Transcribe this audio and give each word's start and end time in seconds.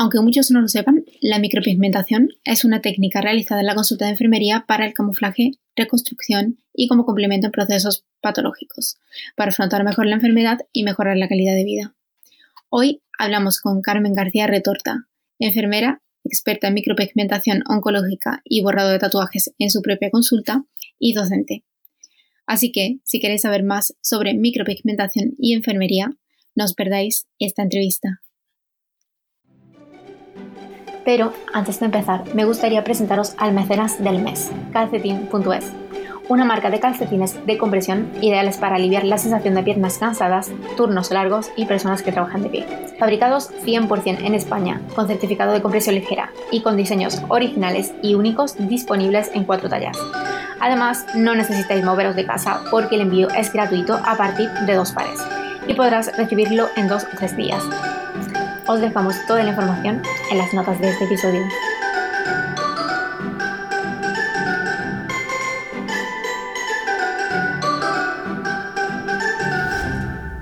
Aunque 0.00 0.18
muchos 0.20 0.50
no 0.50 0.62
lo 0.62 0.68
sepan, 0.68 1.04
la 1.20 1.38
micropigmentación 1.38 2.30
es 2.44 2.64
una 2.64 2.80
técnica 2.80 3.20
realizada 3.20 3.60
en 3.60 3.66
la 3.66 3.74
consulta 3.74 4.06
de 4.06 4.12
enfermería 4.12 4.64
para 4.66 4.86
el 4.86 4.94
camuflaje, 4.94 5.50
reconstrucción 5.76 6.56
y 6.72 6.88
como 6.88 7.04
complemento 7.04 7.48
en 7.48 7.52
procesos 7.52 8.06
patológicos, 8.22 8.96
para 9.36 9.50
afrontar 9.50 9.84
mejor 9.84 10.06
la 10.06 10.14
enfermedad 10.14 10.60
y 10.72 10.84
mejorar 10.84 11.18
la 11.18 11.28
calidad 11.28 11.54
de 11.54 11.64
vida. 11.64 11.94
Hoy 12.70 13.02
hablamos 13.18 13.60
con 13.60 13.82
Carmen 13.82 14.14
García 14.14 14.46
Retorta, 14.46 15.06
enfermera, 15.38 16.00
experta 16.24 16.68
en 16.68 16.74
micropigmentación 16.74 17.62
oncológica 17.68 18.40
y 18.42 18.62
borrado 18.62 18.88
de 18.88 19.00
tatuajes 19.00 19.52
en 19.58 19.68
su 19.68 19.82
propia 19.82 20.10
consulta 20.10 20.64
y 20.98 21.12
docente. 21.12 21.62
Así 22.46 22.72
que, 22.72 23.00
si 23.04 23.20
queréis 23.20 23.42
saber 23.42 23.64
más 23.64 23.94
sobre 24.00 24.32
micropigmentación 24.32 25.34
y 25.38 25.52
enfermería, 25.52 26.16
no 26.54 26.64
os 26.64 26.72
perdáis 26.72 27.26
esta 27.38 27.62
entrevista. 27.62 28.22
Pero 31.10 31.32
antes 31.52 31.80
de 31.80 31.86
empezar, 31.86 32.22
me 32.36 32.44
gustaría 32.44 32.84
presentaros 32.84 33.34
al 33.36 33.52
mecenas 33.52 34.00
del 34.00 34.22
mes, 34.22 34.52
calcetín.es, 34.72 35.72
una 36.28 36.44
marca 36.44 36.70
de 36.70 36.78
calcetines 36.78 37.44
de 37.44 37.58
compresión 37.58 38.12
ideales 38.20 38.58
para 38.58 38.76
aliviar 38.76 39.02
la 39.02 39.18
sensación 39.18 39.56
de 39.56 39.64
piernas 39.64 39.98
cansadas, 39.98 40.52
turnos 40.76 41.10
largos 41.10 41.50
y 41.56 41.64
personas 41.64 42.04
que 42.04 42.12
trabajan 42.12 42.44
de 42.44 42.50
pie. 42.50 42.66
Fabricados 43.00 43.50
100% 43.64 44.24
en 44.24 44.36
España, 44.36 44.80
con 44.94 45.08
certificado 45.08 45.52
de 45.52 45.62
compresión 45.62 45.96
ligera 45.96 46.30
y 46.52 46.62
con 46.62 46.76
diseños 46.76 47.20
originales 47.26 47.92
y 48.04 48.14
únicos 48.14 48.54
disponibles 48.68 49.32
en 49.34 49.42
cuatro 49.42 49.68
tallas. 49.68 49.98
Además, 50.60 51.06
no 51.16 51.34
necesitáis 51.34 51.84
moveros 51.84 52.14
de 52.14 52.24
casa 52.24 52.60
porque 52.70 52.94
el 52.94 53.00
envío 53.00 53.28
es 53.30 53.52
gratuito 53.52 53.94
a 53.96 54.16
partir 54.16 54.48
de 54.64 54.74
dos 54.74 54.92
pares 54.92 55.18
y 55.66 55.74
podrás 55.74 56.16
recibirlo 56.16 56.68
en 56.76 56.86
dos 56.86 57.02
o 57.02 57.16
tres 57.16 57.36
días. 57.36 57.64
Os 58.70 58.80
dejamos 58.80 59.16
toda 59.26 59.42
la 59.42 59.50
información 59.50 60.00
en 60.30 60.38
las 60.38 60.54
notas 60.54 60.80
de 60.80 60.90
este 60.90 61.04
episodio. 61.04 61.42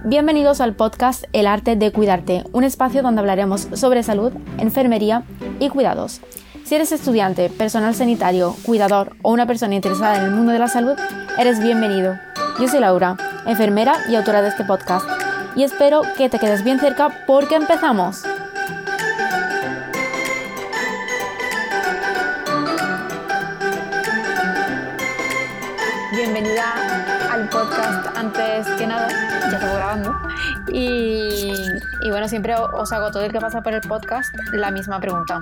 Bienvenidos 0.04 0.60
al 0.60 0.74
podcast 0.74 1.24
El 1.32 1.46
arte 1.46 1.74
de 1.74 1.90
cuidarte, 1.90 2.44
un 2.52 2.64
espacio 2.64 3.00
donde 3.00 3.20
hablaremos 3.20 3.66
sobre 3.72 4.02
salud, 4.02 4.34
enfermería 4.58 5.22
y 5.58 5.70
cuidados. 5.70 6.20
Si 6.64 6.74
eres 6.74 6.92
estudiante, 6.92 7.48
personal 7.48 7.94
sanitario, 7.94 8.54
cuidador 8.62 9.16
o 9.22 9.32
una 9.32 9.46
persona 9.46 9.74
interesada 9.74 10.18
en 10.18 10.24
el 10.24 10.32
mundo 10.32 10.52
de 10.52 10.58
la 10.58 10.68
salud, 10.68 10.98
eres 11.38 11.60
bienvenido. 11.60 12.18
Yo 12.60 12.68
soy 12.68 12.80
Laura, 12.80 13.16
enfermera 13.46 13.94
y 14.10 14.16
autora 14.16 14.42
de 14.42 14.48
este 14.50 14.64
podcast 14.64 15.17
y 15.58 15.64
espero 15.64 16.02
que 16.16 16.28
te 16.28 16.38
quedes 16.38 16.62
bien 16.62 16.78
cerca 16.78 17.08
porque 17.26 17.56
empezamos. 17.56 18.22
Bienvenida 26.12 26.74
al 27.32 27.48
podcast 27.48 28.16
antes 28.16 28.68
que 28.78 28.86
nada, 28.86 29.08
ya 29.50 29.56
estoy 29.58 29.68
grabando. 29.68 30.16
Y, 30.68 31.50
y 32.02 32.10
bueno, 32.10 32.28
siempre 32.28 32.54
os 32.54 32.92
hago 32.92 33.10
todo 33.10 33.24
el 33.24 33.32
que 33.32 33.40
pasa 33.40 33.60
por 33.60 33.74
el 33.74 33.80
podcast 33.80 34.32
la 34.52 34.70
misma 34.70 35.00
pregunta. 35.00 35.40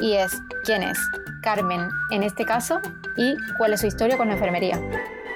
Y 0.00 0.14
es, 0.14 0.42
¿quién 0.64 0.82
es? 0.82 0.98
Carmen 1.42 1.90
en 2.10 2.24
este 2.24 2.44
caso 2.44 2.80
y 3.16 3.36
cuál 3.56 3.74
es 3.74 3.82
su 3.82 3.86
historia 3.86 4.16
con 4.16 4.26
la 4.26 4.34
enfermería. 4.34 4.80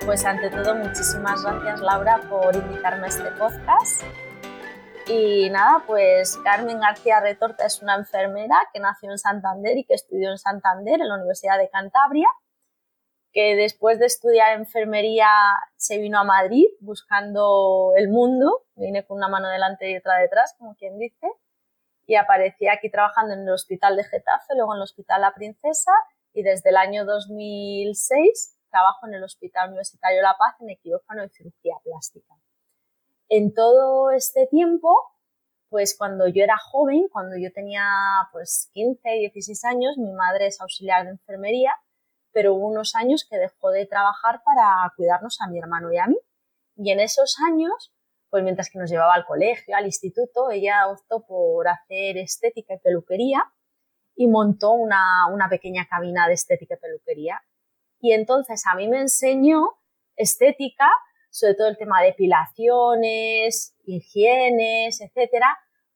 Pues 0.09 0.25
ante 0.25 0.49
todo, 0.49 0.75
muchísimas 0.75 1.43
gracias 1.43 1.83
Laura 1.83 2.19
por 2.31 2.57
invitarme 2.57 3.05
a 3.05 3.09
este 3.09 3.31
podcast. 3.33 4.03
Y 5.07 5.51
nada, 5.51 5.85
pues 5.87 6.39
Carmen 6.39 6.81
García 6.81 7.21
Retorta 7.21 7.67
es 7.67 7.83
una 7.83 7.95
enfermera 7.95 8.57
que 8.73 8.81
nació 8.81 9.11
en 9.11 9.19
Santander 9.19 9.77
y 9.77 9.85
que 9.85 9.93
estudió 9.93 10.31
en 10.31 10.39
Santander, 10.39 11.03
en 11.03 11.09
la 11.09 11.17
Universidad 11.17 11.59
de 11.59 11.69
Cantabria, 11.69 12.27
que 13.35 13.55
después 13.55 13.99
de 13.99 14.07
estudiar 14.07 14.59
enfermería 14.59 15.29
se 15.77 15.99
vino 15.99 16.19
a 16.19 16.25
Madrid 16.25 16.69
buscando 16.81 17.93
el 17.95 18.09
mundo, 18.09 18.65
vine 18.77 19.05
con 19.05 19.19
una 19.19 19.29
mano 19.29 19.51
delante 19.51 19.91
y 19.91 19.99
otra 19.99 20.17
detrás, 20.17 20.55
como 20.57 20.75
quien 20.77 20.99
dice, 20.99 21.27
y 22.07 22.15
aparecía 22.15 22.73
aquí 22.73 22.91
trabajando 22.91 23.35
en 23.35 23.41
el 23.41 23.51
Hospital 23.51 23.95
de 23.95 24.05
Getafe, 24.05 24.55
luego 24.57 24.73
en 24.73 24.79
el 24.79 24.85
Hospital 24.85 25.21
La 25.21 25.35
Princesa, 25.35 25.93
y 26.33 26.45
desde 26.45 26.71
el 26.71 26.79
año 26.79 27.05
2006 27.05 28.58
trabajo 28.69 29.07
en 29.07 29.15
el 29.15 29.25
Hospital 29.25 29.69
Universitario 29.69 30.23
La 30.23 30.37
Paz 30.39 30.57
en 30.61 30.71
el 30.71 30.79
quirófano 30.79 31.23
de 31.23 31.29
cirugía 31.31 31.75
plástica. 31.83 32.35
En 33.29 33.53
todo 33.53 34.11
este 34.11 34.47
tiempo, 34.47 34.95
pues 35.69 35.97
cuando 35.97 36.29
yo 36.29 36.43
era 36.43 36.57
joven, 36.57 37.09
cuando 37.13 37.37
yo 37.37 37.53
tenía 37.53 37.85
pues 38.33 38.71
15, 38.73 39.09
16 39.09 39.65
años, 39.65 39.99
mi 39.99 40.13
madre 40.13 40.47
es 40.47 40.61
auxiliar 40.61 41.05
de 41.05 41.11
enfermería, 41.11 41.75
pero 42.33 42.55
hubo 42.55 42.69
unos 42.69 42.95
años 42.95 43.27
que 43.29 43.37
dejó 43.37 43.71
de 43.71 43.87
trabajar 43.87 44.43
para 44.45 44.93
cuidarnos 44.97 45.41
a 45.41 45.49
mi 45.49 45.59
hermano 45.59 45.93
y 45.93 45.99
a 45.99 46.07
mí. 46.07 46.19
Y 46.77 46.91
en 46.91 47.01
esos 47.01 47.37
años, 47.47 47.93
pues 48.31 48.43
mientras 48.43 48.71
que 48.71 48.79
nos 48.79 48.91
llevaba 48.91 49.15
al 49.15 49.27
colegio, 49.27 49.77
al 49.77 49.87
instituto, 49.87 50.51
ella 50.51 50.89
optó 50.89 51.27
por 51.27 51.69
hacer 51.69 52.17
estética 52.17 52.75
y 52.75 52.79
peluquería 52.79 53.45
y 54.15 54.27
montó 54.27 54.73
una, 54.73 55.27
una 55.33 55.49
pequeña 55.49 55.87
cabina 55.87 56.29
de 56.29 56.35
estética 56.35 56.75
y 56.75 56.79
peluquería 56.79 57.43
y 58.01 58.13
entonces 58.13 58.63
a 58.71 58.77
mí 58.77 58.89
me 58.89 59.01
enseñó 59.01 59.79
estética, 60.17 60.89
sobre 61.31 61.55
todo 61.55 61.69
el 61.69 61.77
tema 61.77 62.01
de 62.01 62.09
depilaciones, 62.09 63.77
higienes, 63.85 65.01
etcétera, 65.01 65.47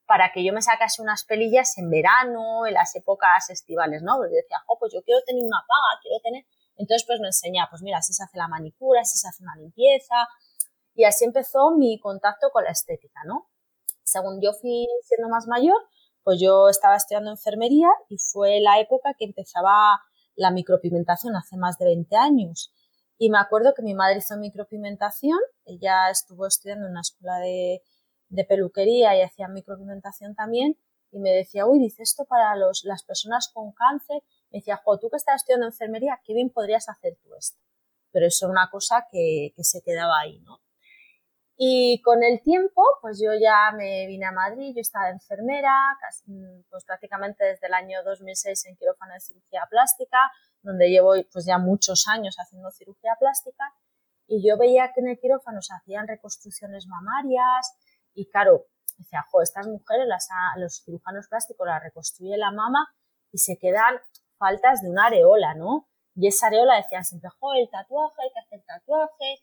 para 0.06 0.32
que 0.32 0.44
yo 0.44 0.52
me 0.52 0.62
sacase 0.62 1.00
unas 1.02 1.24
pelillas 1.24 1.78
en 1.78 1.90
verano, 1.90 2.66
en 2.66 2.74
las 2.74 2.94
épocas 2.96 3.48
estivales, 3.50 4.02
¿no? 4.02 4.16
Porque 4.16 4.36
decía, 4.36 4.58
oh, 4.66 4.78
pues 4.78 4.92
yo 4.92 5.02
quiero 5.02 5.20
tener 5.24 5.42
una 5.42 5.64
paga, 5.66 6.00
quiero 6.02 6.20
tener... 6.22 6.44
Entonces, 6.76 7.04
pues 7.06 7.20
me 7.20 7.28
enseñaba, 7.28 7.70
pues 7.70 7.82
mira, 7.82 8.02
si 8.02 8.12
se 8.12 8.22
hace 8.22 8.36
la 8.36 8.48
manicura, 8.48 9.04
si 9.04 9.16
se 9.18 9.28
hace 9.28 9.42
una 9.42 9.56
limpieza. 9.56 10.14
Y 10.94 11.04
así 11.04 11.24
empezó 11.24 11.70
mi 11.76 11.98
contacto 12.00 12.50
con 12.50 12.64
la 12.64 12.70
estética, 12.70 13.20
¿no? 13.24 13.48
Según 14.02 14.40
yo 14.42 14.52
fui 14.52 14.86
siendo 15.04 15.28
más 15.28 15.46
mayor, 15.46 15.76
pues 16.24 16.40
yo 16.40 16.68
estaba 16.68 16.96
estudiando 16.96 17.30
enfermería 17.30 17.88
y 18.08 18.18
fue 18.18 18.60
la 18.60 18.80
época 18.80 19.14
que 19.18 19.24
empezaba 19.24 20.00
la 20.34 20.50
micropigmentación 20.50 21.36
hace 21.36 21.56
más 21.56 21.78
de 21.78 21.86
20 21.86 22.16
años. 22.16 22.72
Y 23.18 23.30
me 23.30 23.38
acuerdo 23.38 23.74
que 23.74 23.82
mi 23.82 23.94
madre 23.94 24.18
hizo 24.18 24.36
micropigmentación, 24.36 25.38
ella 25.64 26.10
estuvo 26.10 26.46
estudiando 26.46 26.86
en 26.86 26.92
una 26.92 27.02
escuela 27.02 27.38
de, 27.38 27.82
peluquería 28.48 29.16
y 29.16 29.22
hacía 29.22 29.46
micropigmentación 29.48 30.34
también, 30.34 30.76
y 31.10 31.18
me 31.18 31.30
decía, 31.30 31.66
uy, 31.66 31.78
dice 31.78 32.02
esto 32.02 32.24
para 32.24 32.56
las 32.56 33.02
personas 33.04 33.50
con 33.52 33.72
cáncer. 33.72 34.22
Me 34.50 34.58
decía, 34.58 34.80
jo, 34.82 34.98
tú 34.98 35.10
que 35.10 35.18
estás 35.18 35.36
estudiando 35.36 35.66
enfermería, 35.66 36.18
qué 36.24 36.32
bien 36.32 36.48
podrías 36.48 36.88
hacer 36.88 37.18
tú 37.22 37.34
esto. 37.38 37.60
Pero 38.10 38.26
eso 38.26 38.46
es 38.46 38.50
una 38.50 38.70
cosa 38.70 39.06
que, 39.10 39.52
que 39.54 39.62
se 39.62 39.82
quedaba 39.82 40.18
ahí, 40.18 40.40
¿no? 40.40 40.60
Y 41.56 42.00
con 42.02 42.22
el 42.22 42.42
tiempo, 42.42 42.82
pues 43.00 43.20
yo 43.22 43.30
ya 43.38 43.72
me 43.76 44.06
vine 44.06 44.26
a 44.26 44.32
Madrid, 44.32 44.72
yo 44.74 44.80
estaba 44.80 45.10
enfermera, 45.10 45.74
pues 46.70 46.84
prácticamente 46.84 47.44
desde 47.44 47.66
el 47.66 47.74
año 47.74 48.02
2006 48.04 48.66
en 48.66 48.76
quirófano 48.76 49.12
de 49.14 49.20
cirugía 49.20 49.66
plástica, 49.68 50.18
donde 50.62 50.88
llevo 50.88 51.12
pues 51.32 51.44
ya 51.44 51.58
muchos 51.58 52.06
años 52.08 52.36
haciendo 52.38 52.70
cirugía 52.70 53.16
plástica, 53.18 53.64
y 54.26 54.46
yo 54.46 54.56
veía 54.56 54.92
que 54.94 55.00
en 55.00 55.08
el 55.08 55.18
quirófano 55.18 55.60
se 55.60 55.74
hacían 55.74 56.08
reconstrucciones 56.08 56.86
mamarias, 56.86 57.76
y 58.14 58.28
claro, 58.30 58.66
decía, 58.98 59.24
jo, 59.30 59.42
estas 59.42 59.66
mujeres, 59.66 60.06
las, 60.06 60.28
los 60.56 60.82
cirujanos 60.84 61.28
plásticos 61.28 61.66
las 61.66 61.82
reconstruye 61.82 62.36
la 62.36 62.50
mama 62.50 62.88
y 63.30 63.38
se 63.38 63.58
quedan 63.58 63.98
faltas 64.38 64.82
de 64.82 64.90
una 64.90 65.06
areola, 65.06 65.54
¿no? 65.54 65.88
Y 66.14 66.28
esa 66.28 66.48
areola 66.48 66.76
decían 66.76 67.04
siempre, 67.04 67.30
jo, 67.38 67.54
el 67.54 67.68
tatuaje, 67.70 68.22
hay 68.22 68.30
que 68.32 68.40
hacer 68.40 68.64
tatuaje, 68.66 69.42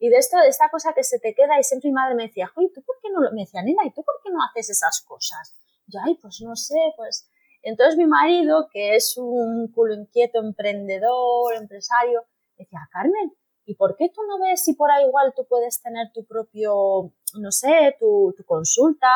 y 0.00 0.08
de 0.08 0.16
esto, 0.16 0.38
de 0.38 0.48
esta 0.48 0.70
cosa 0.70 0.94
que 0.94 1.04
se 1.04 1.20
te 1.20 1.34
queda, 1.34 1.60
y 1.60 1.62
siempre 1.62 1.90
mi 1.90 1.94
madre 1.94 2.14
me 2.14 2.24
decía, 2.24 2.50
¿y 2.56 2.72
¿tú 2.72 2.82
por 2.82 2.96
qué 3.02 3.10
no 3.12 3.20
lo? 3.20 3.30
Me 3.32 3.42
decía, 3.42 3.62
nena, 3.62 3.84
¿y 3.84 3.92
tú 3.92 4.02
por 4.02 4.16
qué 4.24 4.30
no 4.30 4.38
haces 4.42 4.70
esas 4.70 5.02
cosas? 5.02 5.54
yo, 5.90 6.00
ay, 6.04 6.16
pues 6.20 6.40
no 6.40 6.56
sé, 6.56 6.78
pues. 6.96 7.28
Entonces 7.62 7.98
mi 7.98 8.06
marido, 8.06 8.68
que 8.72 8.96
es 8.96 9.16
un 9.18 9.70
culo 9.72 9.94
inquieto, 9.94 10.38
emprendedor, 10.40 11.54
empresario, 11.54 12.24
decía, 12.56 12.80
Carmen, 12.90 13.36
¿y 13.66 13.74
por 13.74 13.96
qué 13.96 14.08
tú 14.08 14.22
no 14.26 14.38
ves 14.38 14.64
si 14.64 14.74
por 14.74 14.90
ahí 14.90 15.04
igual 15.04 15.34
tú 15.36 15.46
puedes 15.46 15.82
tener 15.82 16.10
tu 16.12 16.24
propio, 16.24 17.12
no 17.38 17.50
sé, 17.50 17.96
tu, 17.98 18.32
tu 18.36 18.44
consulta? 18.44 19.10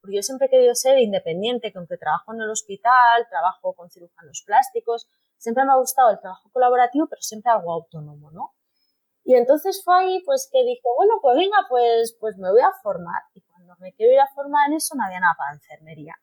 Porque 0.00 0.16
yo 0.16 0.22
siempre 0.22 0.48
he 0.48 0.50
querido 0.50 0.74
ser 0.74 0.98
independiente, 0.98 1.72
que 1.72 1.78
aunque 1.78 1.96
trabajo 1.96 2.34
en 2.34 2.42
el 2.42 2.50
hospital, 2.50 3.26
trabajo 3.30 3.72
con 3.72 3.90
cirujanos 3.90 4.42
plásticos, 4.44 5.08
siempre 5.38 5.64
me 5.64 5.72
ha 5.72 5.76
gustado 5.76 6.10
el 6.10 6.20
trabajo 6.20 6.50
colaborativo, 6.52 7.06
pero 7.08 7.22
siempre 7.22 7.50
algo 7.50 7.72
autónomo, 7.72 8.30
¿no? 8.30 8.55
Y 9.28 9.34
entonces 9.34 9.82
fue 9.84 9.98
ahí 9.98 10.22
pues 10.24 10.48
que 10.52 10.62
dijo, 10.64 10.88
bueno, 10.96 11.14
pues 11.20 11.36
venga, 11.36 11.56
pues, 11.68 12.16
pues 12.20 12.38
me 12.38 12.48
voy 12.48 12.60
a 12.60 12.70
formar. 12.80 13.22
Y 13.34 13.40
cuando 13.42 13.74
me 13.80 13.92
quiero 13.92 14.12
ir 14.12 14.20
a 14.20 14.28
formar 14.32 14.68
en 14.68 14.76
eso 14.76 14.94
no 14.94 15.04
había 15.04 15.18
nada 15.18 15.34
para 15.36 15.52
enfermería. 15.52 16.14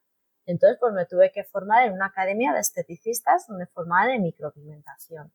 Entonces 0.45 0.77
pues 0.79 0.93
me 0.93 1.05
tuve 1.05 1.29
que 1.33 1.43
formar 1.43 1.85
en 1.85 1.93
una 1.93 2.05
academia 2.05 2.53
de 2.53 2.61
esteticistas 2.61 3.45
donde 3.47 3.67
formaban 3.67 4.11
en 4.11 4.21
micropigmentación. 4.21 5.33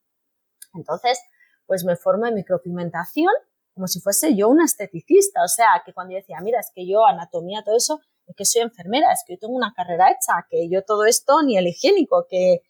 Entonces 0.72 1.20
pues 1.66 1.84
me 1.84 1.96
formo 1.96 2.26
en 2.26 2.36
micropigmentación 2.36 3.32
como 3.74 3.86
si 3.86 4.00
fuese 4.00 4.34
yo 4.34 4.48
una 4.48 4.64
esteticista. 4.64 5.44
O 5.44 5.48
sea, 5.48 5.82
que 5.84 5.92
cuando 5.92 6.12
yo 6.12 6.20
decía, 6.20 6.40
mira, 6.40 6.60
es 6.60 6.72
que 6.74 6.88
yo 6.88 7.06
anatomía, 7.06 7.62
todo 7.62 7.76
eso, 7.76 8.00
que 8.34 8.46
soy 8.46 8.62
enfermera, 8.62 9.12
es 9.12 9.22
que 9.26 9.34
yo 9.34 9.40
tengo 9.40 9.54
una 9.54 9.74
carrera 9.76 10.10
hecha, 10.10 10.46
que 10.48 10.70
yo 10.70 10.82
todo 10.84 11.04
esto 11.04 11.42
ni 11.42 11.58
el 11.58 11.66
higiénico, 11.68 12.26
que 12.28 12.62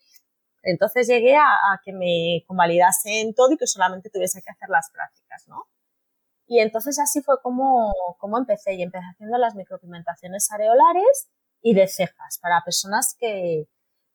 entonces 0.63 1.07
llegué 1.07 1.37
a, 1.37 1.81
que 1.85 1.93
me 1.93 2.45
convalidasen 2.47 3.35
todo 3.35 3.53
y 3.53 3.57
que 3.57 3.67
solamente 3.67 4.11
tuviese 4.11 4.43
que 4.43 4.51
hacer 4.51 4.69
las 4.69 4.91
prácticas, 4.91 5.47
¿no? 5.49 5.67
Y 6.47 6.61
entonces 6.61 6.99
así 6.99 7.23
fue 7.23 7.41
como, 7.43 7.93
como 8.19 8.39
empecé 8.39 8.75
y 8.75 8.83
empecé 8.83 9.05
haciendo 9.13 9.37
las 9.39 9.55
micropigmentaciones 9.55 10.51
areolares 10.51 11.29
y 11.61 11.75
de 11.75 11.87
cejas 11.87 12.39
para 12.41 12.63
personas 12.65 13.15
que, 13.19 13.69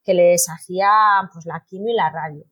que 0.03 0.13
les 0.13 0.47
hacía 0.49 0.89
pues, 1.31 1.45
la 1.45 1.63
quimio 1.67 1.93
y 1.93 1.95
la 1.95 2.09
radio. 2.09 2.45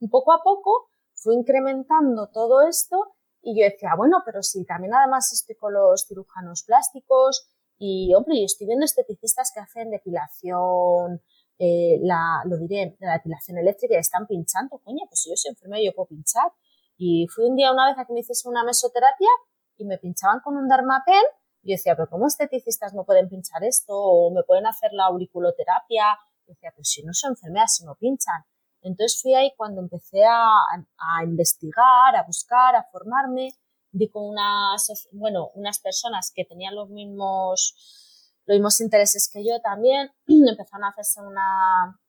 Y 0.00 0.08
poco 0.08 0.32
a 0.32 0.42
poco 0.42 0.90
fui 1.14 1.34
incrementando 1.34 2.28
todo 2.28 2.62
esto 2.62 3.14
y 3.42 3.58
yo 3.58 3.64
decía, 3.64 3.94
bueno, 3.96 4.22
pero 4.24 4.42
si 4.42 4.64
también 4.64 4.94
además 4.94 5.32
estoy 5.32 5.56
con 5.56 5.72
los 5.72 6.06
cirujanos 6.06 6.64
plásticos 6.64 7.48
y, 7.78 8.12
hombre, 8.14 8.38
yo 8.38 8.44
estoy 8.44 8.66
viendo 8.66 8.84
esteticistas 8.84 9.52
que 9.54 9.60
hacen 9.60 9.90
depilación, 9.90 11.22
eh, 11.58 11.98
la, 12.02 12.42
lo 12.44 12.56
diré, 12.58 12.96
la 13.00 13.14
depilación 13.14 13.58
eléctrica 13.58 13.98
están 13.98 14.26
pinchando, 14.26 14.78
coño, 14.78 15.04
pues 15.08 15.22
si 15.22 15.30
yo 15.30 15.36
soy 15.36 15.50
enfermera 15.50 15.82
yo 15.84 15.94
puedo 15.94 16.08
pinchar. 16.08 16.52
Y 16.96 17.26
fui 17.28 17.44
un 17.44 17.56
día 17.56 17.72
una 17.72 17.86
vez 17.88 17.98
a 17.98 18.04
que 18.04 18.12
me 18.12 18.20
hiciese 18.20 18.48
una 18.48 18.64
mesoterapia 18.64 19.28
y 19.76 19.84
me 19.84 19.98
pinchaban 19.98 20.40
con 20.40 20.56
un 20.56 20.68
dermapen 20.68 21.22
y 21.62 21.72
decía, 21.72 21.94
pero 21.96 22.08
¿cómo 22.08 22.26
esteticistas 22.26 22.94
no 22.94 23.04
pueden 23.04 23.28
pinchar 23.28 23.62
esto? 23.64 23.94
O 23.94 24.32
me 24.32 24.42
pueden 24.42 24.66
hacer 24.66 24.92
la 24.92 25.06
auriculoterapia. 25.06 26.04
Y 26.46 26.52
decía, 26.52 26.72
pues 26.74 26.88
si 26.88 27.02
no 27.02 27.12
son 27.12 27.32
enfermeras, 27.32 27.76
si 27.76 27.84
no 27.84 27.94
pinchan. 27.96 28.44
Entonces 28.82 29.20
fui 29.20 29.34
ahí 29.34 29.52
cuando 29.56 29.80
empecé 29.80 30.24
a, 30.24 30.46
a 30.46 31.24
investigar, 31.24 32.16
a 32.16 32.24
buscar, 32.26 32.74
a 32.76 32.84
formarme. 32.90 33.50
Vi 33.90 34.08
con 34.08 34.24
unas, 34.24 35.08
bueno, 35.12 35.50
unas 35.54 35.78
personas 35.80 36.32
que 36.34 36.44
tenían 36.44 36.74
los 36.74 36.88
mismos 36.90 37.74
los 38.48 38.56
mismos 38.56 38.80
intereses 38.80 39.28
que 39.30 39.44
yo 39.44 39.60
también, 39.60 40.10
empezaron 40.26 40.84
a 40.84 40.88
hacerse 40.88 41.20
una, 41.20 42.00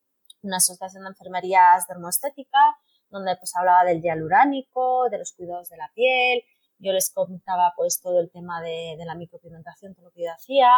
una 0.41 0.57
asociación 0.57 1.03
de 1.03 1.09
enfermerías 1.09 1.85
dermoestética, 1.85 2.57
donde 3.09 3.35
pues 3.35 3.53
hablaba 3.57 3.83
del 3.83 4.01
hialuránico, 4.01 5.09
de 5.09 5.17
los 5.17 5.33
cuidados 5.33 5.67
de 5.67 5.75
la 5.75 5.91
piel, 5.93 6.43
yo 6.77 6.93
les 6.93 7.11
contaba 7.11 7.73
pues 7.75 7.99
todo 7.99 8.21
el 8.21 8.31
tema 8.31 8.61
de, 8.61 8.95
de 8.97 9.05
la 9.05 9.15
micropigmentación, 9.15 9.93
todo 9.95 10.05
lo 10.05 10.11
que 10.11 10.23
yo 10.23 10.31
hacía, 10.31 10.69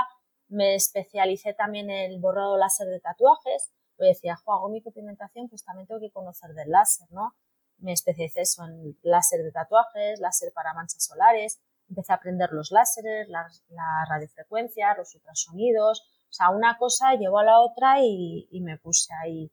me 0.48 0.74
especialicé 0.74 1.54
también 1.54 1.92
en 1.92 2.12
el 2.12 2.20
borrado 2.20 2.58
láser 2.58 2.88
de 2.88 3.00
tatuajes, 3.00 3.72
yo 4.00 4.08
decía, 4.08 4.36
jo, 4.38 4.54
hago 4.54 4.70
micropigmentación, 4.70 5.48
pues 5.48 5.64
también 5.64 5.86
tengo 5.86 6.02
que 6.02 6.10
conocer 6.10 6.54
del 6.56 6.72
láser, 6.72 7.08
¿no? 7.12 7.36
Me 7.78 7.94
especialicé 7.94 8.42
eso 8.42 8.66
en 8.66 8.98
láser 9.04 9.44
de 9.44 9.52
tatuajes, 9.52 10.20
láser 10.20 10.52
para 10.54 10.74
manchas 10.74 11.06
solares, 11.06 11.62
empecé 11.92 12.14
a 12.14 12.16
aprender 12.16 12.52
los 12.52 12.72
láseres, 12.72 13.28
las, 13.30 13.64
radiofrecuencias, 14.10 14.98
los 14.98 15.14
ultrasonidos, 15.16 16.02
o 16.02 16.34
sea, 16.34 16.50
una 16.50 16.78
cosa 16.78 17.14
llevó 17.16 17.40
a 17.40 17.44
la 17.44 17.60
otra 17.60 17.98
y, 18.02 18.48
me 18.62 18.78
puse 18.78 19.14
ahí. 19.22 19.52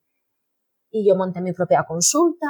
Y 0.90 1.06
yo 1.06 1.16
monté 1.16 1.42
mi 1.42 1.52
propia 1.52 1.84
consulta, 1.84 2.46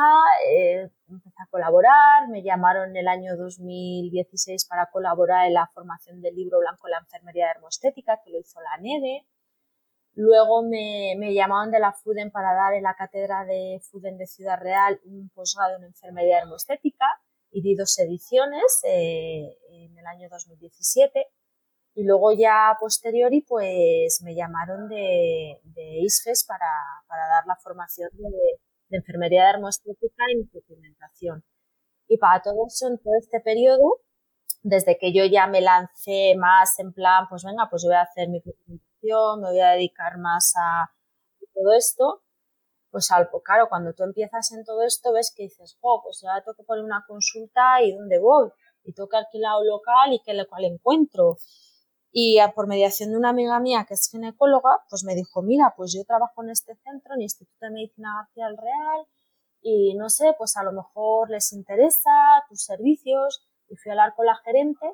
eh, 0.47 0.89
empecé 1.09 1.43
a 1.43 1.51
colaborar, 1.51 2.29
me 2.29 2.43
llamaron 2.43 2.91
en 2.91 2.97
el 2.99 3.09
año 3.09 3.37
2016 3.37 4.67
para 4.67 4.87
colaborar 4.93 5.47
en 5.47 5.55
la 5.55 5.67
formación 5.75 6.21
del 6.21 6.37
libro 6.37 6.61
blanco 6.61 6.87
de 6.87 6.93
la 6.93 6.99
enfermería 6.99 7.49
dermostética, 7.49 8.21
que 8.25 8.31
lo 8.31 8.39
hizo 8.39 8.61
la 8.61 8.77
NEDE. 8.81 9.27
Luego 10.15 10.63
me, 10.63 11.15
me, 11.17 11.35
llamaron 11.35 11.73
de 11.73 11.81
la 11.81 11.93
FUDEN 11.93 12.31
para 12.31 12.55
dar 12.55 12.75
en 12.75 12.83
la 12.85 12.95
cátedra 12.95 13.45
de 13.45 13.81
FUDEN 13.91 14.19
de 14.19 14.27
Ciudad 14.27 14.61
Real 14.61 15.01
un 15.05 15.31
posgrado 15.31 15.77
en 15.77 15.85
enfermería 15.85 16.39
dermostética 16.39 17.07
y 17.51 17.63
di 17.63 17.75
dos 17.75 17.99
ediciones 17.99 18.81
eh, 18.85 19.57
en 19.71 19.99
el 19.99 20.07
año 20.07 20.29
2017 20.31 21.27
y 21.95 22.05
luego 22.05 22.33
ya 22.33 22.77
posteriori 22.81 23.41
pues 23.43 24.21
me 24.23 24.35
llamaron 24.35 24.89
de, 24.89 25.61
de 25.65 26.01
ISFES 26.03 26.45
para, 26.45 26.71
para, 27.09 27.27
dar 27.29 27.47
la 27.47 27.57
formación 27.57 28.09
de, 28.13 28.61
de 28.89 28.97
enfermería 28.99 29.47
dermostética 29.47 30.25
y 30.33 30.39
micropigmentación. 30.39 31.45
Y 32.07 32.19
para 32.19 32.41
todo 32.43 32.67
eso, 32.67 32.89
en 32.89 32.99
todo 32.99 33.15
este 33.19 33.41
periodo, 33.41 34.01
desde 34.63 34.99
que 34.99 35.13
yo 35.13 35.25
ya 35.25 35.47
me 35.47 35.61
lancé 35.61 36.35
más 36.37 36.79
en 36.79 36.93
plan, 36.93 37.27
pues 37.29 37.45
venga, 37.45 37.69
pues 37.71 37.83
yo 37.83 37.89
voy 37.89 37.97
a 37.97 38.03
hacer 38.03 38.29
micropigmentación, 38.29 39.41
me 39.41 39.51
voy 39.51 39.61
a 39.61 39.71
dedicar 39.71 40.19
más 40.19 40.55
a 40.57 40.91
todo 41.55 41.75
esto, 41.77 42.23
pues 42.91 43.11
al, 43.11 43.29
claro, 43.45 43.69
cuando 43.69 43.93
tú 43.93 44.03
empiezas 44.05 44.53
en 44.53 44.65
todo 44.65 44.83
esto 44.83 45.13
ves 45.13 45.33
que 45.37 45.45
dices, 45.45 45.77
oh, 45.81 46.01
pues 46.03 46.21
ya 46.23 46.43
tengo 46.43 46.55
que 46.55 46.65
poner 46.65 46.85
una 46.85 47.05
consulta 47.07 47.83
y 47.83 47.93
dónde 47.93 48.19
voy, 48.19 48.51
y 48.85 48.93
tengo 48.93 49.09
que 49.09 49.17
alquilar 49.17 49.57
un 49.61 49.69
local 49.69 50.13
y 50.13 50.21
qué 50.25 50.35
local 50.35 50.65
encuentro. 50.65 51.37
Y 52.11 52.39
por 52.55 52.67
mediación 52.67 53.11
de 53.11 53.19
una 53.19 53.29
amiga 53.31 53.61
mía 53.61 53.85
que 53.87 53.95
es 53.95 54.09
ginecóloga, 54.11 54.83
pues 54.89 55.05
me 55.05 55.15
dijo, 55.15 55.43
mira, 55.43 55.75
pues 55.77 55.93
yo 55.93 56.05
trabajo 56.05 56.43
en 56.43 56.51
este 56.51 56.75
centro, 56.77 57.15
en 57.15 57.21
el 57.21 57.25
Instituto 57.25 57.67
de 57.67 57.71
Medicina 57.71 58.15
García 58.17 58.47
del 58.47 58.57
Real, 58.57 59.07
y 59.61 59.95
no 59.95 60.09
sé, 60.09 60.35
pues 60.39 60.57
a 60.57 60.63
lo 60.63 60.73
mejor 60.73 61.31
les 61.31 61.53
interesa 61.53 62.11
tus 62.49 62.63
servicios. 62.63 63.45
Y 63.69 63.77
fui 63.77 63.91
a 63.91 63.93
hablar 63.93 64.15
con 64.15 64.25
la 64.25 64.37
gerente, 64.37 64.87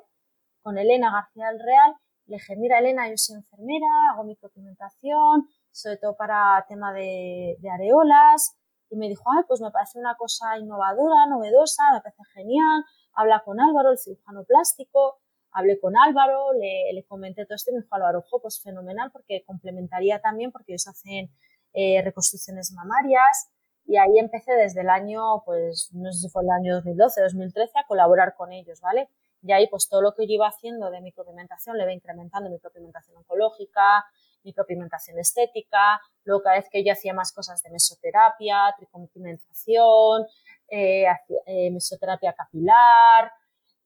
con 0.61 0.77
Elena 0.77 1.11
García 1.11 1.47
del 1.47 1.59
Real, 1.59 1.95
le 2.27 2.37
dije, 2.37 2.55
mira 2.55 2.79
Elena, 2.79 3.09
yo 3.09 3.17
soy 3.17 3.37
enfermera, 3.37 3.87
hago 4.11 4.23
micropigmentación, 4.23 5.47
sobre 5.71 5.97
todo 5.97 6.15
para 6.15 6.65
tema 6.67 6.93
de, 6.93 7.57
areolas, 7.71 8.57
y 8.89 8.97
me 8.97 9.07
dijo, 9.07 9.23
ay, 9.31 9.43
pues 9.47 9.61
me 9.61 9.71
parece 9.71 9.99
una 9.99 10.15
cosa 10.15 10.57
innovadora, 10.57 11.25
novedosa, 11.27 11.83
me 11.93 12.01
parece 12.01 12.23
genial, 12.33 12.83
habla 13.13 13.41
con 13.43 13.59
Álvaro, 13.59 13.91
el 13.91 13.97
cirujano 13.97 14.43
plástico, 14.43 15.19
hablé 15.51 15.79
con 15.79 15.97
Álvaro, 15.97 16.53
le, 16.53 16.93
le 16.93 17.05
comenté 17.05 17.45
todo 17.45 17.55
esto 17.55 17.71
y 17.71 17.75
me 17.75 17.81
dijo 17.81 17.95
Álvaro, 17.95 18.19
ojo, 18.19 18.41
pues 18.41 18.61
fenomenal, 18.61 19.11
porque 19.11 19.43
complementaría 19.45 20.19
también, 20.21 20.51
porque 20.51 20.73
ellos 20.73 20.87
hacen 20.87 21.31
eh, 21.73 22.01
reconstrucciones 22.03 22.71
mamarias, 22.73 23.49
y 23.87 23.97
ahí 23.97 24.17
empecé 24.17 24.53
desde 24.53 24.81
el 24.81 24.89
año, 24.89 25.43
pues 25.45 25.89
no 25.93 26.11
sé 26.11 26.21
si 26.21 26.29
fue 26.29 26.43
el 26.43 26.49
año 26.49 26.75
2012, 26.75 27.21
2013, 27.21 27.79
a 27.79 27.87
colaborar 27.87 28.35
con 28.35 28.51
ellos, 28.51 28.81
¿vale? 28.81 29.09
Y 29.45 29.51
ahí 29.51 29.67
pues 29.67 29.87
todo 29.87 30.01
lo 30.01 30.13
que 30.15 30.25
yo 30.25 30.33
iba 30.33 30.47
haciendo 30.47 30.89
de 30.89 31.01
micropigmentación 31.01 31.77
le 31.77 31.83
iba 31.83 31.93
incrementando 31.93 32.49
micropigmentación 32.49 33.17
oncológica, 33.17 34.03
micropigmentación 34.43 35.19
estética, 35.19 36.01
luego 36.23 36.41
cada 36.43 36.57
vez 36.57 36.67
que 36.71 36.83
yo 36.83 36.91
hacía 36.91 37.13
más 37.13 37.31
cosas 37.31 37.61
de 37.61 37.69
mesoterapia, 37.69 38.73
tricopigmentación, 38.77 40.25
eh, 40.67 41.05
eh, 41.45 41.71
mesoterapia 41.71 42.33
capilar, 42.33 43.31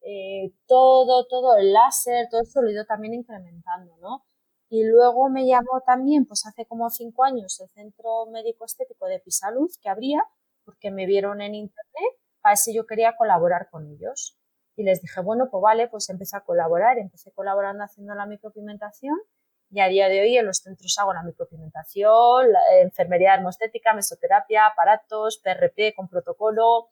eh, 0.02 0.54
todo, 0.66 1.26
todo 1.28 1.58
el 1.58 1.74
láser, 1.74 2.28
todo 2.32 2.42
eso 2.42 2.62
lo 2.62 2.70
he 2.70 2.74
ido 2.74 2.86
también 2.86 3.14
incrementando, 3.14 3.98
¿no? 3.98 4.24
Y 4.70 4.86
luego 4.86 5.30
me 5.30 5.46
llamó 5.46 5.82
también, 5.86 6.26
pues 6.26 6.46
hace 6.46 6.66
como 6.66 6.90
cinco 6.90 7.26
años, 7.26 7.60
el 7.60 7.70
Centro 7.70 8.28
Médico 8.28 8.64
Estético 8.66 9.08
de 9.08 9.20
Pisaluz, 9.20 9.78
que 9.80 9.90
habría, 9.90 10.24
porque 10.64 10.92
me 10.92 11.06
vieron 11.06 11.42
en 11.42 11.56
internet, 11.56 12.14
para 12.42 12.56
si 12.56 12.74
yo 12.74 12.86
quería 12.86 13.18
colaborar 13.18 13.70
con 13.70 13.88
ellos. 13.88 14.39
Y 14.80 14.84
les 14.84 15.02
dije, 15.02 15.20
bueno, 15.20 15.50
pues 15.52 15.62
vale, 15.62 15.90
pues 15.90 16.10
empecé 16.10 16.38
a 16.38 16.40
colaborar, 16.40 16.98
empecé 17.00 17.34
colaborando 17.34 17.84
haciendo 17.84 18.16
la 18.16 18.26
micropigmentación 18.26 19.18
y 19.70 19.82
a 19.82 19.90
día 19.90 20.08
de 20.08 20.22
hoy 20.22 20.38
en 20.38 20.46
los 20.46 20.60
centros 20.60 20.98
hago 20.98 21.14
la 21.14 21.22
micropigmentación, 21.22 22.50
la 22.50 22.60
eh, 22.72 22.84
enfermería 22.84 23.34
dermostética, 23.34 23.94
mesoterapia, 23.94 24.68
aparatos, 24.68 25.42
PRP 25.44 25.94
con 25.98 26.08
protocolo, 26.08 26.88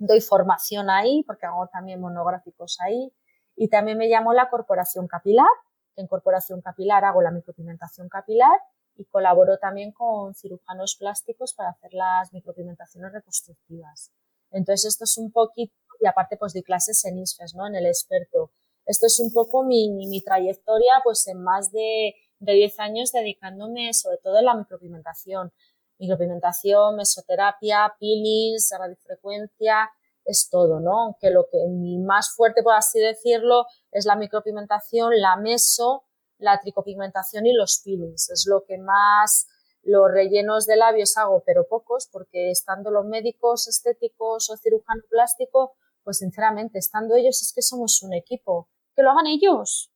doy 0.00 0.20
formación 0.20 0.90
ahí 0.90 1.22
porque 1.24 1.46
hago 1.46 1.68
también 1.68 2.00
monográficos 2.00 2.78
ahí 2.80 3.14
y 3.54 3.68
también 3.68 3.98
me 3.98 4.08
llamo 4.08 4.32
la 4.32 4.50
corporación 4.50 5.06
capilar, 5.06 5.46
en 5.94 6.08
corporación 6.08 6.60
capilar 6.60 7.04
hago 7.04 7.22
la 7.22 7.30
micropigmentación 7.30 8.08
capilar 8.08 8.58
y 8.96 9.04
colaboro 9.04 9.58
también 9.58 9.92
con 9.92 10.34
cirujanos 10.34 10.96
plásticos 10.98 11.54
para 11.54 11.70
hacer 11.70 11.94
las 11.94 12.32
micropigmentaciones 12.32 13.12
reconstructivas. 13.12 14.10
Entonces 14.50 14.86
esto 14.86 15.04
es 15.04 15.16
un 15.18 15.30
poquito, 15.30 15.72
y 16.02 16.06
aparte 16.06 16.36
pues 16.36 16.52
di 16.52 16.62
clases 16.62 17.04
en 17.04 17.18
ISFES, 17.18 17.54
¿no? 17.54 17.66
En 17.66 17.76
el 17.76 17.86
experto 17.86 18.50
esto 18.86 19.06
es 19.06 19.20
un 19.20 19.32
poco 19.32 19.64
mi, 19.64 19.90
mi 19.90 20.20
trayectoria, 20.22 20.92
pues 21.04 21.26
en 21.28 21.42
más 21.42 21.70
de, 21.70 22.14
de 22.38 22.52
10 22.52 22.80
años 22.80 23.12
dedicándome 23.12 23.92
sobre 23.94 24.18
todo 24.18 24.38
a 24.38 24.42
la 24.42 24.54
micropigmentación. 24.54 25.52
Micropigmentación, 25.98 26.96
mesoterapia, 26.96 27.94
peelings, 28.00 28.70
radiofrecuencia, 28.76 29.90
es 30.24 30.48
todo, 30.50 30.80
¿no? 30.80 31.04
Aunque 31.04 31.30
lo 31.30 31.46
que 31.50 31.58
mi 31.68 31.98
más 31.98 32.34
fuerte, 32.34 32.62
por 32.62 32.74
así 32.74 32.98
decirlo, 32.98 33.66
es 33.92 34.04
la 34.04 34.16
micropigmentación, 34.16 35.20
la 35.20 35.36
meso, 35.36 36.04
la 36.38 36.58
tricopigmentación 36.60 37.46
y 37.46 37.52
los 37.52 37.80
peelings. 37.84 38.30
Es 38.30 38.46
lo 38.48 38.64
que 38.64 38.78
más 38.78 39.46
los 39.82 40.10
rellenos 40.10 40.66
de 40.66 40.76
labios 40.76 41.16
hago, 41.16 41.42
pero 41.44 41.66
pocos, 41.68 42.08
porque 42.10 42.50
estando 42.50 42.90
los 42.90 43.04
médicos 43.04 43.68
estéticos 43.68 44.50
o 44.50 44.56
cirujano 44.56 45.02
plástico, 45.08 45.76
pues 46.04 46.18
sinceramente, 46.18 46.78
estando 46.78 47.14
ellos 47.16 47.40
es 47.42 47.52
que 47.54 47.62
somos 47.62 48.02
un 48.02 48.14
equipo. 48.14 48.68
Que 48.94 49.02
lo 49.02 49.10
hagan 49.10 49.26
ellos. 49.26 49.90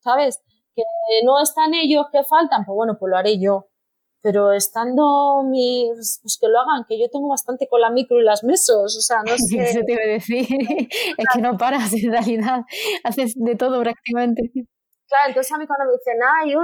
¿Sabes? 0.00 0.40
Que 0.74 0.82
no 1.24 1.40
están 1.42 1.74
ellos 1.74 2.06
que 2.12 2.22
faltan, 2.24 2.64
pues 2.64 2.74
bueno, 2.74 2.96
pues 2.98 3.10
lo 3.10 3.16
haré 3.16 3.40
yo. 3.40 3.68
Pero 4.20 4.52
estando 4.52 5.42
mis, 5.44 6.20
pues 6.22 6.38
que 6.40 6.48
lo 6.48 6.60
hagan, 6.60 6.84
que 6.88 6.98
yo 6.98 7.08
tengo 7.10 7.28
bastante 7.28 7.68
con 7.68 7.80
la 7.80 7.90
micro 7.90 8.20
y 8.20 8.24
las 8.24 8.42
mesos, 8.42 8.96
o 8.96 9.00
sea, 9.00 9.18
no 9.22 9.36
sé. 9.36 9.62
Eso 9.62 9.80
te 9.86 9.92
iba 9.92 10.02
a 10.02 10.06
decir, 10.06 10.46
es 10.50 11.26
que 11.32 11.40
no 11.40 11.56
paras 11.56 11.92
en 11.92 12.10
realidad, 12.10 12.62
haces 13.04 13.34
de 13.36 13.54
todo 13.54 13.80
prácticamente. 13.80 14.50
Claro, 15.08 15.28
entonces 15.28 15.52
a 15.52 15.58
mí 15.58 15.66
cuando 15.66 15.86
me 15.86 15.92
dicen, 15.92 16.18
ay, 16.22 16.54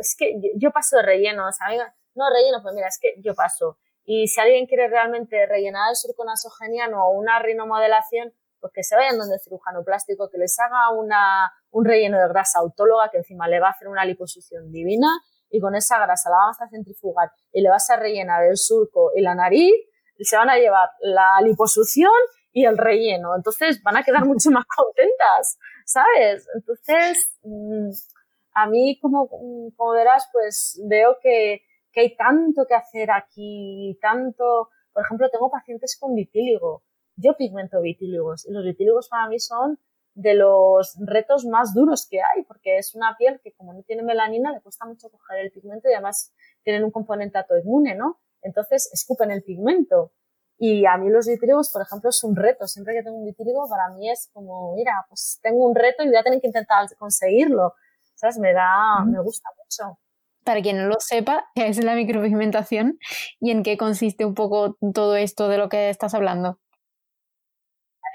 es 0.00 0.14
que 0.18 0.34
yo, 0.56 0.70
paso 0.72 0.96
de 0.96 1.02
relleno, 1.02 1.48
o 1.48 1.52
sea, 1.52 1.68
no 2.14 2.24
relleno, 2.30 2.62
pues 2.62 2.74
mira, 2.74 2.88
es 2.88 2.98
que 3.00 3.14
yo 3.22 3.34
paso. 3.34 3.78
Y 4.04 4.28
si 4.28 4.40
alguien 4.40 4.66
quiere 4.66 4.88
realmente 4.88 5.46
rellenar 5.46 5.90
el 5.90 5.96
surco 5.96 6.24
nasogeniano 6.24 7.06
o 7.06 7.12
una 7.12 7.38
rinomodelación, 7.38 8.32
pues 8.60 8.72
que 8.72 8.82
se 8.82 8.96
vayan 8.96 9.18
donde 9.18 9.34
el 9.34 9.40
cirujano 9.40 9.82
plástico, 9.84 10.30
que 10.30 10.38
les 10.38 10.58
haga 10.58 10.90
una, 10.90 11.52
un 11.70 11.84
relleno 11.84 12.18
de 12.18 12.28
grasa 12.28 12.60
autóloga 12.60 13.10
que 13.10 13.18
encima 13.18 13.48
le 13.48 13.60
va 13.60 13.68
a 13.68 13.70
hacer 13.70 13.88
una 13.88 14.04
liposucción 14.04 14.70
divina 14.72 15.08
y 15.50 15.60
con 15.60 15.74
esa 15.74 15.98
grasa 15.98 16.30
la 16.30 16.36
vamos 16.36 16.60
a 16.60 16.68
centrifugar 16.68 17.30
y 17.52 17.60
le 17.62 17.68
vas 17.68 17.88
a 17.90 17.96
rellenar 17.96 18.44
el 18.44 18.56
surco 18.56 19.12
y 19.14 19.22
la 19.22 19.34
nariz, 19.34 19.74
se 20.18 20.36
van 20.36 20.50
a 20.50 20.56
llevar 20.56 20.88
la 21.00 21.40
liposucción 21.42 22.10
y 22.52 22.64
el 22.64 22.78
relleno. 22.78 23.34
Entonces 23.36 23.82
van 23.82 23.96
a 23.96 24.02
quedar 24.02 24.24
mucho 24.26 24.50
más 24.50 24.64
contentas, 24.64 25.58
¿sabes? 25.84 26.48
Entonces, 26.54 27.38
mm, 27.42 27.90
a 28.54 28.66
mí, 28.68 28.98
como, 29.00 29.28
como 29.28 29.92
verás, 29.92 30.28
pues 30.32 30.80
veo 30.88 31.18
que, 31.22 31.62
que 31.94 32.00
hay 32.00 32.16
tanto 32.16 32.66
que 32.66 32.74
hacer 32.74 33.10
aquí, 33.12 33.96
tanto, 34.02 34.68
por 34.92 35.04
ejemplo, 35.04 35.30
tengo 35.30 35.50
pacientes 35.50 35.96
con 35.98 36.14
vitíligo. 36.14 36.82
Yo 37.16 37.36
pigmento 37.36 37.80
vitíligos 37.80 38.44
y 38.46 38.52
los 38.52 38.64
vitíligos 38.64 39.08
para 39.08 39.28
mí 39.28 39.38
son 39.38 39.78
de 40.14 40.34
los 40.34 40.96
retos 41.00 41.44
más 41.44 41.72
duros 41.72 42.06
que 42.10 42.18
hay, 42.20 42.44
porque 42.44 42.78
es 42.78 42.94
una 42.94 43.16
piel 43.16 43.40
que 43.42 43.52
como 43.52 43.72
no 43.72 43.82
tiene 43.82 44.02
melanina 44.02 44.52
le 44.52 44.60
cuesta 44.60 44.86
mucho 44.86 45.08
coger 45.08 45.38
el 45.38 45.50
pigmento 45.52 45.88
y 45.88 45.92
además 45.92 46.32
tienen 46.62 46.84
un 46.84 46.90
componente 46.90 47.38
autoinmune, 47.38 47.94
¿no? 47.94 48.20
Entonces 48.42 48.90
escupen 48.92 49.30
el 49.30 49.42
pigmento. 49.42 50.12
Y 50.58 50.86
a 50.86 50.96
mí 50.96 51.10
los 51.10 51.26
vitíligos, 51.26 51.70
por 51.72 51.82
ejemplo, 51.82 52.10
es 52.10 52.22
un 52.22 52.36
reto. 52.36 52.66
Siempre 52.68 52.94
que 52.94 53.02
tengo 53.02 53.16
un 53.16 53.24
vitíligo, 53.24 53.68
para 53.68 53.88
mí 53.88 54.08
es 54.08 54.30
como, 54.32 54.74
mira, 54.76 55.04
pues 55.08 55.40
tengo 55.42 55.66
un 55.66 55.74
reto 55.74 56.04
y 56.04 56.08
voy 56.08 56.16
a 56.16 56.22
tener 56.22 56.40
que 56.40 56.46
intentar 56.46 56.86
conseguirlo. 56.96 57.74
¿Sabes? 58.14 58.38
Me 58.38 58.52
da, 58.52 59.04
me 59.04 59.20
gusta 59.20 59.48
mucho. 59.58 59.98
Para 60.44 60.62
quien 60.62 60.78
no 60.78 60.86
lo 60.86 60.96
sepa, 60.98 61.46
¿qué 61.54 61.66
es 61.68 61.82
la 61.82 61.94
micropigmentación 61.94 62.98
y 63.40 63.50
en 63.50 63.62
qué 63.62 63.76
consiste 63.76 64.24
un 64.24 64.34
poco 64.34 64.76
todo 64.94 65.16
esto 65.16 65.48
de 65.48 65.58
lo 65.58 65.68
que 65.68 65.90
estás 65.90 66.14
hablando? 66.14 66.58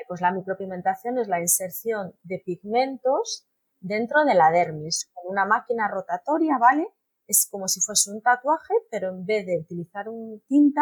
pues 0.10 0.22
la 0.22 0.32
micropigmentación 0.32 1.20
es 1.20 1.28
la 1.28 1.40
inserción 1.40 2.16
de 2.24 2.42
pigmentos 2.44 3.48
dentro 3.80 4.26
de 4.26 4.34
la 4.34 4.50
dermis 4.50 5.08
con 5.14 5.32
una 5.32 5.46
máquina 5.46 5.88
rotatoria, 5.88 6.58
¿vale? 6.58 6.88
Es 7.28 7.48
como 7.50 7.68
si 7.68 7.80
fuese 7.80 8.12
un 8.12 8.22
tatuaje, 8.24 8.74
pero 8.90 9.10
en 9.10 9.24
vez 9.24 9.46
de 9.46 9.60
utilizar 9.60 10.10
un 10.10 10.42
tinta, 10.48 10.82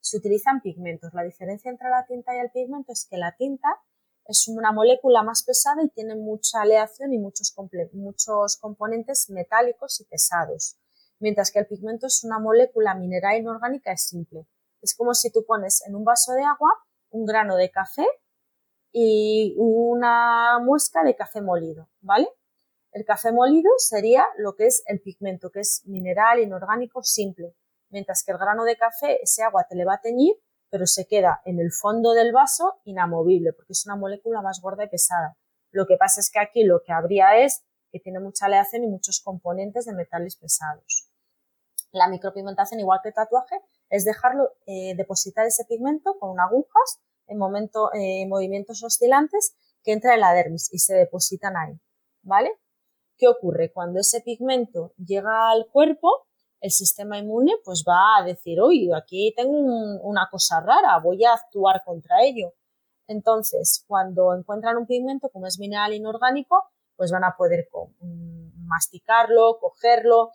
se 0.00 0.18
utilizan 0.18 0.60
pigmentos. 0.60 1.12
La 1.12 1.24
diferencia 1.24 1.72
entre 1.72 1.90
la 1.90 2.06
tinta 2.06 2.32
y 2.36 2.38
el 2.38 2.52
pigmento 2.52 2.92
es 2.92 3.08
que 3.10 3.18
la 3.18 3.34
tinta 3.36 3.68
es 4.26 4.46
una 4.46 4.70
molécula 4.70 5.24
más 5.24 5.42
pesada 5.42 5.82
y 5.82 5.88
tiene 5.88 6.14
mucha 6.14 6.62
aleación 6.62 7.12
y 7.12 7.18
muchos, 7.18 7.52
muchos 7.94 8.56
componentes 8.58 9.28
metálicos 9.28 10.00
y 10.00 10.04
pesados, 10.04 10.78
mientras 11.20 11.50
que 11.50 11.58
el 11.58 11.66
pigmento 11.66 12.06
es 12.06 12.24
una 12.24 12.38
molécula 12.38 12.94
mineral 12.94 13.38
inorgánica 13.38 13.92
es 13.92 14.02
simple. 14.02 14.46
Es 14.80 14.94
como 14.94 15.14
si 15.14 15.30
tú 15.30 15.44
pones 15.46 15.82
en 15.86 15.94
un 15.94 16.04
vaso 16.04 16.32
de 16.32 16.44
agua 16.44 16.70
un 17.10 17.26
grano 17.26 17.56
de 17.56 17.70
café 17.70 18.06
y 18.92 19.54
una 19.56 20.58
muesca 20.60 21.02
de 21.02 21.16
café 21.16 21.40
molido, 21.40 21.88
¿vale? 22.00 22.28
El 22.92 23.04
café 23.04 23.32
molido 23.32 23.70
sería 23.76 24.24
lo 24.38 24.54
que 24.54 24.66
es 24.66 24.82
el 24.86 25.00
pigmento, 25.00 25.50
que 25.50 25.60
es 25.60 25.82
mineral, 25.86 26.40
inorgánico, 26.40 27.02
simple, 27.02 27.54
mientras 27.90 28.22
que 28.24 28.32
el 28.32 28.38
grano 28.38 28.64
de 28.64 28.76
café, 28.76 29.22
ese 29.22 29.42
agua 29.42 29.66
te 29.68 29.76
le 29.76 29.84
va 29.84 29.94
a 29.94 30.00
teñir, 30.00 30.34
pero 30.70 30.86
se 30.86 31.06
queda 31.06 31.40
en 31.44 31.60
el 31.60 31.72
fondo 31.72 32.12
del 32.12 32.32
vaso 32.32 32.80
inamovible, 32.84 33.52
porque 33.52 33.72
es 33.72 33.86
una 33.86 33.96
molécula 33.96 34.42
más 34.42 34.60
gorda 34.60 34.84
y 34.84 34.88
pesada. 34.88 35.36
Lo 35.70 35.86
que 35.86 35.96
pasa 35.96 36.20
es 36.20 36.30
que 36.30 36.40
aquí 36.40 36.64
lo 36.64 36.82
que 36.82 36.92
habría 36.92 37.38
es 37.38 37.62
que 37.90 38.00
tiene 38.00 38.20
mucha 38.20 38.46
aleación 38.46 38.84
y 38.84 38.88
muchos 38.88 39.20
componentes 39.20 39.86
de 39.86 39.94
metales 39.94 40.36
pesados. 40.36 41.08
La 41.92 42.08
micropigmentación, 42.08 42.80
igual 42.80 43.00
que 43.02 43.08
el 43.08 43.14
tatuaje, 43.14 43.56
es 43.88 44.04
dejarlo 44.04 44.52
eh, 44.66 44.94
depositar 44.96 45.46
ese 45.46 45.64
pigmento 45.64 46.18
con 46.18 46.38
agujas 46.38 47.00
en 47.26 47.38
momento, 47.38 47.90
eh, 47.94 48.26
movimientos 48.26 48.82
oscilantes 48.82 49.54
que 49.82 49.92
entra 49.92 50.14
en 50.14 50.20
la 50.20 50.32
dermis 50.32 50.72
y 50.72 50.78
se 50.78 50.94
depositan 50.94 51.56
ahí, 51.56 51.78
¿vale? 52.22 52.50
¿Qué 53.16 53.28
ocurre? 53.28 53.72
Cuando 53.72 54.00
ese 54.00 54.20
pigmento 54.20 54.92
llega 54.96 55.50
al 55.50 55.66
cuerpo, 55.66 56.26
el 56.60 56.70
sistema 56.70 57.18
inmune 57.18 57.52
pues 57.64 57.84
va 57.86 58.18
a 58.18 58.24
decir, 58.24 58.60
oye, 58.60 58.90
aquí 58.94 59.32
tengo 59.36 59.52
una 59.52 60.28
cosa 60.30 60.60
rara, 60.60 60.98
voy 61.02 61.24
a 61.24 61.32
actuar 61.32 61.82
contra 61.84 62.22
ello. 62.22 62.52
Entonces, 63.06 63.84
cuando 63.86 64.34
encuentran 64.34 64.76
un 64.76 64.86
pigmento 64.86 65.30
como 65.30 65.46
es 65.46 65.58
mineral 65.58 65.94
inorgánico, 65.94 66.64
pues 66.98 67.10
van 67.10 67.24
a 67.24 67.34
poder 67.34 67.70
mm, 68.00 68.66
masticarlo, 68.66 69.58
cogerlo 69.58 70.32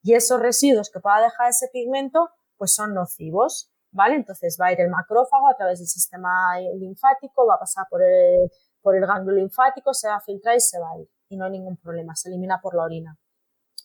y 0.00 0.14
esos 0.14 0.40
residuos 0.40 0.90
que 0.90 1.00
pueda 1.00 1.20
dejar 1.20 1.50
ese 1.50 1.68
pigmento 1.70 2.30
pues 2.56 2.72
son 2.72 2.94
nocivos. 2.94 3.70
¿vale? 3.94 4.16
Entonces 4.16 4.58
va 4.60 4.66
a 4.66 4.72
ir 4.72 4.80
el 4.80 4.90
macrófago 4.90 5.48
a 5.48 5.56
través 5.56 5.78
del 5.78 5.88
sistema 5.88 6.58
linfático, 6.74 7.46
va 7.46 7.54
a 7.54 7.60
pasar 7.60 7.86
por 7.88 8.02
el, 8.02 8.50
por 8.82 8.96
el 8.96 9.06
ganglio 9.06 9.36
linfático, 9.36 9.94
se 9.94 10.08
va 10.08 10.16
a 10.16 10.20
filtrar 10.20 10.56
y 10.56 10.60
se 10.60 10.78
va 10.78 10.90
a 10.90 10.98
ir. 10.98 11.08
Y 11.28 11.36
no 11.36 11.46
hay 11.46 11.52
ningún 11.52 11.76
problema, 11.76 12.14
se 12.16 12.28
elimina 12.28 12.60
por 12.60 12.74
la 12.74 12.82
orina. 12.82 13.16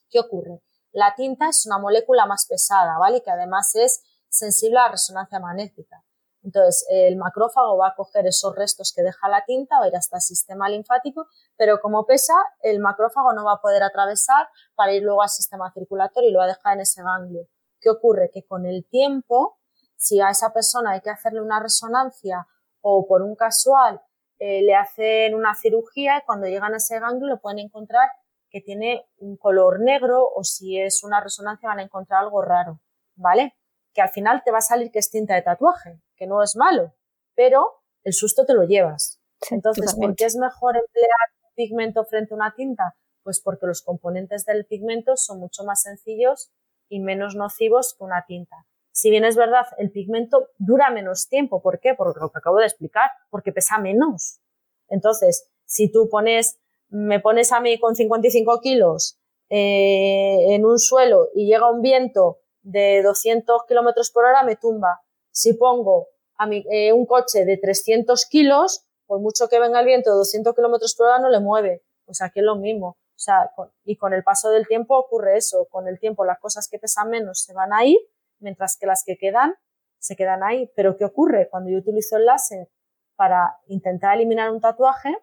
¿Qué 0.10 0.20
ocurre? 0.20 0.62
La 0.92 1.14
tinta 1.16 1.50
es 1.50 1.66
una 1.68 1.78
molécula 1.78 2.26
más 2.26 2.48
pesada, 2.48 2.98
¿vale? 2.98 3.22
Que 3.22 3.30
además 3.30 3.76
es 3.76 4.02
sensible 4.28 4.80
a 4.80 4.86
la 4.86 4.92
resonancia 4.92 5.40
magnética. 5.40 6.04
Entonces, 6.44 6.86
el 6.90 7.18
macrófago 7.18 7.78
va 7.78 7.90
a 7.90 7.96
coger 7.96 8.26
esos 8.28 8.56
restos 8.56 8.94
que 8.96 9.04
deja 9.04 9.28
la 9.28 9.44
tinta, 9.46 9.80
va 9.80 9.86
a 9.86 9.88
ir 9.90 9.96
hasta 9.96 10.18
el 10.18 10.22
sistema 10.22 10.70
linfático, 10.70 11.28
pero 11.58 11.80
como 11.82 12.06
pesa, 12.06 12.34
el 12.62 12.80
macrófago 12.80 13.34
no 13.34 13.44
va 13.44 13.54
a 13.54 13.62
poder 13.62 13.84
atravesar 13.84 14.48
para 14.76 14.94
ir 14.94 15.04
luego 15.04 15.22
al 15.22 15.30
sistema 15.30 15.72
circulatorio 15.74 16.30
y 16.30 16.32
lo 16.32 16.40
va 16.40 16.46
a 16.46 16.50
dejar 16.50 16.76
en 16.76 16.82
ese 16.82 17.04
ganglio. 17.04 17.48
¿Qué 17.82 17.90
ocurre? 17.90 18.30
Que 18.34 18.46
con 18.46 18.66
el 18.66 18.88
tiempo, 18.88 19.60
si 19.96 20.22
a 20.22 20.30
esa 20.30 20.54
persona 20.54 20.92
hay 20.92 21.02
que 21.02 21.10
hacerle 21.10 21.42
una 21.42 21.60
resonancia 21.60 22.48
o 22.82 23.06
por 23.08 23.22
un 23.22 23.36
casual 23.36 24.02
eh, 24.40 24.62
le 24.62 24.74
hacen 24.74 25.36
una 25.36 25.54
cirugía 25.54 26.18
y 26.18 26.26
cuando 26.26 26.48
llegan 26.48 26.74
a 26.74 26.78
ese 26.78 26.98
ganglio 27.00 27.28
lo 27.28 27.42
pueden 27.42 27.60
encontrar 27.60 28.10
que 28.50 28.62
tiene 28.62 29.06
un 29.18 29.36
color 29.36 29.82
negro 29.82 30.26
o 30.34 30.44
si 30.46 30.80
es 30.80 31.04
una 31.04 31.20
resonancia 31.20 31.68
van 31.70 31.80
a 31.80 31.84
encontrar 31.84 32.24
algo 32.24 32.42
raro, 32.42 32.80
¿vale? 33.16 33.56
Que 33.94 34.02
al 34.02 34.10
final 34.10 34.42
te 34.44 34.52
va 34.52 34.60
a 34.60 34.62
salir 34.62 34.92
que 34.92 35.00
es 35.00 35.12
tinta 35.12 35.36
de 35.36 35.42
tatuaje, 35.42 36.02
que 36.20 36.28
no 36.28 36.44
es 36.44 36.56
malo, 36.56 36.94
pero 37.36 37.82
el 38.04 38.14
susto 38.14 38.46
te 38.46 38.54
lo 38.54 38.64
llevas. 38.66 39.20
Entonces, 39.50 39.96
¿por 39.96 40.16
qué 40.16 40.26
es 40.26 40.36
mejor 40.36 40.76
emplear 40.76 41.10
pigmento 41.56 42.04
frente 42.06 42.34
a 42.34 42.38
una 42.38 42.54
tinta? 42.54 42.96
Pues 43.24 43.42
porque 43.42 43.66
los 43.66 43.82
componentes 43.82 44.46
del 44.46 44.66
pigmento 44.66 45.16
son 45.16 45.40
mucho 45.40 45.64
más 45.64 45.82
sencillos 45.82 46.52
y 46.90 47.00
menos 47.00 47.36
nocivos 47.36 47.96
que 47.98 48.04
una 48.04 48.26
tinta. 48.28 48.66
Si 48.92 49.10
bien 49.10 49.24
es 49.24 49.36
verdad, 49.36 49.66
el 49.78 49.92
pigmento 49.92 50.50
dura 50.58 50.90
menos 50.90 51.30
tiempo. 51.30 51.62
¿Por 51.62 51.80
qué? 51.80 51.94
Por 51.94 52.20
lo 52.20 52.32
que 52.32 52.38
acabo 52.38 52.58
de 52.58 52.66
explicar, 52.66 53.12
porque 53.30 53.54
pesa 53.54 53.78
menos. 53.78 54.42
Entonces, 54.90 55.50
si 55.66 55.92
tú 55.92 56.10
pones, 56.10 56.60
me 56.90 57.20
pones 57.20 57.52
a 57.52 57.62
mí 57.62 57.80
con 57.80 57.96
55 57.96 58.60
kilos 58.62 59.20
eh, 59.50 60.54
en 60.54 60.66
un 60.66 60.80
suelo 60.80 61.30
y 61.34 61.48
llega 61.48 61.72
un 61.72 61.82
viento 61.82 62.40
de 62.62 63.02
200 63.04 63.64
kilómetros 63.68 64.12
por 64.12 64.26
hora, 64.26 64.44
me 64.44 64.56
tumba. 64.56 65.02
Si 65.32 65.54
pongo 65.54 66.08
a 66.36 66.48
mi, 66.48 66.66
eh, 66.72 66.94
un 66.94 67.06
coche 67.06 67.46
de 67.46 67.58
300 67.58 68.26
kilos, 68.26 68.86
por 69.06 69.20
mucho 69.20 69.48
que 69.48 69.60
venga 69.60 69.80
el 69.80 69.86
viento 69.86 70.12
de 70.12 70.18
200 70.18 70.56
kilómetros 70.56 70.96
por 70.96 71.08
hora, 71.08 71.20
no 71.20 71.30
le 71.30 71.40
mueve. 71.40 71.84
O 72.06 72.14
sea, 72.14 72.30
que 72.30 72.40
es 72.40 72.46
lo 72.46 72.56
mismo. 72.56 72.88
O 72.90 73.22
sea, 73.22 73.52
y 73.84 73.98
con 73.98 74.14
el 74.14 74.24
paso 74.24 74.50
del 74.50 74.68
tiempo 74.68 74.98
ocurre 74.98 75.38
eso. 75.38 75.68
Con 75.70 75.88
el 75.88 76.00
tiempo 76.00 76.26
las 76.26 76.40
cosas 76.40 76.68
que 76.70 76.80
pesan 76.80 77.10
menos 77.10 77.42
se 77.42 77.54
van 77.54 77.74
a 77.74 77.84
ir 77.86 77.98
mientras 78.40 78.78
que 78.78 78.86
las 78.86 79.04
que 79.04 79.18
quedan 79.18 79.56
se 80.00 80.16
quedan 80.16 80.44
ahí. 80.44 80.72
Pero 80.76 80.96
¿qué 80.96 81.06
ocurre? 81.06 81.50
Cuando 81.50 81.70
yo 81.70 81.78
utilizo 81.78 82.18
el 82.18 82.26
láser 82.26 82.70
para 83.16 83.58
intentar 83.68 84.16
eliminar 84.16 84.52
un 84.52 84.62
tatuaje, 84.62 85.18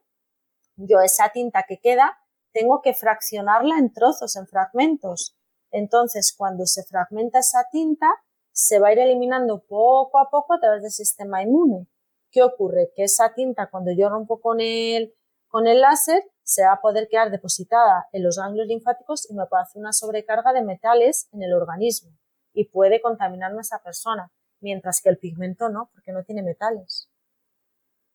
yo 0.76 1.00
esa 1.00 1.30
tinta 1.30 1.64
que 1.66 1.78
queda 1.78 2.18
tengo 2.52 2.80
que 2.82 2.94
fraccionarla 2.94 3.78
en 3.78 3.92
trozos, 3.92 4.36
en 4.36 4.46
fragmentos. 4.46 5.36
Entonces, 5.70 6.34
cuando 6.36 6.64
se 6.66 6.84
fragmenta 6.84 7.40
esa 7.40 7.66
tinta, 7.70 8.08
se 8.56 8.78
va 8.78 8.88
a 8.88 8.92
ir 8.92 8.98
eliminando 9.00 9.62
poco 9.68 10.18
a 10.18 10.30
poco 10.30 10.54
a 10.54 10.58
través 10.58 10.80
del 10.80 10.90
sistema 10.90 11.42
inmune. 11.42 11.86
¿Qué 12.30 12.42
ocurre? 12.42 12.90
Que 12.96 13.04
esa 13.04 13.34
tinta, 13.34 13.68
cuando 13.68 13.92
yo 13.92 14.08
rompo 14.08 14.40
con 14.40 14.62
el, 14.62 15.14
con 15.46 15.66
el 15.66 15.82
láser, 15.82 16.24
se 16.42 16.64
va 16.64 16.72
a 16.72 16.80
poder 16.80 17.06
quedar 17.10 17.30
depositada 17.30 18.08
en 18.12 18.24
los 18.24 18.38
ganglios 18.38 18.66
linfáticos 18.66 19.30
y 19.30 19.34
me 19.34 19.44
puede 19.44 19.62
hacer 19.62 19.80
una 19.80 19.92
sobrecarga 19.92 20.54
de 20.54 20.62
metales 20.62 21.28
en 21.32 21.42
el 21.42 21.52
organismo 21.52 22.16
y 22.54 22.64
puede 22.64 23.02
contaminarme 23.02 23.58
a 23.58 23.60
esa 23.60 23.82
persona, 23.82 24.32
mientras 24.60 25.02
que 25.02 25.10
el 25.10 25.18
pigmento 25.18 25.68
no, 25.68 25.90
porque 25.92 26.12
no 26.12 26.24
tiene 26.24 26.42
metales. 26.42 27.10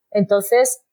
Entonces, 0.10 0.84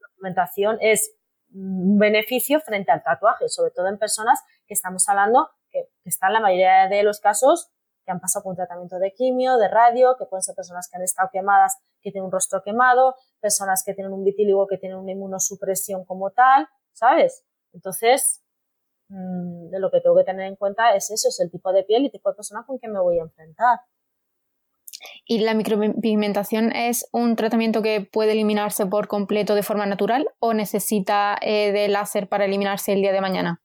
la 0.00 0.08
pigmentación 0.14 0.78
es 0.80 1.14
un 1.52 1.98
beneficio 1.98 2.58
frente 2.60 2.90
al 2.90 3.02
tatuaje, 3.02 3.50
sobre 3.50 3.70
todo 3.70 3.88
en 3.88 3.98
personas 3.98 4.42
que 4.66 4.72
estamos 4.72 5.06
hablando 5.10 5.50
que, 5.70 5.90
están 6.06 6.30
en 6.30 6.34
la 6.34 6.40
mayoría 6.40 6.88
de 6.88 7.02
los 7.02 7.20
casos 7.20 7.73
que 8.04 8.12
han 8.12 8.20
pasado 8.20 8.42
por 8.42 8.50
un 8.50 8.56
tratamiento 8.56 8.98
de 8.98 9.12
quimio, 9.12 9.56
de 9.56 9.68
radio, 9.68 10.16
que 10.18 10.26
pueden 10.26 10.42
ser 10.42 10.54
personas 10.54 10.88
que 10.88 10.96
han 10.96 11.02
estado 11.02 11.30
quemadas, 11.32 11.78
que 12.00 12.10
tienen 12.10 12.26
un 12.26 12.32
rostro 12.32 12.62
quemado, 12.62 13.14
personas 13.40 13.82
que 13.84 13.94
tienen 13.94 14.12
un 14.12 14.24
vitíligo, 14.24 14.66
que 14.66 14.78
tienen 14.78 14.98
una 14.98 15.12
inmunosupresión 15.12 16.04
como 16.04 16.30
tal, 16.30 16.68
¿sabes? 16.92 17.44
Entonces, 17.72 18.42
mm, 19.08 19.70
de 19.70 19.78
lo 19.80 19.90
que 19.90 20.00
tengo 20.00 20.16
que 20.16 20.24
tener 20.24 20.46
en 20.46 20.56
cuenta 20.56 20.94
es 20.94 21.10
eso, 21.10 21.28
es 21.28 21.40
el 21.40 21.50
tipo 21.50 21.72
de 21.72 21.84
piel 21.84 22.04
y 22.04 22.10
tipo 22.10 22.28
de 22.30 22.36
persona 22.36 22.64
con 22.66 22.78
quien 22.78 22.92
me 22.92 23.00
voy 23.00 23.18
a 23.18 23.22
enfrentar. 23.22 23.80
¿Y 25.26 25.40
la 25.40 25.54
micropigmentación 25.54 26.72
es 26.72 27.08
un 27.12 27.36
tratamiento 27.36 27.82
que 27.82 28.00
puede 28.00 28.32
eliminarse 28.32 28.86
por 28.86 29.08
completo 29.08 29.54
de 29.54 29.62
forma 29.62 29.86
natural 29.86 30.28
o 30.38 30.54
necesita 30.54 31.36
eh, 31.40 31.72
de 31.72 31.88
láser 31.88 32.28
para 32.28 32.44
eliminarse 32.44 32.92
el 32.92 33.00
día 33.00 33.12
de 33.12 33.20
mañana? 33.20 33.63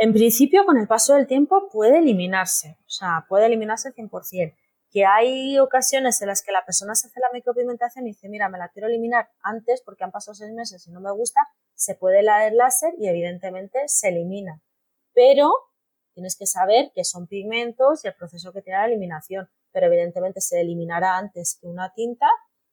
En 0.00 0.12
principio, 0.12 0.64
con 0.64 0.78
el 0.78 0.86
paso 0.86 1.14
del 1.14 1.26
tiempo 1.26 1.68
puede 1.70 1.98
eliminarse, 1.98 2.78
o 2.86 2.90
sea, 2.90 3.26
puede 3.28 3.46
eliminarse 3.46 3.92
100%. 3.92 4.54
Que 4.90 5.04
hay 5.04 5.58
ocasiones 5.58 6.22
en 6.22 6.28
las 6.28 6.42
que 6.42 6.52
la 6.52 6.64
persona 6.64 6.94
se 6.94 7.08
hace 7.08 7.20
la 7.20 7.28
micropigmentación 7.32 8.06
y 8.06 8.10
dice, 8.10 8.28
mira, 8.28 8.48
me 8.48 8.58
la 8.58 8.68
quiero 8.68 8.88
eliminar 8.88 9.28
antes 9.42 9.82
porque 9.84 10.04
han 10.04 10.12
pasado 10.12 10.34
seis 10.34 10.52
meses 10.52 10.86
y 10.86 10.92
no 10.92 11.00
me 11.00 11.10
gusta, 11.10 11.40
se 11.74 11.94
puede 11.94 12.20
el 12.20 12.56
láser 12.56 12.94
y 12.96 13.08
evidentemente 13.08 13.80
se 13.86 14.08
elimina. 14.08 14.62
Pero 15.12 15.52
tienes 16.14 16.36
que 16.36 16.46
saber 16.46 16.90
que 16.94 17.04
son 17.04 17.26
pigmentos 17.26 18.04
y 18.04 18.08
el 18.08 18.14
proceso 18.14 18.52
que 18.52 18.62
tiene 18.62 18.78
la 18.78 18.86
eliminación 18.86 19.50
pero 19.72 19.86
evidentemente 19.86 20.40
se 20.40 20.60
eliminará 20.60 21.18
antes 21.18 21.58
que 21.60 21.66
una 21.66 21.92
tinta 21.94 22.26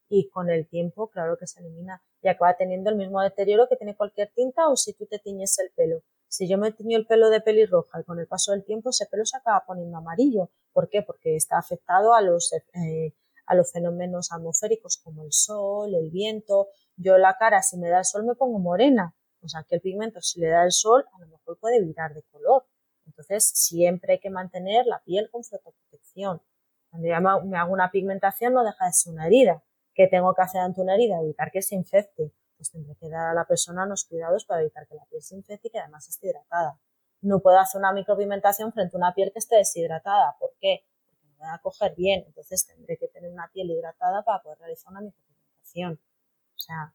y 0.10 0.30
con 0.30 0.50
el 0.50 0.68
tiempo, 0.68 1.10
claro 1.10 1.38
que 1.38 1.48
se 1.48 1.60
elimina 1.60 2.02
y 2.22 2.28
acaba 2.28 2.56
teniendo 2.56 2.90
el 2.90 2.96
mismo 2.96 3.22
deterioro 3.22 3.68
que 3.70 3.76
tiene 3.76 3.96
cualquier 3.96 4.32
tinta 4.34 4.70
o 4.70 4.76
si 4.76 4.94
tú 4.94 5.06
te 5.06 5.20
tiñes 5.20 5.58
el 5.60 5.72
pelo. 5.76 6.02
Si 6.36 6.50
yo 6.50 6.58
me 6.58 6.74
tiño 6.74 6.98
el 6.98 7.08
pelo 7.08 7.30
de 7.30 7.40
pelirroja 7.40 8.02
y 8.02 8.04
con 8.04 8.20
el 8.20 8.28
paso 8.28 8.52
del 8.52 8.66
tiempo 8.66 8.90
ese 8.90 9.06
pelo 9.06 9.26
se 9.26 9.38
acaba 9.38 9.64
poniendo 9.66 9.98
amarillo. 9.98 10.50
¿Por 10.74 10.90
qué? 10.90 11.02
Porque 11.02 11.38
está 11.38 11.58
afectado 11.58 12.14
a 12.14 12.22
los, 12.22 12.52
eh, 12.52 13.14
a 13.46 13.56
los 13.56 13.72
fenómenos 13.72 14.34
atmosféricos 14.34 14.98
como 14.98 15.24
el 15.24 15.32
sol, 15.32 15.96
el 15.96 16.12
viento. 16.12 16.68
Yo 16.98 17.18
la 17.18 17.38
cara, 17.38 17.62
si 17.62 17.78
me 17.78 17.88
da 17.88 18.00
el 18.00 18.06
sol, 18.06 18.26
me 18.26 18.36
pongo 18.36 18.60
morena. 18.60 19.16
O 19.44 19.48
sea, 19.48 19.64
que 19.64 19.76
el 19.76 19.82
pigmento, 19.82 20.20
si 20.20 20.42
le 20.42 20.50
da 20.50 20.66
el 20.66 20.74
sol, 20.74 21.06
a 21.14 21.20
lo 21.20 21.28
mejor 21.28 21.58
puede 21.58 21.82
virar 21.82 22.14
de 22.14 22.24
color. 22.24 22.66
Entonces, 23.06 23.46
siempre 23.46 24.14
hay 24.14 24.20
que 24.20 24.30
mantener 24.30 24.86
la 24.88 25.02
piel 25.06 25.30
con 25.32 25.42
fotoprotección. 25.42 26.42
Cuando 26.90 27.08
yo 27.08 27.46
me 27.46 27.58
hago 27.58 27.72
una 27.72 27.92
pigmentación 27.92 28.54
no 28.54 28.66
deja 28.66 28.88
de 28.88 28.92
ser 28.92 29.14
una 29.14 29.28
herida. 29.28 29.64
¿Qué 29.94 30.08
tengo 30.08 30.34
que 30.36 30.42
hacer 30.42 30.60
ante 30.60 30.82
una 30.82 30.96
herida? 30.96 31.22
Evitar 31.22 31.50
que 31.50 31.62
se 31.62 31.76
infecte. 31.76 32.34
Pues 32.58 32.72
tendré 32.72 32.96
que 32.96 33.10
dar 33.10 33.32
a 33.32 33.34
la 33.34 33.46
persona 33.46 33.86
unos 33.86 34.06
cuidados 34.06 34.46
para 34.46 34.62
evitar 34.62 34.88
que 34.88 34.96
la 34.96 35.06
piel 35.06 35.22
se 35.22 35.36
infecte 35.36 35.68
y 35.68 35.72
que 35.72 35.80
además 35.80 36.08
esté 36.08 36.28
hidratada. 36.28 36.80
No 37.22 37.40
puedo 37.40 37.58
hacer 37.60 37.80
una 37.80 37.92
micropigmentación 37.92 38.72
frente 38.72 38.96
a 38.96 39.00
una 39.00 39.14
piel 39.14 39.32
que 39.34 39.40
esté 39.40 39.58
deshidratada. 39.58 40.36
¿Por 40.40 40.52
qué? 40.60 40.86
Porque 41.06 41.26
no 41.28 41.34
me 41.40 41.48
va 41.48 41.56
a 41.56 41.62
coger 41.62 41.94
bien. 41.96 42.24
Entonces 42.26 42.66
tendré 42.66 42.98
que 42.98 43.08
tener 43.08 43.32
una 43.32 43.50
piel 43.52 43.72
hidratada 43.72 44.24
para 44.24 44.42
poder 44.42 44.60
realizar 44.60 44.92
una 44.92 45.02
micropigmentación. 45.02 45.94
O 45.94 46.60
sea, 46.60 46.94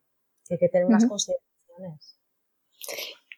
hay 0.51 0.59
que 0.59 0.69
tener 0.69 0.87
unas 0.87 1.07
consideraciones. 1.07 2.21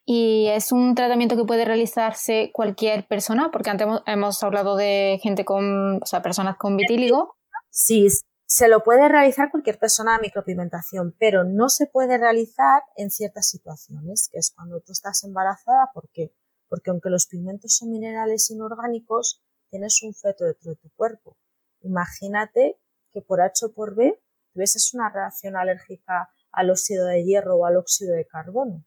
Y 0.04 0.48
es 0.48 0.72
un 0.72 0.94
tratamiento 0.94 1.36
que 1.36 1.44
puede 1.44 1.64
realizarse 1.64 2.50
cualquier 2.52 3.06
persona, 3.06 3.50
porque 3.52 3.70
antes 3.70 3.86
hemos, 4.06 4.42
hablado 4.42 4.76
de 4.76 5.20
gente 5.22 5.44
con, 5.44 6.02
o 6.02 6.06
sea, 6.06 6.22
personas 6.22 6.56
con 6.56 6.76
vitíligo. 6.76 7.36
Sí, 7.70 8.08
se 8.52 8.68
lo 8.68 8.82
puede 8.82 9.08
realizar 9.08 9.50
cualquier 9.50 9.78
persona 9.78 10.14
a 10.14 10.18
micropigmentación, 10.18 11.16
pero 11.18 11.42
no 11.42 11.70
se 11.70 11.86
puede 11.86 12.18
realizar 12.18 12.82
en 12.96 13.10
ciertas 13.10 13.48
situaciones, 13.48 14.28
que 14.30 14.36
es 14.36 14.52
cuando 14.54 14.80
tú 14.80 14.92
estás 14.92 15.24
embarazada. 15.24 15.88
¿Por 15.94 16.10
qué? 16.10 16.34
Porque 16.68 16.90
aunque 16.90 17.08
los 17.08 17.26
pigmentos 17.26 17.74
son 17.76 17.90
minerales 17.90 18.50
inorgánicos, 18.50 19.42
tienes 19.70 20.02
un 20.02 20.12
feto 20.12 20.44
dentro 20.44 20.72
de 20.72 20.76
tu 20.76 20.90
cuerpo. 20.90 21.38
Imagínate 21.80 22.78
que 23.10 23.22
por 23.22 23.40
H 23.40 23.64
o 23.64 23.72
por 23.72 23.94
B 23.94 24.22
tuvieses 24.52 24.92
una 24.92 25.08
reacción 25.08 25.56
alérgica 25.56 26.28
al 26.50 26.68
óxido 26.68 27.06
de 27.06 27.24
hierro 27.24 27.56
o 27.56 27.64
al 27.64 27.78
óxido 27.78 28.14
de 28.14 28.26
carbono 28.26 28.84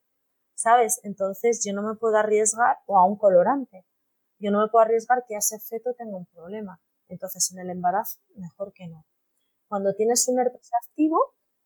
¿sabes? 0.54 1.00
Entonces 1.02 1.64
yo 1.66 1.74
no 1.74 1.82
me 1.82 1.96
puedo 1.96 2.18
arriesgar 2.18 2.78
o 2.86 3.00
a 3.00 3.06
un 3.08 3.18
colorante. 3.18 3.84
Yo 4.38 4.52
no 4.52 4.62
me 4.62 4.68
puedo 4.68 4.86
arriesgar 4.86 5.24
que 5.28 5.36
ese 5.36 5.60
feto 5.60 5.96
tenga 5.98 6.18
un 6.18 6.28
problema. 6.28 6.80
Entonces 7.08 7.52
en 7.52 7.58
el 7.62 7.72
embarazo 7.72 8.20
mejor 8.36 8.72
que 8.72 8.88
no. 8.88 9.04
Cuando 9.76 9.94
tienes 9.94 10.26
un 10.30 10.40
herpes 10.40 10.72
activo, 10.88 11.20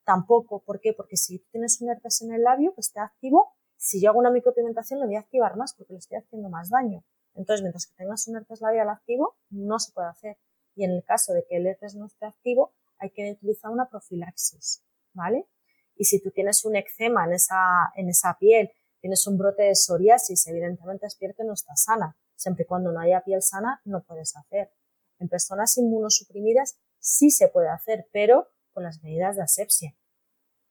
tampoco. 0.04 0.64
¿Por 0.64 0.80
qué? 0.80 0.94
Porque 0.94 1.16
si 1.16 1.46
tienes 1.52 1.80
un 1.80 1.92
herpes 1.92 2.24
en 2.24 2.34
el 2.34 2.42
labio 2.42 2.74
que 2.74 2.82
esté 2.82 3.00
activo, 3.00 3.54
si 3.78 4.02
yo 4.02 4.10
hago 4.10 4.18
una 4.18 4.32
micropigmentación 4.32 5.00
lo 5.00 5.06
voy 5.06 5.18
a 5.18 5.20
activar 5.20 5.56
más 5.58 5.76
porque 5.76 5.94
le 5.94 6.00
estoy 6.00 6.18
haciendo 6.18 6.50
más 6.50 6.72
daño. 6.72 7.06
Entonces, 7.36 7.62
mientras 7.62 7.86
que 7.86 7.94
tengas 7.94 8.28
un 8.28 8.38
herpes 8.38 8.62
labial 8.62 8.90
activo, 8.90 9.38
no 9.52 9.78
se 9.78 9.92
puede 9.92 10.08
hacer. 10.08 10.40
Y 10.74 10.86
en 10.86 10.90
el 10.90 11.04
caso 11.04 11.34
de 11.34 11.46
que 11.48 11.58
el 11.58 11.68
herpes 11.68 11.94
no 11.94 12.08
esté 12.08 12.26
activo, 12.26 12.74
hay 12.98 13.12
que 13.12 13.34
utilizar 13.34 13.70
una 13.70 13.88
profilaxis, 13.88 14.84
¿vale? 15.14 15.48
Y 15.94 16.06
si 16.06 16.20
tú 16.20 16.32
tienes 16.32 16.66
un 16.66 16.78
eczema 16.78 17.26
en 17.26 17.34
esa, 17.34 17.92
en 17.94 18.10
esa 18.10 18.36
piel 18.40 18.72
tienes 19.02 19.28
un 19.28 19.38
brote 19.38 19.62
de 19.62 19.76
psoriasis, 19.76 20.48
evidentemente 20.48 21.06
es 21.06 21.16
piel 21.16 21.36
no 21.46 21.54
está 21.54 21.76
sana. 21.76 22.18
Siempre 22.36 22.64
y 22.64 22.66
cuando 22.66 22.92
no 22.92 23.02
haya 23.02 23.22
piel 23.22 23.44
sana, 23.44 23.82
no 23.86 24.02
puedes 24.02 24.36
hacer. 24.36 24.72
En 25.20 25.30
personas 25.30 25.78
inmunosuprimidas 25.78 26.80
sí 27.00 27.32
se 27.32 27.48
puede 27.48 27.70
hacer, 27.70 28.08
pero 28.12 28.48
con 28.72 28.84
las 28.84 29.02
medidas 29.04 29.36
de 29.36 29.44
asepsia. 29.44 29.96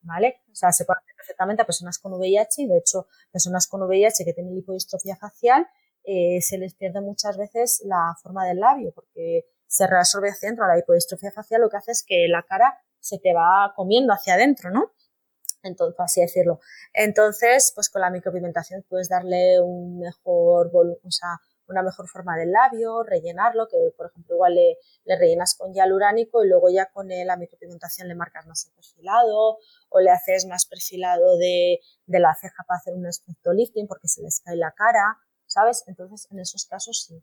¿Vale? 0.01 0.43
O 0.53 0.55
sea, 0.55 0.73
se 0.73 0.85
puede 0.85 1.01
hacer 1.01 1.15
perfectamente 1.17 1.63
a 1.63 1.67
personas 1.67 1.99
con 1.99 2.13
VIH 2.15 2.63
y 2.63 2.69
de 2.69 2.79
hecho, 2.79 3.09
personas 3.33 3.67
con 3.67 3.83
VIH 3.83 4.25
que 4.25 4.33
tienen 4.33 4.55
lipodistrofia 4.55 5.17
facial, 5.17 5.67
eh, 6.05 6.41
se 6.41 6.57
les 6.57 6.75
pierde 6.75 7.01
muchas 7.01 7.37
veces 7.37 7.83
la 7.85 8.15
forma 8.23 8.47
del 8.47 8.61
labio 8.61 8.93
porque 8.95 9.45
se 9.67 9.87
reabsorbe 9.87 10.31
hacia 10.31 10.49
adentro. 10.49 10.67
La 10.67 10.77
lipodistrofia 10.77 11.33
facial 11.33 11.61
lo 11.61 11.69
que 11.69 11.77
hace 11.77 11.93
es 11.93 12.05
que 12.07 12.29
la 12.29 12.45
cara 12.45 12.79
se 13.01 13.19
te 13.19 13.35
va 13.35 13.73
comiendo 13.75 14.13
hacia 14.13 14.35
adentro, 14.35 14.71
¿no? 14.71 14.93
entonces, 15.63 15.99
así 15.99 16.21
decirlo. 16.21 16.61
Entonces, 16.93 17.73
pues 17.75 17.89
con 17.91 18.03
la 18.03 18.11
micropigmentación 18.11 18.85
puedes 18.89 19.09
darle 19.09 19.61
un 19.61 19.99
mejor 19.99 20.71
o 20.73 21.11
sea, 21.11 21.41
una 21.69 21.83
mejor 21.83 22.09
forma 22.09 22.37
del 22.37 22.51
labio, 22.51 23.03
rellenarlo, 23.03 23.69
que 23.69 23.77
por 23.97 24.07
ejemplo 24.07 24.35
igual 24.35 24.55
le, 24.55 24.79
rellenas 25.17 25.55
con 25.55 25.73
hialuránico 25.73 26.45
y 26.45 26.49
luego 26.49 26.69
ya 26.71 26.87
con 26.87 27.09
la 27.09 27.37
micropigmentación 27.37 28.09
le 28.09 28.15
marcas 28.15 28.47
más 28.47 28.67
el 28.67 28.73
perfilado 28.73 29.59
o 29.89 30.01
le 30.01 30.11
haces 30.11 30.47
más 30.47 30.67
perfilado 30.67 31.37
de, 31.39 31.81
la 32.07 32.35
ceja 32.35 32.65
para 32.67 32.79
hacer 32.79 32.95
un 32.95 33.07
aspecto 33.07 33.53
lifting 33.53 33.87
porque 33.87 34.09
se 34.09 34.23
les 34.23 34.41
cae 34.41 34.57
la 34.57 34.73
cara, 34.73 35.19
¿sabes? 35.47 35.85
Entonces, 35.87 36.27
en 36.31 36.41
esos 36.41 36.67
casos 36.67 37.05
sí. 37.07 37.23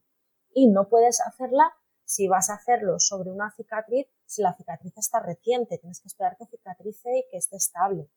Y 0.54 0.68
no 0.68 0.88
puedes 0.88 1.22
hacerla 1.22 1.72
si 2.06 2.28
vas 2.28 2.50
a 2.50 2.56
hacerlo 2.56 3.00
sobre 3.00 3.32
una 3.32 3.52
cicatriz, 3.52 4.08
si 4.26 4.42
la 4.42 4.54
cicatriz 4.54 4.94
está 4.98 5.20
reciente, 5.20 5.78
tienes 5.80 6.00
que 6.00 6.08
esperar 6.08 6.38
que 6.38 6.46
cicatrice 6.46 7.10
y 7.18 7.26
que 7.30 7.38
esté 7.38 7.58
estable. 7.58 8.10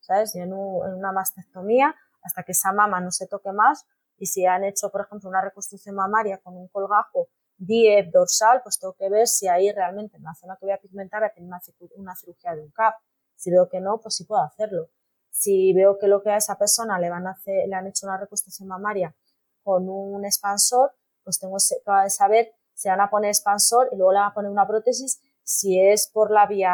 ¿sabes? 0.00 0.34
en, 0.34 0.52
una 0.52 1.12
mastectomía, 1.12 1.94
hasta 2.22 2.42
que 2.42 2.52
esa 2.52 2.72
mama 2.72 3.00
no 3.00 3.10
se 3.10 3.26
toque 3.26 3.52
más, 3.52 3.86
y 4.18 4.26
si 4.26 4.44
han 4.44 4.64
hecho, 4.64 4.90
por 4.90 5.02
ejemplo, 5.02 5.28
una 5.28 5.40
reconstrucción 5.40 5.94
mamaria 5.94 6.38
con 6.38 6.56
un 6.56 6.68
colgajo 6.68 7.28
DIEP 7.56 8.12
dorsal, 8.12 8.60
pues 8.62 8.78
tengo 8.78 8.94
que 8.94 9.08
ver 9.08 9.26
si 9.26 9.48
ahí 9.48 9.70
realmente 9.72 10.16
en 10.16 10.24
la 10.24 10.34
zona 10.34 10.56
que 10.58 10.66
voy 10.66 10.72
a 10.72 10.78
pigmentar 10.78 11.24
ha 11.24 11.32
tenido 11.32 11.56
una, 11.96 12.14
cirugía 12.14 12.54
de 12.54 12.62
un 12.62 12.70
CAP. 12.70 12.94
Si 13.34 13.50
veo 13.50 13.68
que 13.68 13.80
no, 13.80 14.00
pues 14.00 14.16
sí 14.16 14.24
puedo 14.24 14.42
hacerlo. 14.42 14.90
Si 15.30 15.72
veo 15.72 15.98
que 15.98 16.08
lo 16.08 16.22
que 16.22 16.30
a 16.30 16.36
esa 16.36 16.56
persona 16.58 16.98
le 16.98 17.10
van 17.10 17.26
a 17.26 17.32
hacer, 17.32 17.68
le 17.68 17.74
han 17.74 17.86
hecho 17.86 18.06
una 18.06 18.18
reconstrucción 18.18 18.68
mamaria 18.68 19.14
con 19.62 19.88
un 19.88 20.24
expansor, 20.24 20.92
pues 21.24 21.38
tengo 21.38 21.56
que 21.56 22.10
saber 22.10 22.54
si 22.74 22.88
van 22.88 23.00
a 23.00 23.10
poner 23.10 23.30
expansor 23.30 23.88
y 23.92 23.96
luego 23.96 24.12
le 24.12 24.18
van 24.18 24.30
a 24.30 24.34
poner 24.34 24.50
una 24.50 24.66
prótesis, 24.66 25.20
si 25.42 25.80
es 25.80 26.08
por 26.08 26.30
la 26.30 26.46
vía 26.46 26.72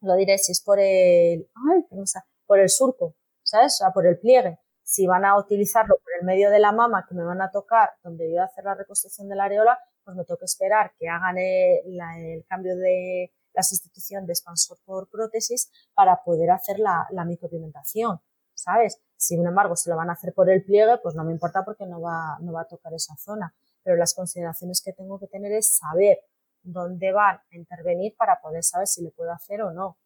lo 0.00 0.14
diré 0.14 0.38
si 0.38 0.52
es 0.52 0.60
por 0.60 0.78
el, 0.78 1.48
ay, 1.54 1.84
por 2.46 2.58
el 2.58 2.68
surco, 2.68 3.14
¿sabes? 3.42 3.74
O 3.74 3.76
sea, 3.78 3.92
por 3.92 4.06
el 4.06 4.18
pliegue. 4.18 4.58
Si 4.88 5.06
van 5.06 5.26
a 5.26 5.36
utilizarlo 5.36 5.96
por 6.02 6.14
el 6.18 6.24
medio 6.24 6.50
de 6.50 6.58
la 6.58 6.72
mama 6.72 7.04
que 7.06 7.14
me 7.14 7.22
van 7.22 7.42
a 7.42 7.50
tocar, 7.50 7.90
donde 8.02 8.24
yo 8.24 8.36
voy 8.36 8.38
a 8.38 8.44
hacer 8.44 8.64
la 8.64 8.74
reconstrucción 8.74 9.28
de 9.28 9.36
la 9.36 9.44
areola, 9.44 9.78
pues 10.02 10.16
me 10.16 10.24
tengo 10.24 10.38
que 10.38 10.46
esperar 10.46 10.94
que 10.98 11.10
hagan 11.10 11.36
el, 11.36 12.42
cambio 12.48 12.74
de 12.74 13.30
la 13.52 13.62
sustitución 13.62 14.24
de 14.24 14.32
expansor 14.32 14.78
por 14.86 15.10
prótesis 15.10 15.70
para 15.92 16.24
poder 16.24 16.50
hacer 16.52 16.78
la, 16.78 17.06
la 17.10 17.26
micropigmentación, 17.26 18.22
¿sabes? 18.54 18.98
Sin 19.14 19.46
embargo, 19.46 19.76
si 19.76 19.90
lo 19.90 19.96
van 19.96 20.08
a 20.08 20.14
hacer 20.14 20.32
por 20.32 20.48
el 20.48 20.64
pliegue, 20.64 20.96
pues 21.02 21.14
no 21.14 21.22
me 21.22 21.32
importa 21.32 21.66
porque 21.66 21.84
no 21.84 22.00
va, 22.00 22.38
no 22.40 22.54
va 22.54 22.62
a 22.62 22.66
tocar 22.66 22.94
esa 22.94 23.14
zona. 23.16 23.54
Pero 23.82 23.96
las 23.96 24.14
consideraciones 24.14 24.80
que 24.82 24.94
tengo 24.94 25.20
que 25.20 25.26
tener 25.26 25.52
es 25.52 25.76
saber 25.76 26.20
dónde 26.62 27.12
van 27.12 27.36
a 27.36 27.56
intervenir 27.56 28.16
para 28.16 28.40
poder 28.40 28.64
saber 28.64 28.86
si 28.86 29.02
le 29.02 29.10
puedo 29.10 29.32
hacer 29.32 29.60
o 29.60 29.70
no. 29.70 29.98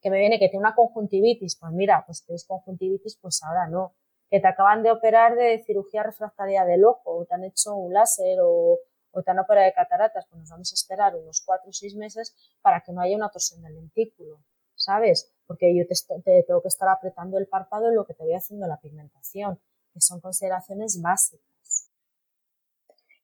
Que 0.00 0.10
me 0.10 0.18
viene 0.18 0.40
que 0.40 0.48
tiene 0.48 0.66
una 0.66 0.74
conjuntivitis, 0.74 1.54
pues 1.54 1.70
mira, 1.72 2.02
pues 2.04 2.24
tienes 2.24 2.44
conjuntivitis, 2.44 3.16
pues 3.22 3.40
ahora 3.44 3.68
no. 3.68 3.94
Que 4.34 4.40
te 4.40 4.48
acaban 4.48 4.82
de 4.82 4.90
operar 4.90 5.36
de 5.36 5.62
cirugía 5.64 6.02
refractaria 6.02 6.64
del 6.64 6.84
ojo, 6.84 7.18
o 7.18 7.24
te 7.24 7.34
han 7.36 7.44
hecho 7.44 7.76
un 7.76 7.92
láser, 7.92 8.38
o, 8.42 8.80
te 9.24 9.30
han 9.30 9.38
operado 9.38 9.64
de 9.64 9.72
cataratas, 9.72 10.26
pues 10.28 10.40
nos 10.40 10.50
vamos 10.50 10.72
a 10.72 10.74
esperar 10.74 11.14
unos 11.14 11.40
cuatro 11.46 11.70
o 11.70 11.72
seis 11.72 11.94
meses 11.94 12.34
para 12.60 12.80
que 12.80 12.92
no 12.92 13.00
haya 13.00 13.14
una 13.14 13.28
torsión 13.28 13.62
del 13.62 13.74
lentículo, 13.74 14.40
¿sabes? 14.74 15.32
Porque 15.46 15.72
yo 15.76 15.86
te, 15.86 15.94
te 16.24 16.42
tengo 16.42 16.60
que 16.60 16.66
estar 16.66 16.88
apretando 16.88 17.38
el 17.38 17.46
párpado 17.46 17.90
en 17.90 17.94
lo 17.94 18.04
que 18.06 18.14
te 18.14 18.24
voy 18.24 18.34
haciendo 18.34 18.66
la 18.66 18.80
pigmentación, 18.80 19.60
que 19.92 20.00
son 20.00 20.20
consideraciones 20.20 21.00
básicas. 21.00 21.92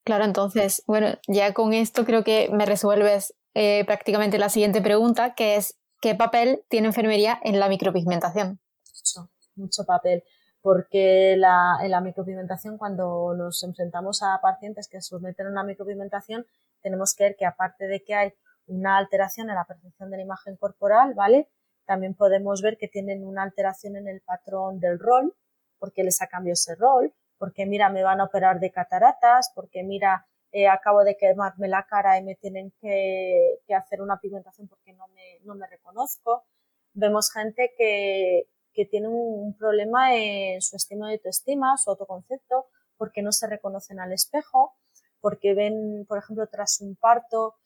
Claro, 0.04 0.24
entonces, 0.24 0.84
bueno, 0.86 1.08
ya 1.26 1.52
con 1.54 1.72
esto 1.72 2.04
creo 2.04 2.22
que 2.22 2.50
me 2.52 2.66
resuelves 2.66 3.34
eh, 3.54 3.84
prácticamente 3.84 4.38
la 4.38 4.48
siguiente 4.48 4.80
pregunta, 4.80 5.34
que 5.34 5.56
es 5.56 5.80
¿qué 6.00 6.14
papel 6.14 6.64
tiene 6.68 6.86
enfermería 6.86 7.40
en 7.42 7.58
la 7.58 7.68
micropigmentación? 7.68 8.60
Mucho, 8.94 9.30
mucho 9.56 9.84
papel. 9.84 10.22
Porque 10.62 11.36
la, 11.36 11.78
en 11.82 11.90
la 11.90 12.00
micropigmentación, 12.00 12.78
cuando 12.78 13.34
nos 13.34 13.62
enfrentamos 13.64 14.22
a 14.22 14.40
pacientes 14.42 14.88
que 14.88 15.00
someten 15.00 15.46
una 15.46 15.64
micropigmentación, 15.64 16.46
tenemos 16.82 17.14
que 17.14 17.24
ver 17.24 17.36
que 17.36 17.46
aparte 17.46 17.86
de 17.86 18.02
que 18.02 18.14
hay 18.14 18.32
una 18.66 18.98
alteración 18.98 19.48
en 19.48 19.56
la 19.56 19.64
percepción 19.64 20.10
de 20.10 20.18
la 20.18 20.22
imagen 20.22 20.56
corporal, 20.56 21.14
¿vale? 21.14 21.48
También 21.86 22.14
podemos 22.14 22.62
ver 22.62 22.76
que 22.76 22.88
tienen 22.88 23.24
una 23.24 23.42
alteración 23.42 23.96
en 23.96 24.06
el 24.06 24.20
patrón 24.20 24.78
del 24.80 24.98
rol, 24.98 25.34
porque 25.78 26.04
les 26.04 26.20
ha 26.22 26.28
cambiado 26.28 26.52
ese 26.52 26.74
rol, 26.74 27.12
porque 27.38 27.66
mira, 27.66 27.88
me 27.88 28.02
van 28.02 28.20
a 28.20 28.24
operar 28.24 28.60
de 28.60 28.70
cataratas, 28.70 29.50
porque 29.54 29.82
mira, 29.82 30.26
eh, 30.52 30.68
acabo 30.68 31.04
de 31.04 31.16
quemarme 31.16 31.68
la 31.68 31.86
cara 31.86 32.18
y 32.18 32.22
me 32.22 32.34
tienen 32.34 32.72
que, 32.80 33.60
que 33.66 33.74
hacer 33.74 34.02
una 34.02 34.18
pigmentación 34.18 34.68
porque 34.68 34.92
no 34.92 35.08
me, 35.08 35.40
no 35.44 35.54
me 35.54 35.66
reconozco. 35.66 36.44
Vemos 36.92 37.32
gente 37.32 37.72
que, 37.76 38.48
que 38.72 38.86
tiene 38.86 39.08
un, 39.08 39.56
problema 39.56 40.16
en 40.16 40.60
su 40.62 40.76
estima 40.76 41.08
de 41.08 41.14
autoestima, 41.14 41.76
su 41.76 41.90
autoconcepto, 41.90 42.66
porque 42.96 43.22
no 43.22 43.32
se 43.32 43.46
reconocen 43.46 44.00
al 44.00 44.12
espejo, 44.12 44.74
porque 45.20 45.54
ven, 45.54 46.04
por 46.08 46.18
ejemplo, 46.18 46.46
tras 46.48 46.80
un 46.80 46.96
parto, 46.96 47.56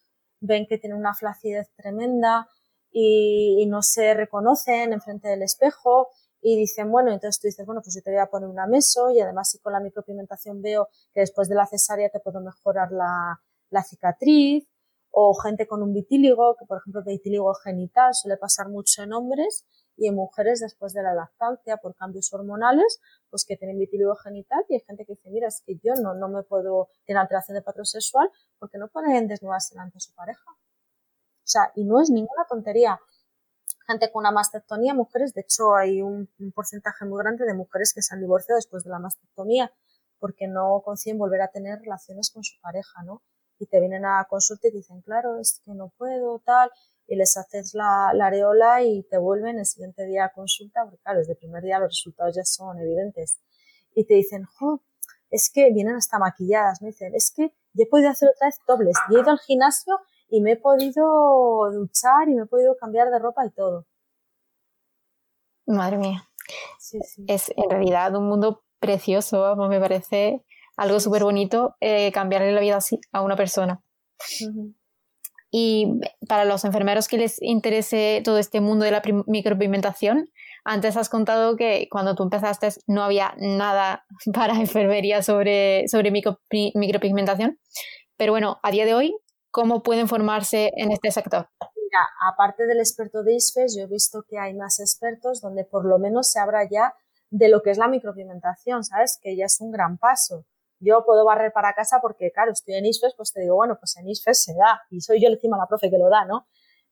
ven 0.40 0.66
que 0.66 0.78
tienen 0.78 0.98
una 0.98 1.14
flacidez 1.14 1.70
tremenda 1.76 2.48
y, 2.90 3.66
no 3.66 3.82
se 3.82 4.14
reconocen 4.14 4.92
enfrente 4.92 5.28
del 5.28 5.42
espejo 5.42 6.08
y 6.40 6.56
dicen, 6.56 6.90
bueno, 6.92 7.10
entonces 7.12 7.40
tú 7.40 7.48
dices, 7.48 7.66
bueno, 7.66 7.80
pues 7.82 7.94
yo 7.94 8.02
te 8.02 8.10
voy 8.10 8.20
a 8.20 8.26
poner 8.26 8.48
una 8.48 8.66
meso 8.66 9.10
y 9.10 9.20
además 9.20 9.50
si 9.50 9.58
con 9.58 9.72
la 9.72 9.80
micropigmentación 9.80 10.62
veo 10.62 10.88
que 11.12 11.20
después 11.20 11.48
de 11.48 11.54
la 11.56 11.66
cesárea 11.66 12.10
te 12.10 12.20
puedo 12.20 12.40
mejorar 12.40 12.92
la, 12.92 13.40
la 13.70 13.82
cicatriz 13.82 14.68
o 15.10 15.34
gente 15.34 15.66
con 15.66 15.82
un 15.82 15.92
vitíligo, 15.92 16.56
que 16.56 16.66
por 16.66 16.78
ejemplo 16.78 17.02
vitíligo 17.04 17.52
genital 17.54 18.14
suele 18.14 18.36
pasar 18.36 18.68
mucho 18.68 19.02
en 19.02 19.12
hombres 19.12 19.64
y 19.96 20.08
en 20.08 20.14
mujeres 20.14 20.60
después 20.60 20.92
de 20.92 21.02
la 21.02 21.14
lactancia 21.14 21.76
por 21.76 21.94
cambios 21.94 22.32
hormonales, 22.32 23.00
pues 23.30 23.44
que 23.44 23.56
tienen 23.56 23.78
vitíligo 23.78 24.14
genital 24.16 24.64
y 24.68 24.74
hay 24.74 24.80
gente 24.80 25.04
que 25.04 25.12
dice, 25.14 25.30
mira, 25.30 25.48
es 25.48 25.62
que 25.64 25.76
yo 25.82 25.94
no, 26.02 26.14
no 26.14 26.28
me 26.28 26.42
puedo 26.42 26.88
tener 27.06 27.20
alteración 27.20 27.54
de 27.56 27.62
patrón 27.62 27.86
sexual 27.86 28.28
porque 28.58 28.78
no 28.78 28.88
pueden 28.88 29.28
desnudarse 29.28 29.74
delante 29.74 29.94
de 29.94 30.00
su 30.00 30.14
pareja. 30.14 30.50
O 30.50 31.46
sea, 31.46 31.72
y 31.74 31.84
no 31.84 32.00
es 32.00 32.10
ninguna 32.10 32.44
tontería 32.48 32.98
gente 33.86 34.10
con 34.10 34.20
una 34.20 34.30
mastectomía, 34.30 34.94
mujeres, 34.94 35.34
de 35.34 35.42
hecho 35.42 35.74
hay 35.74 36.02
un, 36.02 36.28
porcentaje 36.54 37.04
muy 37.04 37.18
grande 37.18 37.44
de 37.44 37.54
mujeres 37.54 37.92
que 37.94 38.02
se 38.02 38.14
han 38.14 38.20
divorciado 38.20 38.56
después 38.56 38.84
de 38.84 38.90
la 38.90 38.98
mastectomía 38.98 39.72
porque 40.18 40.46
no 40.46 40.80
consiguen 40.84 41.18
volver 41.18 41.42
a 41.42 41.48
tener 41.48 41.80
relaciones 41.80 42.30
con 42.30 42.42
su 42.44 42.58
pareja, 42.60 43.02
¿no? 43.02 43.22
Y 43.58 43.66
te 43.66 43.78
vienen 43.78 44.06
a 44.06 44.24
consulta 44.28 44.68
y 44.68 44.70
te 44.70 44.78
dicen, 44.78 45.02
claro, 45.02 45.38
es 45.38 45.60
que 45.64 45.72
no 45.72 45.92
puedo, 45.98 46.38
tal, 46.40 46.70
y 47.06 47.16
les 47.16 47.36
haces 47.36 47.74
la, 47.74 48.08
areola 48.08 48.82
y 48.82 49.02
te 49.04 49.18
vuelven 49.18 49.58
el 49.58 49.66
siguiente 49.66 50.06
día 50.06 50.26
a 50.26 50.32
consulta, 50.32 50.82
porque 50.84 50.98
claro, 51.02 51.18
desde 51.20 51.32
el 51.32 51.38
primer 51.38 51.62
día 51.62 51.78
los 51.78 51.90
resultados 51.90 52.34
ya 52.36 52.44
son 52.44 52.78
evidentes. 52.78 53.40
Y 53.94 54.06
te 54.06 54.14
dicen, 54.14 54.44
jo, 54.58 54.82
es 55.30 55.50
que 55.52 55.70
vienen 55.72 55.96
hasta 55.96 56.18
maquilladas, 56.18 56.80
me 56.82 56.88
dicen, 56.88 57.14
es 57.14 57.32
que 57.34 57.54
yo 57.72 57.84
he 57.84 57.86
podido 57.86 58.10
hacer 58.10 58.28
otra 58.28 58.48
vez 58.48 58.60
dobles, 58.66 58.96
y 59.10 59.16
he 59.16 59.20
ido 59.20 59.30
al 59.30 59.38
gimnasio 59.38 59.98
y 60.28 60.40
me 60.40 60.52
he 60.52 60.56
podido 60.56 61.70
duchar 61.72 62.28
y 62.28 62.34
me 62.34 62.42
he 62.42 62.46
podido 62.46 62.76
cambiar 62.76 63.10
de 63.10 63.18
ropa 63.18 63.44
y 63.46 63.50
todo. 63.50 63.86
Madre 65.66 65.98
mía. 65.98 66.28
Es 67.26 67.52
en 67.56 67.70
realidad 67.70 68.14
un 68.16 68.28
mundo 68.28 68.62
precioso, 68.78 69.56
me 69.56 69.80
parece 69.80 70.44
algo 70.76 71.00
súper 71.00 71.24
bonito 71.24 71.76
eh, 71.80 72.12
cambiarle 72.12 72.52
la 72.52 72.60
vida 72.60 72.76
así 72.76 73.00
a 73.12 73.22
una 73.22 73.36
persona. 73.36 73.82
Y 75.56 76.00
para 76.28 76.44
los 76.44 76.64
enfermeros 76.64 77.06
que 77.06 77.16
les 77.16 77.40
interese 77.40 78.22
todo 78.24 78.38
este 78.38 78.60
mundo 78.60 78.84
de 78.84 78.90
la 78.90 79.00
micropigmentación, 79.26 80.28
antes 80.64 80.96
has 80.96 81.08
contado 81.08 81.54
que 81.54 81.86
cuando 81.92 82.16
tú 82.16 82.24
empezaste 82.24 82.70
no 82.88 83.04
había 83.04 83.36
nada 83.38 84.04
para 84.34 84.56
enfermería 84.56 85.22
sobre, 85.22 85.86
sobre 85.86 86.10
micropigmentación, 86.10 87.60
pero 88.16 88.32
bueno, 88.32 88.58
a 88.64 88.72
día 88.72 88.84
de 88.84 88.94
hoy 88.94 89.16
cómo 89.52 89.84
pueden 89.84 90.08
formarse 90.08 90.72
en 90.74 90.90
este 90.90 91.12
sector? 91.12 91.48
Aparte 92.32 92.66
del 92.66 92.80
experto 92.80 93.22
de 93.22 93.34
ISFES, 93.34 93.76
yo 93.76 93.84
he 93.84 93.86
visto 93.86 94.24
que 94.28 94.36
hay 94.36 94.54
más 94.54 94.80
expertos 94.80 95.40
donde 95.40 95.64
por 95.64 95.84
lo 95.84 96.00
menos 96.00 96.32
se 96.32 96.40
habla 96.40 96.68
ya 96.68 96.94
de 97.30 97.48
lo 97.48 97.62
que 97.62 97.70
es 97.70 97.78
la 97.78 97.86
micropigmentación, 97.86 98.82
¿sabes? 98.82 99.20
Que 99.22 99.36
ya 99.36 99.44
es 99.44 99.60
un 99.60 99.70
gran 99.70 99.98
paso. 99.98 100.46
Yo 100.84 101.04
puedo 101.04 101.24
barrer 101.24 101.52
para 101.52 101.72
casa 101.72 101.98
porque, 102.02 102.30
claro, 102.30 102.52
estoy 102.52 102.74
en 102.74 102.86
ISFES, 102.86 103.14
pues 103.16 103.32
te 103.32 103.40
digo, 103.40 103.56
bueno, 103.56 103.78
pues 103.78 103.96
en 103.96 104.08
ISFES 104.08 104.42
se 104.42 104.54
da 104.54 104.82
y 104.90 105.00
soy 105.00 105.22
yo 105.22 105.28
encima 105.28 105.56
la 105.56 105.66
profe 105.66 105.90
que 105.90 105.98
lo 105.98 106.10
da, 106.10 106.24
¿no? 106.24 106.46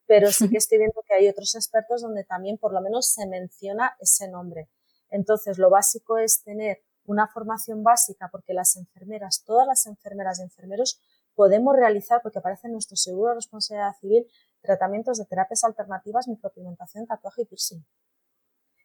Pero 0.07 0.33
sí 0.33 0.49
que 0.49 0.57
estoy 0.59 0.79
viendo 0.79 1.03
que 1.07 1.15
hay 1.15 1.29
otros 1.29 1.55
expertos 1.55 2.03
donde 2.03 2.25
también 2.25 2.59
por 2.59 2.73
lo 2.73 2.81
menos 2.81 3.07
se 3.09 3.27
menciona 3.27 3.97
ese 4.01 4.29
nombre. 4.29 4.71
Entonces, 5.11 5.59
lo 5.59 5.69
básico 5.69 6.17
es 6.17 6.43
tener 6.43 6.83
una 7.05 7.29
formación 7.29 7.83
básica 7.83 8.29
porque 8.31 8.55
las 8.55 8.77
enfermeras, 8.77 9.43
todas 9.45 9.67
las 9.67 9.87
enfermeras 9.87 10.39
y 10.39 10.43
enfermeros 10.43 11.01
podemos 11.35 11.77
realizar, 11.77 12.21
porque 12.23 12.39
aparece 12.39 12.69
en 12.69 12.73
nuestro 12.73 12.97
seguro 12.97 13.31
de 13.31 13.37
responsabilidad 13.37 13.95
civil, 14.01 14.27
tratamientos 14.63 15.19
de 15.19 15.27
terapias 15.27 15.65
alternativas, 15.65 16.29
micropigmentación, 16.29 17.07
tatuaje 17.07 17.43
y 17.43 17.45
piercing. 17.47 17.85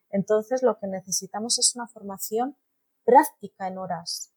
Entonces, 0.09 0.63
lo 0.63 0.77
que 0.79 0.87
necesitamos 0.87 1.59
es 1.59 1.75
una 1.75 1.87
formación 1.87 2.57
práctica 3.03 3.67
en 3.67 3.77
horas. 3.77 4.33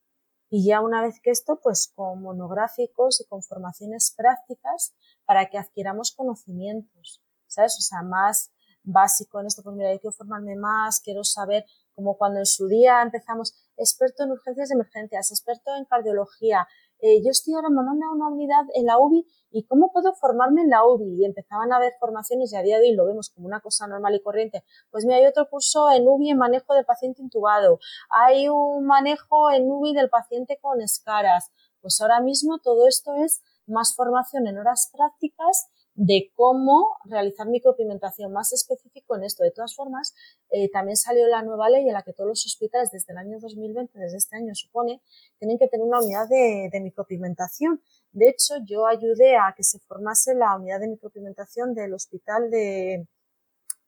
Y 0.50 0.66
ya 0.66 0.80
una 0.80 1.00
vez 1.00 1.20
que 1.22 1.30
esto, 1.30 1.60
pues 1.62 1.92
con 1.94 2.22
monográficos 2.22 3.20
y 3.20 3.24
con 3.26 3.42
formaciones 3.42 4.12
prácticas 4.16 4.94
para 5.24 5.48
que 5.48 5.58
adquiramos 5.58 6.12
conocimientos, 6.12 7.22
¿sabes? 7.46 7.76
O 7.78 7.82
sea, 7.82 8.02
más 8.02 8.52
básico 8.82 9.40
en 9.40 9.46
esto, 9.46 9.62
pues 9.62 9.76
mira, 9.76 9.92
yo 9.92 10.00
quiero 10.00 10.12
formarme 10.12 10.56
más, 10.56 11.00
quiero 11.00 11.22
saber, 11.22 11.64
como 11.94 12.16
cuando 12.16 12.40
en 12.40 12.46
su 12.46 12.66
día 12.66 13.00
empezamos, 13.02 13.54
experto 13.76 14.24
en 14.24 14.32
urgencias 14.32 14.70
de 14.70 14.74
emergencias, 14.74 15.30
experto 15.30 15.74
en 15.76 15.84
cardiología, 15.84 16.66
eh, 17.02 17.22
yo 17.22 17.30
estoy 17.30 17.54
ahora, 17.54 17.68
me 17.70 17.80
una 17.80 18.28
unidad 18.28 18.64
en 18.74 18.86
la 18.86 18.98
UBI 18.98 19.26
y 19.52 19.64
cómo 19.66 19.90
puedo 19.92 20.12
formarme 20.14 20.62
en 20.62 20.70
la 20.70 20.84
UBI. 20.84 21.22
Y 21.22 21.24
empezaban 21.24 21.72
a 21.72 21.76
haber 21.76 21.92
formaciones 21.98 22.52
y 22.52 22.56
a 22.56 22.62
día 22.62 22.78
de 22.78 22.88
hoy 22.88 22.94
lo 22.94 23.06
vemos 23.06 23.30
como 23.30 23.46
una 23.46 23.60
cosa 23.60 23.86
normal 23.86 24.14
y 24.14 24.22
corriente. 24.22 24.64
Pues 24.90 25.04
mira, 25.04 25.18
hay 25.18 25.26
otro 25.26 25.48
curso 25.48 25.90
en 25.90 26.06
UBI 26.06 26.30
en 26.30 26.38
manejo 26.38 26.74
del 26.74 26.84
paciente 26.84 27.22
intubado. 27.22 27.78
Hay 28.10 28.48
un 28.48 28.86
manejo 28.86 29.50
en 29.50 29.70
UBI 29.70 29.94
del 29.94 30.10
paciente 30.10 30.58
con 30.60 30.80
escaras. 30.80 31.50
Pues 31.80 32.00
ahora 32.00 32.20
mismo 32.20 32.58
todo 32.58 32.86
esto 32.86 33.14
es 33.14 33.42
más 33.66 33.94
formación 33.94 34.46
en 34.46 34.58
horas 34.58 34.90
prácticas 34.92 35.68
de 36.02 36.32
cómo 36.34 36.96
realizar 37.04 37.46
micropigmentación 37.46 38.32
más 38.32 38.54
específico 38.54 39.16
en 39.16 39.24
esto. 39.24 39.44
De 39.44 39.50
todas 39.50 39.74
formas, 39.74 40.14
eh, 40.48 40.70
también 40.70 40.96
salió 40.96 41.26
la 41.26 41.42
nueva 41.42 41.68
ley 41.68 41.86
en 41.86 41.92
la 41.92 42.02
que 42.02 42.14
todos 42.14 42.26
los 42.26 42.46
hospitales 42.46 42.90
desde 42.90 43.12
el 43.12 43.18
año 43.18 43.38
2020, 43.38 43.98
desde 43.98 44.16
este 44.16 44.34
año 44.34 44.54
supone, 44.54 45.02
tienen 45.38 45.58
que 45.58 45.68
tener 45.68 45.86
una 45.86 46.00
unidad 46.00 46.26
de, 46.26 46.70
micropigmentación. 46.80 47.82
De 48.12 48.30
hecho, 48.30 48.54
yo 48.64 48.86
ayudé 48.86 49.36
a 49.36 49.52
que 49.54 49.62
se 49.62 49.78
formase 49.80 50.34
la 50.34 50.56
unidad 50.56 50.80
de 50.80 50.88
micropigmentación 50.88 51.74
del 51.74 51.92
hospital 51.92 52.50
de, 52.50 53.06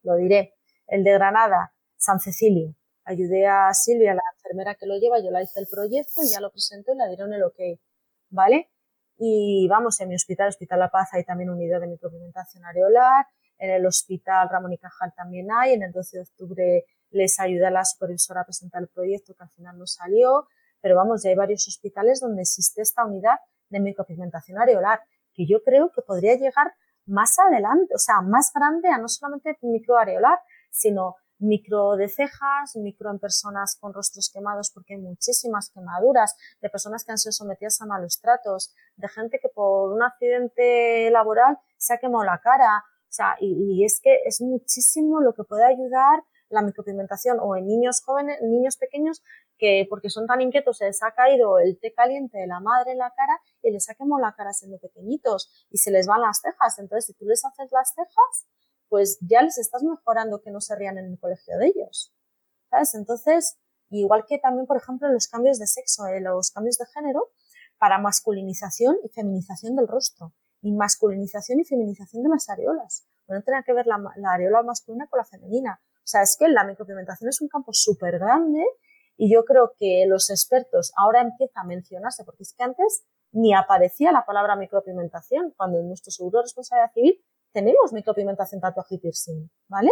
lo 0.03 0.17
diré, 0.17 0.53
el 0.89 1.05
de 1.05 1.13
Granada, 1.15 1.73
San 1.97 2.21
Cecilio. 2.21 2.75
Ayudé 3.05 3.47
a 3.47 3.73
Silvia, 3.73 4.13
la 4.13 4.23
enfermera 4.37 4.75
que 4.75 4.85
lo 4.85 4.99
lleva, 4.99 5.19
yo 5.19 5.31
la 5.31 5.43
hice 5.43 5.61
el 5.61 5.67
proyecto, 5.67 6.21
ya 6.31 6.41
lo 6.43 6.51
presenté 6.51 6.93
y 6.93 6.97
la 6.97 7.09
dieron 7.09 7.33
el 7.33 7.43
ok, 7.43 7.59
¿vale? 8.29 8.69
Y 9.25 9.69
vamos, 9.69 10.01
en 10.01 10.09
mi 10.09 10.17
hospital, 10.17 10.49
Hospital 10.49 10.81
La 10.81 10.91
Paz, 10.91 11.11
hay 11.13 11.23
también 11.23 11.49
unidad 11.49 11.81
de 11.81 11.87
micropigmentación 11.87 12.65
areolar. 12.65 13.25
En 13.57 13.71
el 13.71 13.87
Hospital 13.87 14.49
Ramón 14.51 14.73
y 14.73 14.79
Cajal 14.79 15.13
también 15.15 15.47
hay. 15.53 15.75
En 15.75 15.85
el 15.85 15.93
12 15.93 16.17
de 16.17 16.23
octubre 16.25 16.85
les 17.11 17.39
ayuda 17.39 17.71
la 17.71 17.85
supervisora 17.85 18.41
a 18.41 18.45
presentar 18.45 18.83
el 18.83 18.89
proyecto 18.89 19.33
que 19.35 19.45
al 19.45 19.51
final 19.51 19.79
no 19.79 19.87
salió. 19.87 20.49
Pero 20.81 20.97
vamos, 20.97 21.23
ya 21.23 21.31
hay 21.31 21.37
varios 21.37 21.69
hospitales 21.69 22.19
donde 22.19 22.43
existe 22.43 22.83
esta 22.83 23.05
unidad 23.05 23.39
de 23.69 23.79
micropigmentación 23.79 24.59
areolar, 24.59 24.99
que 25.33 25.47
yo 25.47 25.63
creo 25.63 25.93
que 25.93 26.03
podría 26.03 26.35
llegar 26.35 26.75
más 27.07 27.39
adelante, 27.39 27.95
o 27.95 27.99
sea, 27.99 28.23
más 28.23 28.51
grande 28.53 28.89
a 28.89 28.99
no 28.99 29.07
solamente 29.07 29.57
microareolar, 29.63 30.41
sino 30.69 31.15
micro 31.43 31.97
de 31.97 32.09
cejas, 32.09 32.77
micro 32.77 33.11
en 33.11 33.19
personas 33.19 33.77
con 33.79 33.93
rostros 33.93 34.31
quemados 34.33 34.71
porque 34.73 34.95
hay 34.95 35.01
muchísimas 35.01 35.71
quemaduras, 35.71 36.37
de 36.61 36.71
personas 36.71 37.05
que 37.05 37.13
han 37.13 37.19
sido 37.19 37.33
sometidas 37.33 37.81
a 37.81 37.87
malos 37.87 38.21
tratos, 38.21 38.75
de 38.97 39.09
gente 39.09 39.39
que 39.41 39.49
por 39.49 39.93
un 39.93 40.03
accidente 40.03 41.11
laboral 41.11 41.59
se 41.77 41.95
ha 41.95 41.99
quemado 41.99 42.25
la 42.25 42.39
cara. 42.39 42.85
O 43.03 43.15
sea, 43.15 43.37
y, 43.41 43.85
es 43.85 44.01
que 44.03 44.21
es 44.25 44.41
muchísimo 44.41 45.21
lo 45.21 45.35
que 45.35 45.45
puede 45.45 45.65
ayudar 45.65 46.23
la 46.49 46.63
micropigmentación 46.63 47.39
o 47.41 47.57
en 47.57 47.67
niños 47.67 48.03
jóvenes, 48.05 48.39
niños 48.43 48.77
pequeños 48.77 49.23
que 49.59 49.87
porque 49.89 50.11
son 50.11 50.27
tan 50.27 50.41
inquietos 50.41 50.79
se 50.79 50.87
les 50.87 51.03
ha 51.03 51.13
caído 51.13 51.59
el 51.59 51.79
té 51.79 51.95
caliente 51.95 52.39
de 52.39 52.47
la 52.47 52.61
madre 52.61 52.93
en 52.93 52.99
la 52.99 53.11
cara 53.17 53.41
y 53.63 53.71
les 53.71 53.89
ha 53.89 53.95
quemado 53.95 54.21
la 54.21 54.35
cara 54.35 54.53
siendo 54.53 54.79
pequeñitos 54.79 55.67
y 55.71 55.79
se 55.79 55.91
les 55.91 56.07
van 56.07 56.21
las 56.21 56.41
cejas. 56.41 56.79
Entonces, 56.79 57.07
si 57.07 57.15
tú 57.15 57.25
les 57.25 57.45
haces 57.45 57.71
las 57.73 57.95
cejas, 57.95 58.47
pues 58.93 59.17
ya 59.23 59.41
les 59.41 59.57
estás 59.57 59.83
mejorando 59.83 60.43
que 60.43 60.51
no 60.51 60.61
se 60.61 60.77
rían 60.77 60.99
en 60.99 61.07
el 61.07 61.19
colegio 61.19 61.57
de 61.57 61.69
ellos. 61.69 62.13
¿Sabes? 62.69 62.95
Entonces, 62.95 63.57
igual 63.89 64.27
que 64.29 64.39
también, 64.39 64.67
por 64.67 64.77
ejemplo, 64.77 65.09
los 65.09 65.29
cambios 65.29 65.59
de 65.59 65.67
sexo, 65.67 66.05
eh, 66.09 66.21
los 66.21 66.51
cambios 66.51 66.77
de 66.77 66.85
género, 66.93 67.31
para 67.79 67.97
masculinización 67.97 68.99
y 69.03 69.09
feminización 69.09 69.77
del 69.77 69.89
rostro, 69.89 70.35
y 70.61 70.73
masculinización 70.73 71.61
y 71.61 71.65
feminización 71.65 72.23
de 72.23 72.29
las 72.29 72.51
areolas. 72.51 73.07
No 73.29 73.41
tiene 73.41 73.63
que 73.65 73.73
ver 73.73 73.87
la, 73.87 73.97
areola 74.31 74.63
masculina 74.63 75.07
con 75.07 75.17
la 75.17 75.25
femenina. 75.25 75.81
O 75.97 76.07
sea, 76.07 76.21
es 76.21 76.37
que 76.39 76.49
la 76.49 76.65
micropigmentación 76.65 77.31
es 77.31 77.41
un 77.41 77.49
campo 77.49 77.73
súper 77.73 78.19
grande 78.19 78.63
y 79.17 79.33
yo 79.33 79.47
creo 79.47 79.73
que 79.79 80.05
los 80.07 80.29
expertos 80.29 80.93
ahora 80.99 81.23
empiezan 81.23 81.65
a 81.65 81.67
mencionarse, 81.67 82.25
porque 82.25 82.43
es 82.43 82.53
que 82.53 82.63
antes 82.63 83.07
ni 83.31 83.55
aparecía 83.55 84.13
la 84.13 84.27
palabra 84.27 84.55
micropigmentación, 84.55 85.55
cuando 85.57 85.81
en 85.81 85.89
nuestro 85.89 86.11
seguro 86.11 86.41
de 86.41 86.43
responsabilidad 86.43 86.93
civil 86.93 87.25
tenemos 87.53 87.93
micropigmentación, 87.93 88.61
tatuaje 88.61 88.97
y 88.97 88.99
piercing, 88.99 89.51
¿vale? 89.69 89.91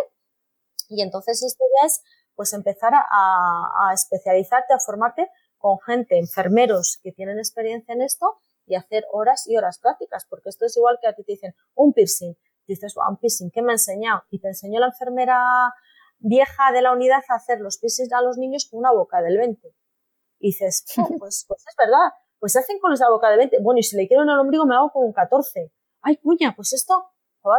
Y 0.89 1.03
entonces 1.03 1.43
esto 1.43 1.65
ya 1.81 1.87
es 1.87 2.03
pues 2.35 2.53
empezar 2.53 2.93
a, 2.95 3.03
a 3.11 3.95
especializarte, 3.95 4.73
a 4.73 4.79
formarte 4.79 5.29
con 5.59 5.79
gente, 5.81 6.19
enfermeros 6.19 6.99
que 7.03 7.13
tienen 7.13 7.39
experiencia 7.39 7.95
en 7.95 8.03
esto 8.03 8.39
y 8.67 8.77
hacer 8.77 9.05
horas 9.13 9.47
y 9.47 9.57
horas 9.57 9.79
prácticas, 9.79 10.27
porque 10.29 10.49
esto 10.49 10.65
es 10.65 10.77
igual 10.77 10.99
que 11.01 11.09
a 11.09 11.15
ti 11.15 11.23
te 11.25 11.33
dicen 11.33 11.55
un 11.75 11.93
piercing, 11.93 12.35
dices, 12.67 12.95
un 12.97 13.17
piercing, 13.19 13.51
¿qué 13.51 13.63
me 13.63 13.73
ha 13.73 13.75
enseñado? 13.75 14.23
Y 14.31 14.41
te 14.41 14.49
enseñó 14.49 14.81
la 14.81 14.87
enfermera 14.87 15.39
vieja 16.19 16.73
de 16.73 16.83
la 16.83 16.93
unidad 16.93 17.23
a 17.29 17.35
hacer 17.35 17.61
los 17.61 17.79
piercings 17.79 18.13
a 18.13 18.23
los 18.23 18.39
niños 18.39 18.69
con 18.71 18.79
una 18.81 18.93
boca 18.93 19.21
del 19.23 19.37
20. 19.39 19.69
Y 20.39 20.49
dices, 20.49 20.85
oh, 20.99 21.09
pues, 21.19 21.45
pues 21.47 21.65
es 21.69 21.75
verdad, 21.77 22.13
pues 22.39 22.53
se 22.53 22.61
hacen 22.61 22.79
con 22.79 22.93
esa 22.93 23.11
boca 23.11 23.29
del 23.29 23.39
20. 23.39 23.59
Bueno, 23.61 23.79
y 23.79 23.83
si 23.83 23.97
le 23.97 24.07
quiero 24.07 24.23
en 24.23 24.31
el 24.31 24.39
ombligo 24.39 24.65
me 24.67 24.75
hago 24.75 24.91
con 24.91 25.05
un 25.05 25.13
14. 25.13 25.73
Ay, 26.03 26.17
cuña, 26.17 26.55
pues 26.57 26.73
esto, 26.73 27.10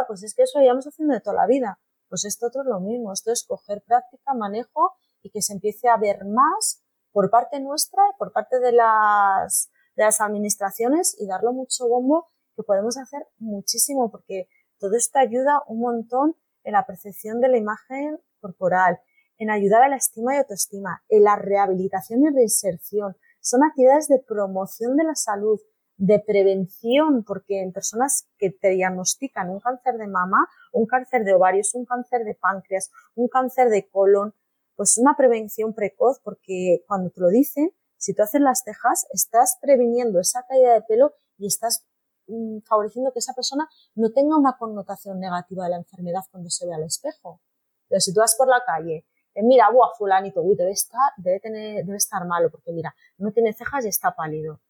pues 0.06 0.22
es 0.22 0.34
que 0.34 0.42
eso 0.42 0.60
llevamos 0.60 0.86
haciendo 0.86 1.14
de 1.14 1.20
toda 1.20 1.36
la 1.36 1.46
vida. 1.46 1.78
Pues 2.08 2.24
esto 2.24 2.46
otro 2.46 2.62
es 2.62 2.68
lo 2.68 2.80
mismo, 2.80 3.12
esto 3.12 3.32
es 3.32 3.44
coger 3.46 3.82
práctica, 3.86 4.34
manejo 4.34 4.92
y 5.22 5.30
que 5.30 5.42
se 5.42 5.54
empiece 5.54 5.88
a 5.88 5.96
ver 5.96 6.24
más 6.24 6.82
por 7.10 7.30
parte 7.30 7.60
nuestra 7.60 8.02
y 8.12 8.18
por 8.18 8.32
parte 8.32 8.58
de 8.58 8.72
las 8.72 9.70
de 9.96 10.04
las 10.04 10.20
administraciones 10.20 11.16
y 11.18 11.26
darlo 11.26 11.52
mucho 11.52 11.88
bombo, 11.88 12.28
que 12.56 12.62
podemos 12.62 12.96
hacer 12.96 13.26
muchísimo, 13.38 14.10
porque 14.10 14.48
todo 14.78 14.96
esto 14.96 15.18
ayuda 15.18 15.62
un 15.66 15.80
montón 15.80 16.36
en 16.64 16.72
la 16.72 16.86
percepción 16.86 17.40
de 17.40 17.48
la 17.48 17.56
imagen 17.56 18.18
corporal, 18.40 19.00
en 19.38 19.50
ayudar 19.50 19.82
a 19.82 19.88
la 19.88 19.96
estima 19.96 20.34
y 20.34 20.38
autoestima, 20.38 21.02
en 21.08 21.24
la 21.24 21.36
rehabilitación 21.36 22.22
y 22.22 22.30
reinserción. 22.30 23.16
Son 23.40 23.64
actividades 23.64 24.08
de 24.08 24.18
promoción 24.20 24.96
de 24.96 25.04
la 25.04 25.14
salud, 25.14 25.60
de 25.96 26.18
prevención, 26.18 27.24
porque 27.24 27.62
en 27.62 27.72
personas 27.72 28.28
que 28.38 28.50
te 28.50 28.70
diagnostican 28.70 29.50
un 29.50 29.60
cáncer 29.60 29.96
de 29.98 30.06
mama, 30.06 30.48
un 30.72 30.86
cáncer 30.86 31.24
de 31.24 31.34
ovarios, 31.34 31.74
un 31.74 31.84
cáncer 31.84 32.24
de 32.24 32.34
páncreas, 32.34 32.90
un 33.14 33.28
cáncer 33.28 33.68
de 33.68 33.88
colon, 33.88 34.34
pues 34.74 34.98
una 34.98 35.16
prevención 35.16 35.74
precoz, 35.74 36.18
porque 36.24 36.82
cuando 36.86 37.10
te 37.10 37.20
lo 37.20 37.28
dicen, 37.28 37.70
si 37.98 38.14
tú 38.14 38.22
haces 38.22 38.40
las 38.40 38.62
cejas, 38.64 39.06
estás 39.12 39.58
previniendo 39.60 40.18
esa 40.18 40.44
caída 40.48 40.74
de 40.74 40.82
pelo 40.82 41.14
y 41.38 41.46
estás 41.46 41.86
mm, 42.26 42.58
favoreciendo 42.66 43.12
que 43.12 43.20
esa 43.20 43.34
persona 43.34 43.68
no 43.94 44.10
tenga 44.10 44.36
una 44.36 44.56
connotación 44.58 45.20
negativa 45.20 45.64
de 45.64 45.70
la 45.70 45.76
enfermedad 45.76 46.22
cuando 46.30 46.50
se 46.50 46.66
ve 46.66 46.74
al 46.74 46.82
espejo. 46.82 47.40
Pero 47.88 48.00
si 48.00 48.12
tú 48.12 48.20
vas 48.20 48.34
por 48.34 48.48
la 48.48 48.62
calle, 48.66 49.06
eh, 49.34 49.42
mira, 49.42 49.70
buah, 49.70 49.90
fulanito, 49.96 50.42
uy, 50.42 50.56
debe 50.56 50.72
estar, 50.72 51.12
debe 51.16 51.38
tener, 51.40 51.84
debe 51.84 51.96
estar 51.96 52.26
malo, 52.26 52.50
porque 52.50 52.72
mira, 52.72 52.94
no 53.18 53.30
tiene 53.30 53.52
cejas 53.52 53.84
y 53.84 53.88
está 53.88 54.14
pálido. 54.14 54.60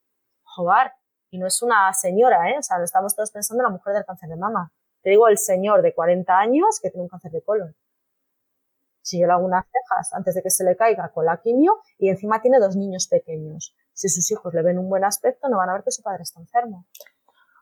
Joder, 0.43 0.93
y 1.33 1.39
no 1.39 1.49
es 1.49 1.61
una 1.63 1.93
señora, 1.93 2.51
¿eh? 2.51 2.59
O 2.59 2.63
sea, 2.63 2.77
estamos 2.85 3.17
todos 3.17 3.33
pensando 3.33 3.63
en 3.63 3.65
la 3.65 3.77
mujer 3.77 3.95
del 3.95 4.05
cáncer 4.05 4.29
de 4.29 4.37
mama. 4.37 4.71
Te 5.03 5.11
digo 5.11 5.27
el 5.27 5.39
señor 5.39 5.83
de 5.83 5.93
40 5.93 6.39
años 6.39 6.79
que 6.81 6.91
tiene 6.91 7.03
un 7.03 7.09
cáncer 7.09 7.33
de 7.33 7.43
colon 7.43 7.75
si 9.03 9.21
yo 9.21 9.27
le 9.27 9.33
hago 9.33 9.45
unas 9.45 9.67
cejas 9.67 10.15
antes 10.15 10.35
de 10.35 10.43
que 10.43 10.51
se 10.51 10.65
le 10.65 10.77
caiga 10.77 11.11
con 11.11 11.27
la 11.27 11.41
quimio 11.43 11.81
y 11.99 12.09
encima 12.09 12.41
tiene 12.41 12.59
dos 12.59 12.77
niños 12.77 13.09
pequeños. 13.09 13.75
Si 13.93 14.09
sus 14.09 14.31
hijos 14.31 14.55
le 14.55 14.63
ven 14.63 14.79
un 14.79 14.89
buen 14.89 15.05
aspecto, 15.05 15.49
no 15.49 15.59
van 15.59 15.69
a 15.69 15.75
ver 15.75 15.83
que 15.83 15.91
su 15.91 16.03
padre 16.03 16.23
está 16.23 16.41
enfermo. 16.41 16.87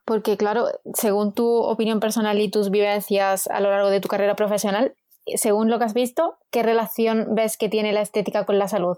Porque 0.05 0.37
claro, 0.37 0.67
según 0.93 1.33
tu 1.33 1.47
opinión 1.47 1.99
personal 1.99 2.39
y 2.39 2.49
tus 2.49 2.69
vivencias 2.69 3.47
a 3.47 3.59
lo 3.59 3.69
largo 3.69 3.89
de 3.89 3.99
tu 3.99 4.07
carrera 4.07 4.35
profesional, 4.35 4.95
según 5.35 5.69
lo 5.69 5.77
que 5.77 5.85
has 5.85 5.93
visto, 5.93 6.37
¿qué 6.51 6.63
relación 6.63 7.35
ves 7.35 7.57
que 7.57 7.69
tiene 7.69 7.91
la 7.91 8.01
estética 8.01 8.45
con 8.45 8.57
la 8.57 8.67
salud? 8.67 8.97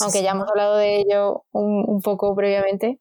Aunque 0.00 0.22
ya 0.22 0.30
hemos 0.30 0.48
hablado 0.48 0.76
de 0.76 0.96
ello 0.96 1.44
un, 1.52 2.00
poco 2.00 2.34
previamente. 2.34 3.00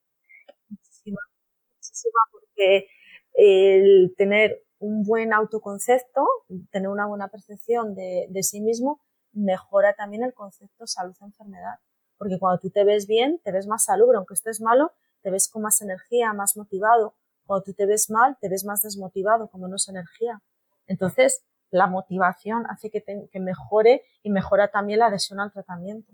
Porque 2.31 2.87
el 3.33 4.13
tener 4.17 4.63
un 4.79 5.03
buen 5.03 5.33
autoconcepto, 5.33 6.27
tener 6.71 6.89
una 6.89 7.07
buena 7.07 7.29
percepción 7.29 7.95
de, 7.95 8.27
sí 8.41 8.61
mismo, 8.61 9.01
mejora 9.31 9.93
también 9.93 10.23
el 10.23 10.33
concepto 10.33 10.85
salud-enfermedad. 10.85 11.75
Porque 12.17 12.37
cuando 12.37 12.59
tú 12.59 12.69
te 12.69 12.83
ves 12.83 13.07
bien, 13.07 13.39
te 13.43 13.51
ves 13.51 13.67
más 13.67 13.85
salubre, 13.85 14.17
aunque 14.17 14.33
estés 14.33 14.61
malo, 14.61 14.91
te 15.21 15.31
ves 15.31 15.49
con 15.49 15.61
más 15.61 15.81
energía, 15.81 16.33
más 16.33 16.57
motivado. 16.57 17.15
Cuando 17.45 17.63
tú 17.63 17.73
te 17.73 17.85
ves 17.85 18.09
mal, 18.09 18.37
te 18.39 18.49
ves 18.49 18.65
más 18.65 18.81
desmotivado, 18.81 19.49
con 19.49 19.61
menos 19.61 19.87
energía. 19.89 20.41
Entonces, 20.87 21.43
la 21.71 21.87
motivación 21.87 22.65
hace 22.69 22.89
que, 22.89 23.03
mejore 23.39 24.03
y 24.21 24.29
mejora 24.29 24.67
también 24.67 24.99
la 24.99 25.07
adhesión 25.07 25.39
al 25.39 25.51
tratamiento. 25.51 26.11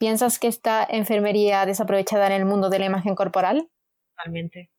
¿Piensas 0.00 0.40
que 0.40 0.48
esta 0.48 0.82
enfermería 0.82 1.64
desaprovechada 1.64 2.26
en 2.26 2.32
el 2.32 2.44
mundo 2.44 2.70
de 2.70 2.80
la 2.80 2.86
imagen 2.86 3.14
corporal? 3.14 3.70
Totalmente 4.16 4.70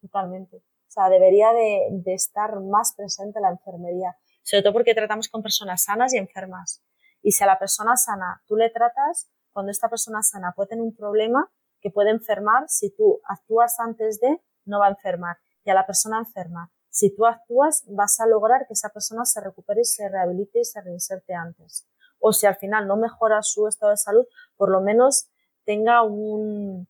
totalmente. 0.00 0.56
O 0.56 0.90
sea, 0.90 1.08
debería 1.08 1.52
de, 1.52 2.14
estar 2.14 2.60
más 2.60 2.94
presente 2.96 3.40
la 3.40 3.50
enfermería, 3.50 4.16
sobre 4.42 4.62
todo 4.62 4.72
porque 4.72 4.94
tratamos 4.94 5.28
con 5.28 5.42
personas 5.42 5.84
sanas 5.84 6.14
y 6.14 6.18
enfermas. 6.18 6.82
Y 7.22 7.32
si 7.32 7.44
a 7.44 7.46
la 7.46 7.58
persona 7.58 7.96
sana 7.96 8.42
tú 8.46 8.56
le 8.56 8.70
tratas, 8.70 9.30
cuando 9.52 9.70
esta 9.70 9.88
persona 9.88 10.22
sana 10.22 10.52
puede 10.54 10.70
tener 10.70 10.82
un 10.82 10.94
problema 10.94 11.50
que 11.80 11.90
puede 11.90 12.10
enfermar, 12.10 12.64
si 12.68 12.94
tú 12.94 13.20
actúas 13.24 13.78
antes 13.80 14.20
de, 14.20 14.40
no 14.64 14.80
va 14.80 14.86
a 14.86 14.90
enfermar. 14.90 15.36
Y 15.64 15.70
a 15.70 15.74
la 15.74 15.86
persona 15.86 16.18
enferma, 16.18 16.72
si 16.88 17.14
tú 17.14 17.26
actúas, 17.26 17.84
vas 17.88 18.18
a 18.20 18.26
lograr 18.26 18.66
que 18.66 18.72
esa 18.72 18.88
persona 18.88 19.24
se 19.24 19.40
recupere, 19.40 19.84
se 19.84 20.08
rehabilite 20.08 20.60
y 20.60 20.64
se 20.64 20.80
reinserte 20.80 21.34
antes. 21.34 21.86
O 22.18 22.32
si 22.32 22.46
al 22.46 22.56
final 22.56 22.86
no 22.86 22.96
mejora 22.96 23.42
su 23.42 23.66
estado 23.68 23.90
de 23.90 23.96
salud, 23.96 24.24
por 24.56 24.70
lo 24.70 24.80
menos 24.80 25.28
tenga 25.64 26.02
un, 26.02 26.88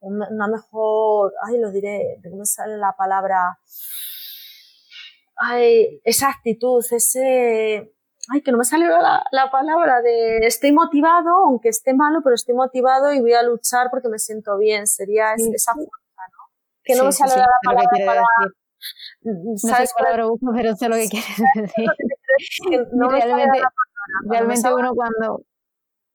una 0.00 0.48
mejor, 0.48 1.32
ay, 1.46 1.58
lo 1.58 1.70
diré, 1.70 2.16
de 2.20 2.30
cómo 2.30 2.44
sale 2.44 2.76
la 2.76 2.94
palabra, 2.96 3.58
ay, 5.36 6.00
esa 6.04 6.28
actitud, 6.28 6.84
ese, 6.90 7.92
ay, 8.32 8.42
que 8.42 8.52
no 8.52 8.58
me 8.58 8.64
sale 8.64 8.86
la, 8.86 9.22
la, 9.30 9.50
palabra 9.50 10.00
de 10.02 10.38
estoy 10.46 10.72
motivado, 10.72 11.30
aunque 11.46 11.68
esté 11.68 11.94
malo, 11.94 12.20
pero 12.22 12.34
estoy 12.34 12.54
motivado 12.54 13.12
y 13.12 13.20
voy 13.20 13.34
a 13.34 13.42
luchar 13.42 13.88
porque 13.90 14.08
me 14.08 14.18
siento 14.18 14.56
bien, 14.58 14.86
sería 14.86 15.34
esa 15.34 15.74
fuerza, 15.74 15.90
¿no? 16.32 16.50
Que 16.82 16.94
no 16.96 17.04
me 17.04 17.12
sale 17.12 17.36
la 17.36 17.46
palabra 17.64 18.06
para... 18.06 18.22
¿Sabes 19.56 19.90
no 19.92 20.04
palabra 20.04 20.24
pero 20.56 20.74
sé 20.74 20.88
lo 20.88 20.96
que 20.96 21.08
quieres 21.10 21.36
decir. 21.54 21.90
realmente, 23.10 23.60
realmente 24.28 24.72
uno 24.72 24.94
cuando, 24.94 25.44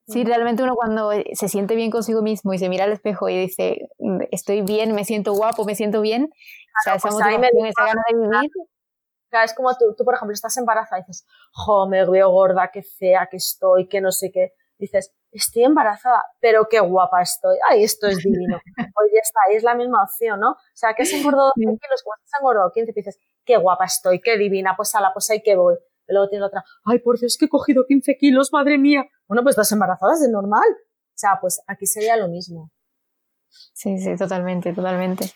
Sí, 0.08 0.24
realmente 0.24 0.62
uno 0.62 0.76
cuando 0.76 1.12
eh, 1.12 1.26
se 1.34 1.50
siente 1.50 1.76
bien 1.76 1.90
consigo 1.90 2.22
mismo 2.22 2.54
y 2.54 2.60
se 2.60 2.70
mira 2.70 2.84
al 2.84 2.92
espejo 2.92 3.28
y 3.28 3.40
dice, 3.40 3.90
mm, 3.98 4.22
estoy 4.32 4.62
bien, 4.62 4.94
me 4.94 5.04
siento 5.04 5.34
guapo, 5.34 5.66
me 5.66 5.74
siento 5.74 6.02
bien, 6.02 6.26
o 6.26 6.84
sea, 6.84 6.96
esa 6.96 7.10
pues 7.10 7.14
motivación, 7.16 7.66
esa 7.66 7.86
gana 7.86 8.02
de 8.10 8.20
vivir. 8.20 8.52
es 9.32 9.54
como 9.56 9.76
tú, 9.76 9.96
tú, 9.98 10.06
por 10.06 10.14
ejemplo, 10.14 10.34
estás 10.34 10.56
embarazada 10.58 11.00
y 11.00 11.02
dices, 11.02 11.26
jo, 11.52 11.88
me 11.88 12.08
veo 12.08 12.30
gorda, 12.30 12.70
qué 12.72 12.84
fea 12.84 13.28
que 13.32 13.38
estoy, 13.38 13.88
que 13.88 14.00
no 14.00 14.12
sé 14.12 14.32
qué. 14.32 14.54
Dices, 14.78 15.12
estoy 15.32 15.64
embarazada, 15.64 16.22
pero 16.40 16.68
qué 16.70 16.80
guapa 16.82 17.22
estoy. 17.22 17.58
Ay, 17.68 17.84
esto 17.84 18.08
es 18.08 18.18
divino. 18.18 18.58
Oye, 18.78 19.12
ya 19.14 19.20
está, 19.24 19.40
ahí 19.50 19.56
es 19.56 19.64
la 19.64 19.74
misma 19.74 20.04
opción, 20.04 20.40
¿no? 20.40 20.52
O 20.52 20.58
sea, 20.74 20.94
que 20.94 21.04
has 21.04 21.14
engordado 21.14 21.52
100 21.56 21.78
kilos, 21.78 22.04
has 22.24 22.40
engordado 22.40 22.72
15, 22.72 22.92
dices, 22.94 23.20
qué 23.44 23.58
guapa 23.58 23.86
estoy, 23.86 24.22
qué 24.22 24.38
divina, 24.38 24.76
pues 24.78 24.94
la 24.94 25.12
pues 25.14 25.30
ahí 25.32 25.42
que 25.42 25.56
voy. 25.56 25.78
Y 26.08 26.14
luego 26.14 26.30
tiene 26.30 26.46
otra, 26.46 26.64
ay, 26.84 27.00
por 27.00 27.20
Dios, 27.20 27.38
que 27.38 27.46
he 27.46 27.50
cogido 27.50 27.86
15 27.86 28.18
kilos, 28.18 28.52
madre 28.52 28.78
mía. 28.78 29.06
Bueno, 29.28 29.44
pues 29.44 29.54
estás 29.54 29.72
embarazada, 29.72 30.14
es 30.14 30.22
de 30.22 30.32
normal. 30.32 30.68
O 30.70 31.18
sea, 31.18 31.38
pues 31.40 31.62
aquí 31.68 31.86
sería 31.86 32.18
lo 32.18 32.28
mismo. 32.28 32.72
Sí, 33.74 33.98
sí, 34.00 34.16
totalmente, 34.18 34.74
totalmente. 34.74 35.32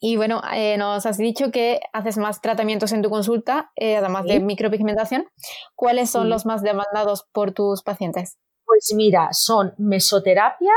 Y 0.00 0.16
bueno, 0.16 0.40
eh, 0.54 0.76
nos 0.78 1.06
has 1.06 1.18
dicho 1.18 1.50
que 1.50 1.80
haces 1.92 2.18
más 2.18 2.40
tratamientos 2.40 2.92
en 2.92 3.02
tu 3.02 3.10
consulta, 3.10 3.72
eh, 3.74 3.96
además 3.96 4.24
de 4.26 4.40
micropigmentación. 4.40 5.26
¿Cuáles 5.74 6.10
son 6.10 6.30
los 6.30 6.46
más 6.46 6.62
demandados 6.62 7.26
por 7.32 7.52
tus 7.52 7.82
pacientes? 7.82 8.38
Pues 8.64 8.92
mira, 8.94 9.32
son 9.32 9.74
mesoterapia, 9.76 10.72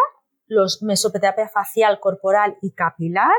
los 0.47 0.81
mesoterapia 0.81 1.47
facial, 1.49 1.99
corporal 1.99 2.57
y 2.61 2.71
capilar, 2.71 3.31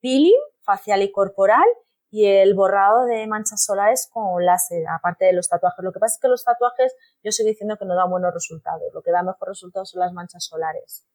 peeling 0.00 0.40
facial 0.62 1.02
y 1.02 1.12
corporal 1.12 1.64
y 2.12 2.26
el 2.26 2.52
borrado 2.52 3.06
de 3.06 3.26
manchas 3.26 3.64
solares 3.64 4.06
con 4.12 4.44
láser, 4.44 4.84
aparte 4.86 5.24
de 5.24 5.32
los 5.32 5.48
tatuajes. 5.48 5.82
Lo 5.82 5.92
que 5.92 5.98
pasa 5.98 6.16
es 6.16 6.20
que 6.20 6.28
los 6.28 6.44
tatuajes 6.44 6.94
yo 7.24 7.32
sigo 7.32 7.48
diciendo 7.48 7.78
que 7.78 7.86
no 7.86 7.96
dan 7.96 8.10
buenos 8.10 8.34
resultados. 8.34 8.82
Lo 8.92 9.00
que 9.00 9.10
da 9.10 9.22
mejor 9.22 9.48
resultados 9.48 9.88
son 9.88 10.00
las 10.00 10.12
manchas 10.12 10.44
solares. 10.44 11.06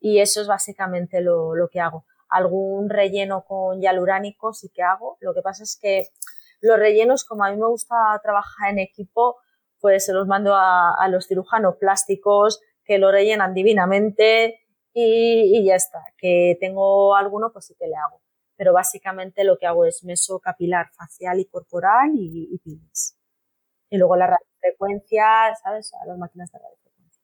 Y 0.00 0.20
eso 0.20 0.40
es 0.40 0.48
básicamente 0.48 1.20
lo, 1.20 1.52
que 1.70 1.80
hago. 1.80 2.06
Algún 2.30 2.88
relleno 2.88 3.44
con 3.44 3.82
hialuránico 3.82 4.54
sí 4.54 4.70
que 4.70 4.82
hago. 4.82 5.18
Lo 5.20 5.34
que 5.34 5.42
pasa 5.42 5.64
es 5.64 5.78
que 5.78 6.08
los 6.62 6.78
rellenos, 6.78 7.26
como 7.26 7.44
a 7.44 7.50
mí 7.50 7.58
me 7.58 7.66
gusta 7.66 7.94
trabajar 8.22 8.70
en 8.70 8.78
equipo, 8.78 9.36
pues 9.80 10.06
se 10.06 10.14
los 10.14 10.26
mando 10.26 10.54
a, 10.54 10.94
a 10.94 11.08
los 11.08 11.26
cirujanos 11.26 11.76
plásticos 11.76 12.62
que 12.86 12.96
lo 12.96 13.12
rellenan 13.12 13.52
divinamente 13.52 14.60
y, 14.94 15.58
y 15.58 15.66
ya 15.66 15.74
está. 15.74 16.02
Que 16.16 16.56
tengo 16.58 17.16
alguno, 17.16 17.52
pues 17.52 17.66
sí 17.66 17.74
que 17.78 17.86
le 17.86 17.96
hago 17.96 18.21
pero 18.62 18.72
básicamente 18.72 19.42
lo 19.42 19.58
que 19.58 19.66
hago 19.66 19.84
es 19.84 20.04
meso 20.04 20.38
capilar 20.38 20.88
facial 20.92 21.40
y 21.40 21.46
corporal 21.46 22.12
y, 22.14 22.48
y 22.48 22.58
pieles. 22.58 23.18
Y 23.90 23.98
luego 23.98 24.14
la 24.14 24.28
radiofrecuencia, 24.28 25.52
¿sabes? 25.64 25.92
A 25.94 26.06
las 26.06 26.16
máquinas 26.16 26.48
de 26.52 26.60
radiofrecuencia. 26.60 27.22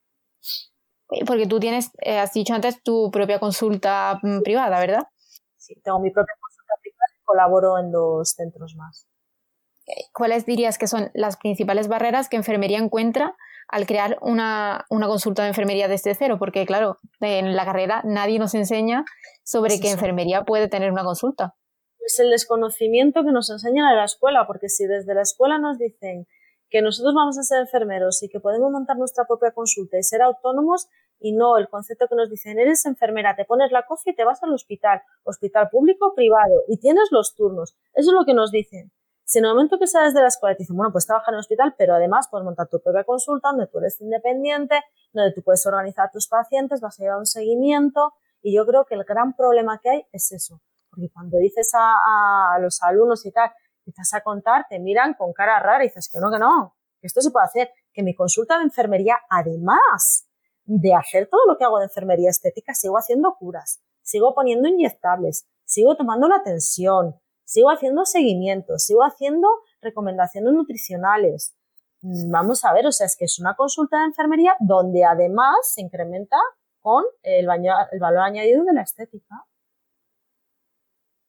Porque 1.29 1.47
tú 1.47 1.61
tienes, 1.61 1.93
eh, 2.01 2.19
has 2.19 2.33
dicho 2.33 2.55
antes, 2.55 2.83
tu 2.83 3.13
propia 3.13 3.39
consulta 3.39 4.19
mm, 4.21 4.43
privada, 4.43 4.81
¿verdad? 4.81 5.05
Sí, 5.57 5.81
tengo 5.85 6.01
mi 6.01 6.11
propia 6.11 6.35
consulta 6.41 6.75
privada 6.83 7.13
y 7.17 7.23
colaboro 7.23 7.79
en 7.79 7.93
dos 7.93 8.31
centros 8.31 8.75
más. 8.75 9.07
¿Cuáles 10.13 10.45
dirías 10.45 10.77
que 10.77 10.89
son 10.89 11.13
las 11.15 11.37
principales 11.37 11.87
barreras 11.87 12.29
que 12.29 12.35
enfermería 12.35 12.79
encuentra 12.79 13.37
al 13.69 13.87
crear 13.87 14.19
una, 14.21 14.87
consulta 14.89 15.43
de 15.43 15.49
enfermería 15.49 15.89
desde 15.89 16.15
cero? 16.15 16.37
Porque, 16.39 16.67
claro, 16.67 16.99
en 17.21 17.55
la 17.55 17.65
carrera 17.65 18.03
nadie 18.05 18.39
nos 18.39 18.55
enseña 18.55 19.05
sobre 19.45 19.81
qué 19.81 19.91
enfermería 19.91 20.45
puede 20.45 20.69
tener 20.69 20.91
una 20.91 21.05
consulta. 21.05 21.55
Pues 21.99 22.19
el 22.21 22.31
desconocimiento 22.31 23.25
que 23.25 23.33
nos 23.33 23.51
enseñan 23.51 23.91
en 23.91 23.97
la 23.97 24.05
escuela, 24.05 24.47
porque 24.47 24.69
si 24.69 24.87
desde 24.87 25.15
la 25.15 25.23
escuela 25.23 25.59
nos 25.59 25.79
dicen 25.79 26.27
que 26.71 26.83
nosotros 26.83 27.15
vamos 27.15 27.39
a 27.39 27.43
ser 27.43 27.61
enfermeros 27.61 28.23
y 28.23 28.29
que 28.29 28.41
podemos 28.41 28.71
montar 28.71 28.97
nuestra 28.97 29.25
propia 29.25 29.53
consulta 29.53 29.99
y 29.99 30.03
ser 30.03 30.23
autónomos 30.23 30.89
y 31.19 31.33
no 31.33 31.57
el 31.57 31.69
concepto 31.69 32.07
que 32.09 32.15
nos 32.15 32.31
dicen, 32.31 32.59
eres 32.59 32.85
enfermera, 32.87 33.35
te 33.37 33.45
pones 33.45 33.73
la 33.73 33.85
cofia 33.87 34.13
y 34.13 34.17
te 34.17 34.25
vas 34.25 34.43
al 34.43 34.53
hospital, 34.53 35.03
hospital 35.25 35.69
público 35.71 36.09
o 36.09 36.15
privado 36.15 36.65
y 36.69 36.79
tienes 36.79 37.09
los 37.11 37.35
turnos. 37.35 37.77
Eso 37.95 38.11
es 38.11 38.15
lo 38.15 38.25
que 38.25 38.35
nos 38.35 38.51
dicen. 38.51 38.93
Si 39.29 39.41
en 39.41 39.45
el 39.45 39.51
momento 39.51 39.79
que 39.79 39.87
sales 39.87 40.15
de 40.15 40.23
la 40.23 40.29
escuela 40.29 40.57
te 40.57 40.63
dicen, 40.63 40.75
bueno, 40.75 40.91
pues 40.91 41.07
trabaja 41.07 41.31
en 41.31 41.35
el 41.35 41.41
hospital, 41.41 41.75
pero 41.77 41.95
además 41.95 42.29
puedes 42.31 42.47
montar 42.47 42.67
tu 42.69 42.81
propia 42.81 43.05
consulta 43.05 43.51
donde 43.51 43.67
tú 43.67 43.77
eres 43.77 44.01
independiente, 44.01 44.81
donde 45.13 45.35
tú 45.35 45.43
puedes 45.43 45.67
organizar 45.67 46.07
a 46.07 46.11
tus 46.11 46.29
pacientes, 46.29 46.81
vas 46.81 46.99
a 46.99 47.03
llevar 47.03 47.19
un 47.19 47.27
seguimiento 47.27 48.15
y 48.41 48.57
yo 48.57 48.65
creo 48.65 48.87
que 48.87 48.95
el 48.95 49.05
gran 49.05 49.37
problema 49.37 49.81
que 49.83 49.91
hay 49.91 50.07
es 50.13 50.33
eso. 50.33 50.63
Porque 50.89 51.11
cuando 51.13 51.37
dices 51.37 51.71
a, 51.75 52.55
a 52.55 52.59
los 52.59 52.83
alumnos 52.83 53.27
y 53.27 53.31
tal, 53.31 53.53
empiezas 53.85 54.15
a 54.15 54.23
contar, 54.23 54.65
te 54.67 54.79
miran 54.79 55.13
con 55.13 55.35
cara 55.35 55.61
rara 55.61 55.85
y 55.85 55.89
dices 55.89 56.09
que 56.11 56.21
no, 56.21 56.31
que 56.31 56.39
no, 56.39 56.75
que 56.99 57.07
esto 57.07 57.21
se 57.21 57.31
puede 57.31 57.45
hacer, 57.45 57.71
que 57.93 58.03
mi 58.03 58.15
consulta 58.15 58.57
de 58.57 58.65
enfermería, 58.65 59.19
además 59.29 60.27
de 60.65 60.95
hacer 60.95 61.29
todo 61.29 61.43
lo 61.47 61.59
que 61.59 61.65
hago 61.65 61.81
de 61.81 61.85
enfermería 61.85 62.31
estética, 62.31 62.73
sigo 62.73 62.97
haciendo 62.97 63.37
curas, 63.39 63.83
sigo 64.01 64.35
poniendo 64.35 64.69
inyectables, 64.69 65.47
sigo 65.67 65.97
tomando 65.97 66.29
la 66.29 66.43
tensión, 66.43 67.21
sigo 67.49 67.71
haciendo 67.71 68.05
seguimiento, 68.05 68.79
sigo 68.79 69.03
haciendo 69.03 69.49
recomendaciones 69.81 70.53
nutricionales. 70.53 71.57
Mm, 72.03 72.31
vamos 72.31 72.63
a 72.65 72.75
ver, 72.75 72.87
o 72.87 72.93
sea, 72.93 73.07
es 73.07 73.17
que 73.17 73.25
es 73.25 73.39
una 73.39 73.57
consulta 73.57 73.99
de 74.01 74.05
enfermería 74.05 74.55
donde 74.61 75.05
además 75.05 75.57
se 75.63 75.81
incrementa 75.81 76.37
con 76.81 77.05
el, 77.23 77.47
valor 77.47 78.21
añadido 78.21 78.65
de 78.65 78.75
la 78.75 78.83
estética. 78.83 79.47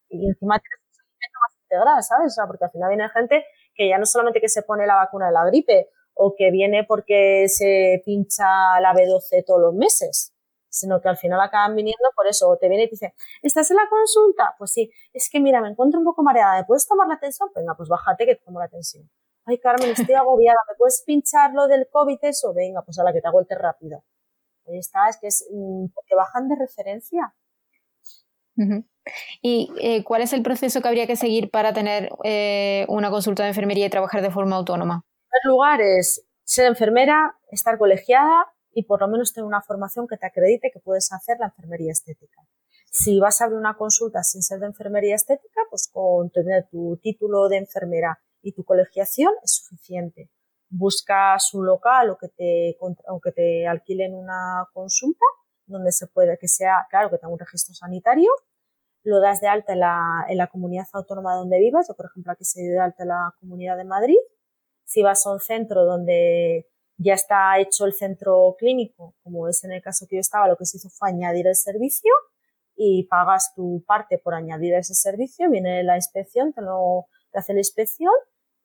Y 0.09 0.27
encima 0.27 0.59
tienes 0.59 0.79
un 0.87 0.93
seguimiento 0.93 1.39
más 1.41 1.57
integral, 1.63 2.03
¿sabes? 2.03 2.33
O 2.33 2.35
sea, 2.35 2.47
porque 2.47 2.65
al 2.65 2.71
final 2.71 2.89
viene 2.89 3.09
gente 3.09 3.45
que 3.73 3.87
ya 3.87 3.97
no 3.97 4.05
solamente 4.05 4.41
que 4.41 4.49
se 4.49 4.63
pone 4.63 4.85
la 4.85 4.95
vacuna 4.95 5.27
de 5.27 5.33
la 5.33 5.45
gripe 5.45 5.89
o 6.15 6.35
que 6.37 6.51
viene 6.51 6.83
porque 6.83 7.47
se 7.47 8.01
pincha 8.05 8.79
la 8.81 8.93
B12 8.93 9.45
todos 9.45 9.61
los 9.61 9.73
meses, 9.73 10.33
sino 10.69 11.01
que 11.01 11.09
al 11.09 11.17
final 11.17 11.39
acaban 11.41 11.75
viniendo 11.75 12.09
por 12.15 12.27
eso, 12.27 12.49
o 12.49 12.57
te 12.57 12.69
viene 12.69 12.83
y 12.83 12.87
te 12.87 12.91
dice, 12.91 13.13
¿estás 13.41 13.69
en 13.71 13.77
la 13.77 13.89
consulta? 13.89 14.55
Pues 14.57 14.71
sí, 14.71 14.91
es 15.13 15.29
que 15.29 15.39
mira, 15.39 15.61
me 15.61 15.69
encuentro 15.69 15.99
un 15.99 16.05
poco 16.05 16.23
mareada, 16.23 16.59
¿me 16.59 16.65
puedes 16.65 16.87
tomar 16.87 17.07
la 17.07 17.19
tensión? 17.19 17.49
Venga, 17.55 17.75
pues 17.75 17.89
bájate 17.89 18.25
que 18.25 18.35
te 18.35 18.45
tomo 18.45 18.59
la 18.59 18.67
tensión. 18.67 19.09
Ay, 19.45 19.57
Carmen, 19.59 19.89
estoy 19.89 20.15
agobiada, 20.15 20.59
¿me 20.69 20.75
puedes 20.77 21.03
pinchar 21.05 21.53
lo 21.53 21.67
del 21.67 21.87
COVID 21.91 22.19
eso? 22.21 22.53
Venga, 22.53 22.83
pues 22.83 22.99
a 22.99 23.03
la 23.03 23.11
que 23.11 23.21
te 23.21 23.27
hago 23.27 23.39
el 23.39 23.47
té 23.47 23.55
rápido. 23.55 24.03
Ahí 24.67 24.77
está, 24.77 25.09
es 25.09 25.17
que 25.17 25.27
es 25.27 25.47
mm, 25.51 25.87
porque 25.93 26.15
bajan 26.15 26.47
de 26.47 26.55
referencia. 26.55 27.33
¿Y 29.41 29.71
eh, 29.79 30.03
cuál 30.03 30.21
es 30.21 30.33
el 30.33 30.43
proceso 30.43 30.81
que 30.81 30.87
habría 30.89 31.07
que 31.07 31.15
seguir 31.15 31.49
para 31.49 31.73
tener 31.73 32.09
eh, 32.25 32.85
una 32.89 33.09
consulta 33.09 33.43
de 33.43 33.49
enfermería 33.49 33.85
y 33.85 33.89
trabajar 33.89 34.21
de 34.21 34.31
forma 34.31 34.57
autónoma? 34.57 35.05
En 35.05 35.29
primer 35.29 35.45
lugar 35.45 35.81
es 35.81 36.25
ser 36.43 36.65
enfermera, 36.65 37.37
estar 37.51 37.77
colegiada 37.77 38.47
y 38.73 38.83
por 38.83 39.01
lo 39.01 39.07
menos 39.07 39.33
tener 39.33 39.45
una 39.45 39.61
formación 39.61 40.07
que 40.07 40.17
te 40.17 40.25
acredite 40.25 40.71
que 40.71 40.79
puedes 40.79 41.11
hacer 41.11 41.37
la 41.39 41.47
enfermería 41.47 41.91
estética. 41.91 42.41
Si 42.91 43.19
vas 43.19 43.41
a 43.41 43.45
abrir 43.45 43.59
una 43.59 43.77
consulta 43.77 44.23
sin 44.23 44.41
ser 44.41 44.59
de 44.59 44.67
enfermería 44.67 45.15
estética, 45.15 45.61
pues 45.69 45.89
con 45.91 46.29
tener 46.31 46.67
tu 46.69 46.97
título 47.01 47.47
de 47.49 47.57
enfermera 47.57 48.19
y 48.41 48.53
tu 48.53 48.63
colegiación 48.63 49.33
es 49.43 49.55
suficiente. 49.55 50.29
Buscas 50.69 51.53
un 51.53 51.65
local 51.65 52.11
o 52.11 52.17
que 52.17 52.29
te, 52.29 52.77
o 52.79 53.19
que 53.19 53.31
te 53.31 53.67
alquilen 53.67 54.13
una 54.13 54.67
consulta 54.73 55.25
donde 55.65 55.91
se 55.91 56.07
puede 56.07 56.37
que 56.37 56.47
sea, 56.47 56.87
claro, 56.89 57.09
que 57.09 57.17
tenga 57.17 57.33
un 57.33 57.39
registro 57.39 57.75
sanitario 57.75 58.31
lo 59.03 59.19
das 59.19 59.41
de 59.41 59.47
alta 59.47 59.73
en 59.73 59.79
la, 59.79 60.25
en 60.27 60.37
la 60.37 60.47
comunidad 60.47 60.87
autónoma 60.93 61.35
donde 61.35 61.59
vivas. 61.59 61.87
Yo, 61.87 61.95
por 61.95 62.07
ejemplo, 62.07 62.31
aquí 62.31 62.43
se 62.43 62.61
dio 62.61 62.73
de 62.73 62.79
alta 62.79 63.03
en 63.03 63.09
la 63.09 63.33
Comunidad 63.39 63.77
de 63.77 63.85
Madrid. 63.85 64.17
Si 64.85 65.01
vas 65.03 65.25
a 65.25 65.31
un 65.31 65.39
centro 65.39 65.85
donde 65.85 66.67
ya 66.99 67.13
está 67.13 67.57
hecho 67.59 67.85
el 67.85 67.93
centro 67.93 68.55
clínico, 68.59 69.15
como 69.23 69.47
es 69.47 69.63
en 69.63 69.71
el 69.71 69.81
caso 69.81 70.05
que 70.07 70.17
yo 70.17 70.19
estaba, 70.19 70.49
lo 70.49 70.57
que 70.57 70.65
se 70.65 70.77
hizo 70.77 70.89
fue 70.89 71.09
añadir 71.09 71.47
el 71.47 71.55
servicio 71.55 72.11
y 72.75 73.05
pagas 73.05 73.53
tu 73.55 73.83
parte 73.87 74.17
por 74.17 74.33
añadir 74.33 74.73
ese 74.73 74.93
servicio, 74.93 75.49
viene 75.49 75.83
la 75.83 75.95
inspección, 75.95 76.51
te, 76.53 76.61
lo, 76.61 77.07
te 77.31 77.39
hace 77.39 77.53
la 77.53 77.61
inspección 77.61 78.11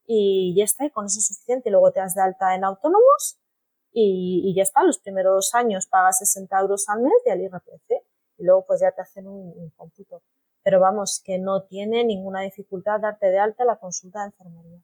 y 0.05 0.55
ya 0.57 0.65
está, 0.65 0.85
y 0.85 0.91
con 0.91 1.07
eso 1.07 1.19
es 1.21 1.27
suficiente. 1.27 1.71
Luego 1.71 1.93
te 1.93 2.01
das 2.01 2.15
de 2.15 2.23
alta 2.23 2.55
en 2.55 2.65
autónomos 2.65 3.39
y, 3.93 4.53
ya 4.57 4.63
está, 4.63 4.83
los 4.83 4.99
primeros 4.99 5.55
años 5.55 5.87
pagas 5.87 6.19
60 6.19 6.61
euros 6.61 6.89
al 6.89 7.03
mes 7.03 7.13
de 7.25 7.33
al 7.33 7.41
IRPF 7.41 7.91
y 8.39 8.45
luego 8.45 8.65
pues 8.67 8.81
ya 8.81 8.91
te 8.91 9.03
hacen 9.03 9.29
un, 9.29 9.53
un 9.57 9.71
cómputo. 9.71 10.23
Pero 10.65 10.81
vamos, 10.81 11.23
que 11.25 11.39
no 11.39 11.63
tiene 11.65 12.05
ninguna 12.05 12.41
dificultad 12.43 13.01
darte 13.01 13.27
de 13.27 13.39
alta 13.39 13.65
la 13.65 13.77
consulta 13.77 14.21
de 14.21 14.27
enfermería. 14.27 14.81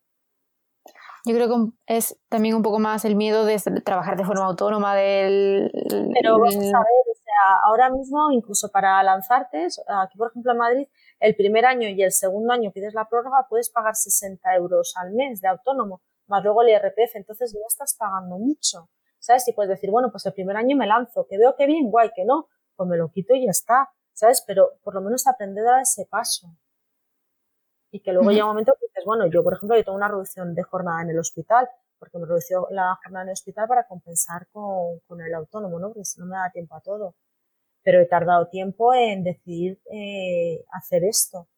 Yo 1.27 1.35
creo 1.35 1.49
que 1.49 1.95
es 1.95 2.19
también 2.29 2.55
un 2.55 2.63
poco 2.63 2.79
más 2.79 3.05
el 3.05 3.17
miedo 3.17 3.45
de 3.45 3.59
trabajar 3.85 4.17
de 4.17 4.25
forma 4.25 4.47
autónoma 4.47 4.95
del... 4.97 5.71
Pero 6.15 6.39
vamos 6.39 6.55
a 6.57 6.79
ver, 6.79 7.05
o 7.11 7.15
sea, 7.15 7.57
ahora 7.65 7.91
mismo 7.91 8.31
incluso 8.33 8.71
para 8.71 9.03
lanzarte, 9.03 9.67
aquí 10.03 10.17
por 10.17 10.31
ejemplo 10.31 10.53
en 10.53 10.59
Madrid, 10.59 10.89
el 11.21 11.37
primer 11.37 11.67
año 11.67 11.89
y 11.89 12.03
el 12.03 12.13
segundo 12.13 12.53
año 12.53 12.71
pides 12.73 12.95
la 12.95 13.07
prórroga, 13.07 13.47
puedes 13.49 13.71
pagar 13.71 13.95
60 13.95 14.55
euros 14.57 14.95
al 14.97 15.13
mes 15.13 15.41
de 15.41 15.49
autónomo, 15.49 16.03
más 16.27 16.43
luego 16.43 16.63
el 16.63 16.71
IRPF, 16.71 17.17
entonces 17.17 17.55
no 17.55 17.67
estás 17.67 17.95
pagando 17.99 18.39
mucho. 18.39 18.89
¿Sabes? 19.23 19.47
Y 19.49 19.53
puedes 19.53 19.69
decir, 19.69 19.91
bueno, 19.91 20.11
pues 20.11 20.25
el 20.25 20.33
primer 20.33 20.57
año 20.57 20.79
me 20.79 20.87
lanzo, 20.87 21.27
que 21.29 21.37
veo 21.37 21.55
que 21.55 21.67
bien, 21.67 21.91
guay, 21.91 22.09
que 22.17 22.25
no, 22.25 22.49
pues 22.75 22.89
me 22.89 22.97
lo 22.97 23.11
quito 23.11 23.35
y 23.35 23.45
ya 23.45 23.51
está, 23.51 23.91
¿sabes? 24.15 24.43
Pero 24.47 24.79
por 24.83 24.95
lo 24.95 25.03
menos 25.03 25.27
aprender 25.27 25.63
a 25.69 25.73
dar 25.73 25.83
ese 25.83 26.07
paso. 26.07 26.47
Y 27.90 28.00
que 28.00 28.12
luego 28.12 28.31
llega 28.31 28.44
un 28.44 28.50
momento 28.50 28.74
que 28.79 28.87
dices, 28.87 29.05
bueno, 29.05 29.26
yo 29.26 29.42
por 29.42 29.55
ejemplo, 29.55 29.76
yo 29.76 29.85
tengo 29.85 29.96
una 29.96 30.09
reducción 30.09 30.55
de 30.55 30.62
jornada 30.62 31.03
en 31.03 31.11
el 31.11 31.18
hospital, 31.18 31.68
porque 31.98 32.18
me 32.18 32.26
redució 32.26 32.68
la 32.70 32.96
jornada 33.03 33.24
en 33.24 33.29
el 33.31 33.33
hospital 33.33 33.68
para 33.68 33.87
compensar 33.87 34.46
con, 34.53 35.00
con 35.07 35.20
el 35.20 35.35
autónomo, 35.35 35.79
¿no? 35.79 35.88
Porque 35.88 36.05
si 36.05 36.20
no 36.20 36.26
me 36.26 36.37
da 36.37 36.50
tiempo 36.50 36.74
a 36.76 36.81
todo. 36.81 37.16
Pero 37.83 38.00
he 38.00 38.07
tardado 38.07 38.48
tiempo 38.48 38.94
en 38.94 39.24
decidir 39.24 39.81
eh, 39.92 40.64
hacer 40.72 41.05
esto. 41.05 41.48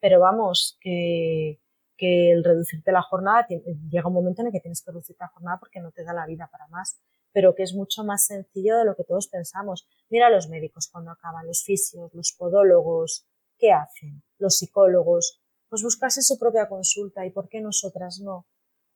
Pero 0.00 0.20
vamos, 0.20 0.78
que, 0.80 1.60
que 1.96 2.32
el 2.32 2.44
reducirte 2.44 2.92
la 2.92 3.02
jornada, 3.02 3.46
llega 3.48 4.08
un 4.08 4.14
momento 4.14 4.42
en 4.42 4.48
el 4.48 4.52
que 4.52 4.60
tienes 4.60 4.82
que 4.82 4.90
reducirte 4.90 5.24
la 5.24 5.28
jornada 5.28 5.58
porque 5.58 5.80
no 5.80 5.92
te 5.92 6.04
da 6.04 6.12
la 6.12 6.26
vida 6.26 6.48
para 6.50 6.68
más 6.68 7.00
pero 7.32 7.54
que 7.54 7.62
es 7.62 7.74
mucho 7.74 8.04
más 8.04 8.26
sencillo 8.26 8.76
de 8.78 8.84
lo 8.84 8.96
que 8.96 9.04
todos 9.04 9.28
pensamos. 9.28 9.86
Mira 10.08 10.30
los 10.30 10.48
médicos 10.48 10.88
cuando 10.90 11.10
acaban, 11.10 11.46
los 11.46 11.62
fisios, 11.62 12.12
los 12.14 12.34
podólogos, 12.36 13.26
¿qué 13.58 13.72
hacen? 13.72 14.22
Los 14.38 14.58
psicólogos, 14.58 15.39
pues 15.70 15.82
buscarse 15.82 16.20
su 16.20 16.38
propia 16.38 16.68
consulta 16.68 17.24
y 17.24 17.30
por 17.30 17.48
qué 17.48 17.60
nosotras 17.60 18.20
no. 18.20 18.46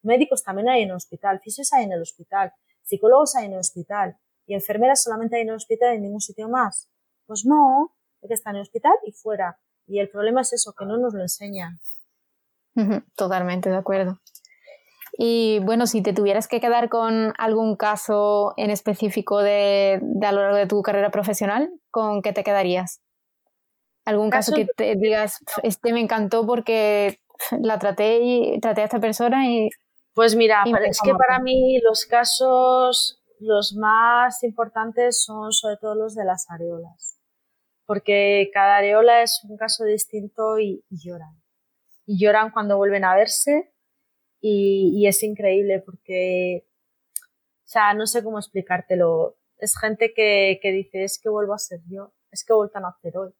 Médicos 0.02 0.42
también 0.42 0.68
hay 0.68 0.82
en 0.82 0.90
el 0.90 0.96
hospital, 0.96 1.40
fisios 1.42 1.72
hay 1.72 1.84
en 1.84 1.92
el 1.92 2.02
hospital, 2.02 2.52
psicólogos 2.82 3.36
hay 3.36 3.46
en 3.46 3.52
el 3.52 3.60
hospital 3.60 4.18
y 4.44 4.54
enfermeras 4.54 5.02
solamente 5.02 5.36
hay 5.36 5.42
en 5.42 5.48
el 5.48 5.54
hospital 5.54 5.94
y 5.94 5.96
en 5.96 6.02
ningún 6.02 6.20
sitio 6.20 6.48
más. 6.48 6.90
Pues 7.26 7.46
no, 7.46 7.94
hay 8.22 8.28
que 8.28 8.34
estar 8.34 8.50
en 8.52 8.56
el 8.56 8.62
hospital 8.62 8.92
y 9.06 9.12
fuera. 9.12 9.58
Y 9.86 10.00
el 10.00 10.10
problema 10.10 10.42
es 10.42 10.52
eso, 10.52 10.74
que 10.76 10.84
no 10.84 10.98
nos 10.98 11.14
lo 11.14 11.22
enseñan. 11.22 11.80
Totalmente 13.14 13.70
de 13.70 13.76
acuerdo. 13.76 14.18
Y 15.16 15.60
bueno, 15.60 15.86
si 15.86 16.02
te 16.02 16.12
tuvieras 16.12 16.48
que 16.48 16.60
quedar 16.60 16.88
con 16.88 17.32
algún 17.38 17.76
caso 17.76 18.52
en 18.56 18.70
específico 18.70 19.40
de, 19.40 20.00
a 20.22 20.32
lo 20.32 20.42
largo 20.42 20.56
de 20.56 20.66
tu 20.66 20.82
carrera 20.82 21.10
profesional, 21.10 21.70
¿con 21.90 22.20
qué 22.20 22.32
te 22.32 22.42
quedarías? 22.42 23.00
¿Algún 24.04 24.30
caso, 24.30 24.54
que 24.54 24.66
te 24.76 24.96
digas, 24.96 25.42
este 25.62 25.92
me 25.92 26.00
encantó 26.00 26.46
porque 26.46 27.20
la 27.60 27.78
traté 27.78 28.20
y 28.20 28.60
traté 28.60 28.82
a 28.82 28.84
esta 28.84 29.00
persona 29.00 29.48
y... 29.48 29.70
Pues 30.14 30.36
mira, 30.36 30.64
es 30.86 31.00
que 31.02 31.12
para 31.14 31.40
mí 31.40 31.80
los 31.80 32.04
casos, 32.04 33.20
los 33.40 33.74
más 33.74 34.42
importantes 34.44 35.24
son 35.24 35.52
sobre 35.52 35.76
todo 35.78 35.94
los 35.94 36.14
de 36.14 36.24
las 36.24 36.48
areolas. 36.50 37.18
Porque 37.86 38.50
cada 38.52 38.76
areola 38.76 39.22
es 39.22 39.40
un 39.48 39.56
caso 39.56 39.84
distinto 39.84 40.58
y 40.60 40.84
lloran. 40.90 41.42
Y 42.06 42.22
lloran 42.22 42.50
cuando 42.50 42.76
vuelven 42.76 43.04
a 43.04 43.16
verse, 43.16 43.74
y, 44.46 45.06
es 45.06 45.22
increíble 45.22 45.80
porque, 45.80 46.66
o 47.16 47.66
sea, 47.66 47.94
no 47.94 48.06
sé 48.06 48.22
cómo 48.22 48.38
explicártelo. 48.38 49.38
Es 49.56 49.74
gente 49.80 50.12
que, 50.14 50.58
que 50.60 50.70
dice, 50.70 51.04
es 51.04 51.18
que 51.18 51.30
vuelvo 51.30 51.54
a 51.54 51.58
ser 51.58 51.80
yo, 51.88 52.12
es 52.30 52.44
que 52.44 52.52
he 52.52 52.56
vuelto 52.56 52.76
a 52.76 52.82
nacer 52.82 53.16
hoy. 53.16 53.32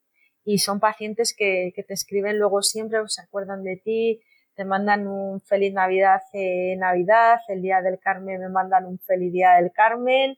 Y 0.44 0.58
son 0.58 0.80
pacientes 0.80 1.34
que, 1.36 1.72
que 1.74 1.82
te 1.82 1.94
escriben 1.94 2.38
luego 2.38 2.62
siempre, 2.62 2.98
se 3.06 3.22
acuerdan 3.22 3.62
de 3.62 3.76
ti, 3.76 4.20
te 4.54 4.64
mandan 4.64 5.06
un 5.06 5.40
feliz 5.40 5.72
Navidad 5.72 6.20
en 6.32 6.80
Navidad, 6.80 7.38
el 7.48 7.62
día 7.62 7.80
del 7.80 7.98
Carmen 7.98 8.40
me 8.40 8.48
mandan 8.48 8.86
un 8.86 8.98
feliz 9.00 9.32
día 9.32 9.52
del 9.52 9.72
Carmen 9.72 10.36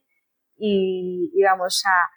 y, 0.57 1.31
y 1.35 1.43
vamos 1.43 1.83
a, 1.87 2.09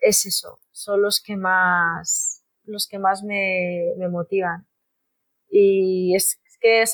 es 0.00 0.26
eso, 0.26 0.58
son 0.72 1.02
los 1.02 1.20
que 1.20 1.36
más, 1.36 2.44
los 2.64 2.86
que 2.88 2.98
más 2.98 3.22
me, 3.22 3.94
me 3.98 4.08
motivan. 4.08 4.66
Y 5.50 6.14
es, 6.14 6.40
que 6.60 6.84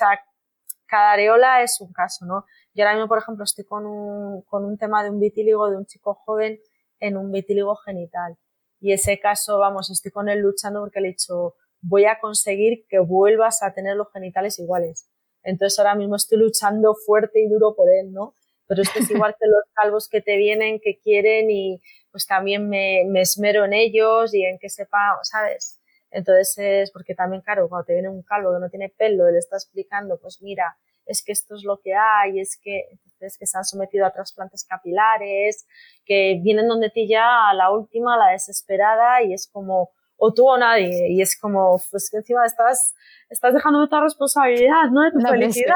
cada 0.87 1.13
areola 1.13 1.63
es 1.63 1.81
un 1.81 1.93
caso, 1.93 2.27
¿no? 2.27 2.45
Yo 2.75 2.85
ahora 2.85 2.95
mismo, 2.95 3.09
por 3.09 3.19
ejemplo, 3.19 3.45
estoy 3.45 3.65
con 3.65 3.87
un, 3.87 4.43
con 4.43 4.65
un 4.65 4.77
tema 4.77 5.03
de 5.03 5.11
un 5.11 5.21
vitíligo 5.21 5.71
de 5.71 5.77
un 5.77 5.87
chico 5.87 6.15
joven 6.15 6.61
en 7.01 7.17
un 7.17 7.33
vitíligo 7.33 7.75
genital. 7.77 8.37
Y 8.85 8.93
ese 8.93 9.19
caso, 9.19 9.57
vamos, 9.61 9.89
estoy 9.89 10.13
con 10.13 10.29
él 10.29 10.41
luchando 10.41 10.81
porque 10.81 11.01
le 11.01 11.09
he 11.09 11.11
dicho, 11.13 11.55
voy 11.81 12.05
a 12.05 12.19
conseguir 12.21 12.85
que 12.87 12.99
vuelvas 12.99 13.63
a 13.63 13.73
tener 13.73 13.97
los 13.97 14.13
genitales 14.13 14.59
iguales. 14.59 15.09
Entonces 15.43 15.79
ahora 15.79 15.95
mismo 15.95 16.17
estoy 16.17 16.37
luchando 16.37 16.95
fuerte 16.95 17.41
y 17.41 17.49
duro 17.49 17.75
por 17.75 17.89
él, 17.89 18.13
¿no? 18.13 18.35
Pero 18.67 18.83
esto 18.83 18.99
es 18.99 19.09
igual 19.11 19.35
que 19.41 19.49
los 19.49 19.63
calvos 19.73 20.07
que 20.07 20.21
te 20.21 20.37
vienen, 20.37 20.81
que 20.81 20.99
quieren 20.99 21.51
y 21.51 21.81
pues 22.13 22.27
también 22.27 22.69
me, 22.69 23.05
me 23.07 23.23
esmero 23.23 23.65
en 23.65 23.73
ellos 23.73 24.35
y 24.35 24.45
en 24.45 24.59
que 24.59 24.69
sepa, 24.69 25.19
¿sabes? 25.23 25.81
Entonces 26.11 26.55
es 26.59 26.91
porque 26.91 27.15
también, 27.15 27.41
claro, 27.41 27.71
cuando 27.71 27.87
te 27.87 27.95
viene 27.95 28.11
un 28.11 28.23
calvo 28.23 28.53
que 28.53 28.61
no 28.61 28.69
tiene 28.69 28.91
pelo 28.91 29.31
le 29.31 29.39
está 29.39 29.57
explicando, 29.57 30.19
pues 30.21 30.43
mira, 30.43 30.77
es 31.07 31.23
que 31.25 31.33
esto 31.33 31.55
es 31.55 31.65
lo 31.65 31.81
que 31.83 31.95
hay, 31.95 32.41
es 32.41 32.59
que, 32.63 32.83
entonces, 33.05 33.39
que 33.39 33.47
se 33.47 33.59
han 33.59 33.65
sometido 33.65 34.07
a 34.07 34.13
trasplantes 34.13 34.65
capilares, 34.69 35.67
que 36.05 36.41
vienen 36.43 36.69
donde 36.69 36.91
ti 36.91 37.09
ya 37.09 37.49
a 37.49 37.55
la 37.55 37.71
última, 37.71 38.15
a 38.15 38.19
la 38.19 38.33
desesperada 38.33 39.23
y 39.23 39.33
es 39.33 39.49
como, 39.51 39.91
o 40.17 40.33
tú 40.33 40.49
o 40.49 40.59
nadie. 40.59 41.09
Y 41.11 41.21
es 41.21 41.39
como, 41.39 41.81
pues 41.91 42.09
que 42.11 42.19
encima 42.19 42.45
estás, 42.47 42.95
estás 43.29 43.55
dejando 43.55 43.89
tu 43.89 44.01
responsabilidad, 44.01 44.91
¿no? 44.91 45.03
De 45.03 45.11
tu 45.13 45.21
felicidad. 45.21 45.75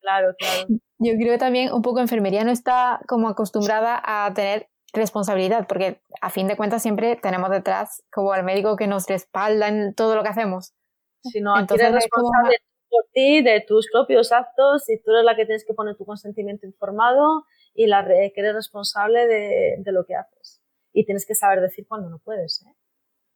Claro, 0.00 0.34
claro. 0.36 0.66
Yo 0.98 1.12
creo 1.16 1.32
que 1.32 1.38
también 1.38 1.72
un 1.72 1.80
poco 1.80 2.00
enfermería 2.00 2.42
no 2.42 2.50
está 2.50 3.00
como 3.06 3.28
acostumbrada 3.28 4.02
a 4.04 4.32
tener 4.34 4.68
responsabilidad, 4.92 5.66
porque 5.66 6.02
a 6.20 6.28
fin 6.28 6.48
de 6.48 6.56
cuentas 6.56 6.82
siempre 6.82 7.16
tenemos 7.16 7.50
detrás 7.50 8.02
como 8.12 8.34
el 8.34 8.42
médico 8.42 8.76
que 8.76 8.86
nos 8.86 9.06
respalda 9.06 9.68
en 9.68 9.94
todo 9.94 10.16
lo 10.16 10.22
que 10.22 10.28
hacemos. 10.28 10.74
Si 11.22 11.40
no, 11.40 11.56
Entonces, 11.56 11.86
eres 11.86 12.02
responsable 12.02 12.56
por 12.92 13.10
ti, 13.12 13.42
de 13.42 13.64
tus 13.66 13.88
propios 13.90 14.32
actos, 14.32 14.88
y 14.88 15.02
tú 15.02 15.10
eres 15.12 15.24
la 15.24 15.34
que 15.34 15.46
tienes 15.46 15.64
que 15.66 15.72
poner 15.72 15.96
tu 15.96 16.04
consentimiento 16.04 16.66
informado 16.66 17.46
y 17.74 17.86
la 17.86 18.04
que 18.06 18.32
eres 18.36 18.54
responsable 18.54 19.26
de, 19.26 19.92
lo 19.92 20.04
que 20.04 20.14
haces. 20.14 20.62
Y 20.92 21.06
tienes 21.06 21.24
que 21.26 21.34
saber 21.34 21.62
decir 21.62 21.86
cuando 21.88 22.10
no 22.10 22.18
puedes, 22.18 22.62
¿eh? 22.66 22.76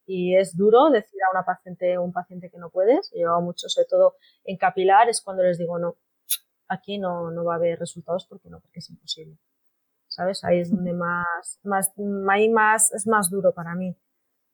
y 0.07 0.37
es 0.37 0.57
duro 0.57 0.91
decir 0.91 1.21
a 1.23 1.37
una 1.37 1.45
paciente 1.45 1.99
un 1.99 2.13
paciente 2.13 2.51
que 2.51 2.59
no 2.59 2.71
puedes. 2.71 3.11
Yo 3.15 3.41
mucho, 3.41 3.69
sobre 3.69 3.89
todo 3.89 4.15
en 4.45 4.57
capilar, 4.57 5.09
es 5.09 5.21
cuando 5.21 5.43
les 5.43 5.59
digo 5.59 5.79
no, 5.79 5.97
aquí 6.69 6.99
no, 6.99 7.31
no 7.31 7.45
va 7.45 7.55
a 7.55 7.57
haber 7.57 7.79
resultados 7.79 8.27
porque 8.29 8.49
no, 8.49 8.61
porque 8.61 8.79
es 8.81 8.91
imposible. 8.91 9.39
¿Sabes? 10.07 10.45
Ahí 10.45 10.61
es 10.61 10.71
donde 10.71 10.93
más, 10.93 11.61
más, 11.63 11.93
ahí 12.31 12.49
más, 12.49 12.93
es 12.93 13.07
más 13.07 13.31
duro 13.31 13.53
para 13.53 13.75
mí. 13.75 13.97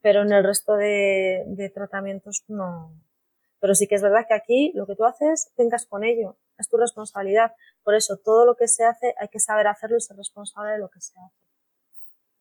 Pero 0.01 0.23
en 0.23 0.33
el 0.33 0.43
resto 0.43 0.75
de, 0.75 1.45
de 1.47 1.71
tratamientos 1.71 2.45
no. 2.49 2.97
Pero 3.63 3.75
sí 3.75 3.87
que 3.87 3.95
es 3.95 4.03
verdad 4.03 4.27
que 4.29 4.35
aquí 4.35 4.73
lo 4.75 4.87
que 4.87 4.95
tú 4.95 5.07
haces, 5.07 5.51
tengas 5.57 5.87
con 5.87 6.05
ello. 6.05 6.37
Es 6.59 6.69
tu 6.69 6.77
responsabilidad. 6.77 7.55
Por 7.83 7.95
eso 7.95 8.19
todo 8.23 8.45
lo 8.45 8.57
que 8.57 8.69
se 8.69 8.85
hace 8.85 9.15
hay 9.19 9.29
que 9.29 9.41
saber 9.41 9.67
hacerlo 9.67 9.97
y 9.97 10.01
ser 10.03 10.19
responsable 10.19 10.73
de 10.73 10.79
lo 10.79 10.91
que 10.91 11.01
se 11.01 11.15
hace. 11.19 11.47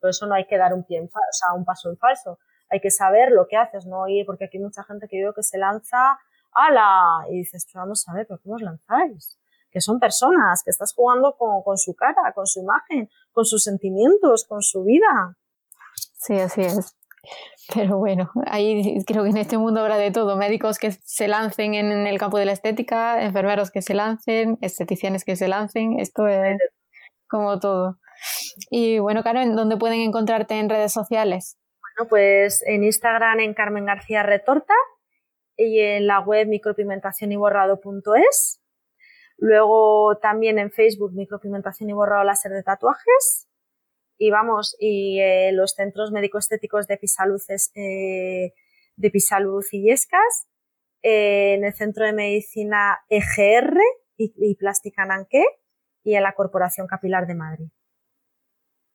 Por 0.00 0.10
eso 0.10 0.26
no 0.26 0.34
hay 0.34 0.46
que 0.46 0.58
dar 0.58 0.74
un 0.74 0.84
pie 0.84 0.98
en 0.98 1.08
falso, 1.08 1.28
o 1.30 1.32
sea, 1.32 1.54
un 1.54 1.64
paso 1.64 1.88
en 1.88 1.96
falso 1.96 2.38
hay 2.72 2.80
que 2.80 2.90
saber 2.90 3.30
lo 3.30 3.46
que 3.46 3.56
haces, 3.56 3.86
¿no? 3.86 4.08
Y 4.08 4.24
porque 4.24 4.46
aquí 4.46 4.56
hay 4.56 4.64
mucha 4.64 4.82
gente 4.84 5.06
que 5.06 5.18
veo 5.18 5.34
que 5.34 5.42
se 5.42 5.58
lanza 5.58 6.18
a 6.52 6.70
la... 6.70 7.26
Y 7.28 7.38
dices, 7.38 7.66
pero 7.70 7.82
vamos 7.84 8.08
a 8.08 8.14
ver, 8.14 8.26
¿pero 8.26 8.40
cómo 8.42 8.54
os 8.54 8.62
lanzáis? 8.62 9.38
Que 9.70 9.80
son 9.82 10.00
personas, 10.00 10.62
que 10.64 10.70
estás 10.70 10.94
jugando 10.94 11.36
con, 11.36 11.62
con 11.62 11.76
su 11.76 11.94
cara, 11.94 12.32
con 12.34 12.46
su 12.46 12.60
imagen, 12.60 13.10
con 13.30 13.44
sus 13.44 13.62
sentimientos, 13.62 14.46
con 14.46 14.62
su 14.62 14.84
vida. 14.84 15.36
Sí, 16.14 16.40
así 16.40 16.62
es. 16.62 16.96
Pero 17.74 17.98
bueno, 17.98 18.30
ahí 18.46 18.98
creo 19.06 19.24
que 19.24 19.30
en 19.30 19.36
este 19.36 19.58
mundo 19.58 19.80
habrá 19.80 19.96
de 19.96 20.10
todo. 20.10 20.36
Médicos 20.36 20.78
que 20.78 20.92
se 20.92 21.28
lancen 21.28 21.74
en 21.74 22.06
el 22.06 22.18
campo 22.18 22.38
de 22.38 22.46
la 22.46 22.52
estética, 22.52 23.22
enfermeros 23.22 23.70
que 23.70 23.82
se 23.82 23.94
lancen, 23.94 24.58
esteticianes 24.60 25.24
que 25.24 25.36
se 25.36 25.48
lancen. 25.48 25.98
Esto 25.98 26.26
es 26.26 26.58
como 27.28 27.60
todo. 27.60 27.98
Y 28.70 28.98
bueno, 28.98 29.22
Karen, 29.22 29.56
¿dónde 29.56 29.76
pueden 29.76 30.00
encontrarte 30.00 30.58
en 30.58 30.68
redes 30.68 30.92
sociales? 30.92 31.58
pues 32.08 32.62
en 32.66 32.84
Instagram 32.84 33.40
en 33.40 33.54
Carmen 33.54 33.84
García 33.84 34.22
Retorta 34.22 34.74
y 35.56 35.80
en 35.80 36.06
la 36.06 36.20
web 36.20 36.46
micropigmentacionyborrado.es. 36.48 38.60
Luego 39.36 40.16
también 40.18 40.58
en 40.58 40.70
Facebook 40.70 41.12
micropigmentación 41.14 41.90
y 41.90 41.92
borrado 41.92 42.24
láser 42.24 42.52
de 42.52 42.62
tatuajes. 42.62 43.48
Y 44.24 44.30
vamos, 44.30 44.76
y 44.78 45.18
eh, 45.18 45.50
los 45.52 45.72
centros 45.72 46.12
médico-estéticos 46.12 46.86
de 46.86 46.96
Pisaluz, 46.96 47.46
eh, 47.74 48.52
de 48.94 49.10
Pisaluz 49.10 49.74
y 49.74 49.82
Yescas, 49.82 50.46
eh, 51.02 51.54
en 51.54 51.64
el 51.64 51.72
Centro 51.74 52.06
de 52.06 52.12
Medicina 52.12 53.00
EGR 53.08 53.76
y, 54.16 54.32
y 54.36 54.54
Plástica 54.54 55.04
Nanqué 55.06 55.44
y 56.04 56.14
en 56.14 56.22
la 56.22 56.34
Corporación 56.34 56.86
Capilar 56.86 57.26
de 57.26 57.34
Madrid. 57.34 57.66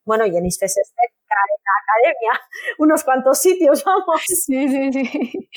Bueno, 0.06 0.26
y 0.26 0.30
en 0.30 0.44
la 0.44 0.50
academia, 1.84 2.42
unos 2.80 3.04
cuantos 3.04 3.40
sitios, 3.40 3.84
vamos. 3.84 4.22
Sí, 4.28 4.70
sí, 4.70 4.94
sí. 4.94 5.50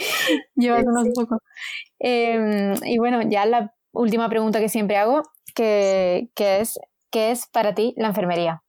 Llevas 0.56 0.84
unos 0.84 1.10
pocos. 1.14 1.38
Em, 2.00 2.74
y 2.82 2.98
bueno, 2.98 3.22
ya 3.22 3.46
la 3.46 3.72
última 3.92 4.28
pregunta 4.28 4.58
que 4.58 4.68
siempre 4.68 4.96
hago, 4.96 5.22
que, 5.54 6.28
es, 6.36 6.80
¿qué 7.12 7.30
es 7.30 7.46
para 7.46 7.72
ti 7.72 7.94
la 7.96 8.08
enfermería? 8.08 8.64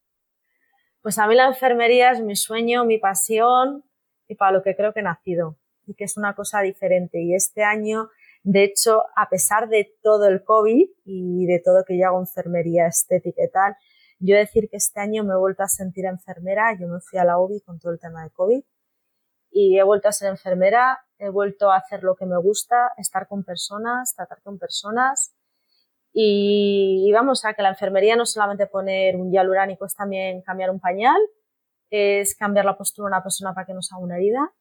Pues 1.02 1.18
a 1.18 1.28
mí 1.28 1.36
la 1.36 1.48
enfermería 1.48 2.12
es 2.12 2.22
mi 2.22 2.36
sueño, 2.36 2.86
mi 2.86 3.00
pasión 3.00 3.84
y 4.28 4.36
para 4.36 4.52
lo 4.52 4.62
que 4.62 4.76
creo 4.76 4.94
que 4.94 5.00
he 5.00 5.04
nacido. 5.04 5.58
Y 5.88 5.96
que 5.96 6.04
es 6.04 6.16
una 6.16 6.36
cosa 6.36 6.62
diferente. 6.62 7.20
Y 7.22 7.34
este 7.34 7.64
año, 7.64 8.10
de 8.44 8.64
hecho, 8.64 9.04
a 9.16 9.28
pesar 9.28 9.68
de 9.68 9.96
todo 10.04 10.28
el 10.28 10.44
COVID 10.44 10.90
y 11.04 11.46
de 11.48 11.60
todo 11.60 11.84
que 11.86 11.98
yo 11.98 12.08
hago 12.08 12.20
enfermería 12.20 12.86
estética 12.86 13.44
y 13.44 13.50
tal, 13.50 13.76
yo 14.20 14.36
decir 14.36 14.70
que 14.70 14.78
este 14.78 15.00
año 15.00 15.24
me 15.24 15.34
he 15.34 15.38
vuelto 15.38 15.64
a 15.64 15.68
sentir 15.68 16.06
enfermera, 16.06 16.78
yo 16.80 16.88
me 16.88 17.00
fui 17.02 17.18
a 17.18 17.26
la 17.26 17.40
UBI 17.40 17.62
con 17.62 17.80
todo 17.80 17.92
el 17.92 18.00
tema 18.00 18.24
de 18.24 18.30
COVID 18.30 18.64
y 19.50 19.80
he 19.80 19.84
vuelto 19.84 20.08
a 20.08 20.12
ser 20.12 20.30
enfermera, 20.30 21.00
he 21.18 21.30
vuelto 21.30 21.72
a 21.72 21.78
hacer 21.78 22.04
lo 22.04 22.16
que 22.16 22.28
me 22.28 22.38
gusta, 22.38 22.94
estar 22.98 23.28
con 23.28 23.44
personas, 23.44 24.14
tratar 24.16 24.42
con 24.44 24.60
personas 24.60 25.34
y, 26.14 27.10
vamos 27.14 27.46
a 27.46 27.54
que 27.54 27.62
la 27.62 27.70
enfermería 27.70 28.16
no 28.16 28.26
solamente 28.26 28.68
poner 28.68 29.16
un 29.16 29.32
hialuránico, 29.32 29.86
es 29.86 29.96
también 29.96 30.42
cambiar 30.42 30.70
un 30.70 30.80
pañal, 30.80 31.20
es 31.90 32.36
cambiar 32.36 32.66
la 32.66 32.78
postura 32.78 33.08
de 33.08 33.16
una 33.16 33.24
persona 33.24 33.54
para 33.54 33.66
que 33.66 33.74
no 33.74 33.82
se 33.82 33.96
haga 33.96 34.04
una 34.04 34.18
herida, 34.18 34.52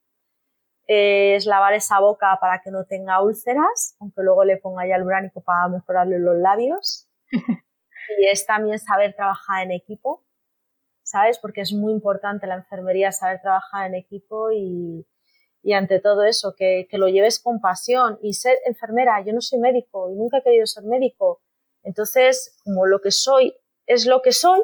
es 0.87 1.47
lavar 1.47 1.75
esa 1.75 2.01
boca 2.01 2.37
para 2.41 2.61
que 2.61 2.71
no 2.71 2.85
tenga 2.85 3.23
úlceras, 3.23 3.97
aunque 4.01 4.23
luego 4.23 4.45
le 4.45 4.57
ponga 4.57 4.87
hialuránico 4.87 5.41
para 5.41 5.69
mejorarle 5.69 6.19
los 6.19 6.37
labios. 6.37 7.09
y 8.19 8.27
es 8.27 8.47
también 8.47 8.79
saber 8.79 9.15
trabajar 9.15 9.65
en 9.65 9.73
equipo, 9.73 10.25
¿sabes? 11.05 11.39
Porque 11.39 11.61
es 11.61 11.73
muy 11.73 11.93
importante 11.93 12.47
la 12.47 12.57
enfermería 12.57 13.13
saber 13.13 13.41
trabajar 13.41 13.87
en 13.89 13.95
equipo 13.95 14.51
y, 14.53 15.07
y 15.63 15.75
ante 15.75 16.01
todo 16.01 16.25
eso, 16.25 16.55
que, 16.57 16.87
que, 16.91 16.99
lo 16.99 17.09
lleves 17.09 17.39
con 17.39 17.61
pasión 17.61 18.19
y 18.23 18.35
ser 18.35 18.57
enfermera. 18.65 19.23
Yo 19.25 19.33
no 19.33 19.41
soy 19.41 19.59
médico 19.59 20.11
y 20.11 20.15
nunca 20.15 20.39
he 20.39 20.43
querido 20.43 20.67
ser 20.67 20.85
médico. 20.85 21.43
Entonces, 21.83 22.57
como 22.65 22.87
lo 22.87 23.01
que 23.01 23.11
soy 23.11 23.55
es 23.87 24.07
lo 24.07 24.23
que 24.23 24.33
soy, 24.33 24.63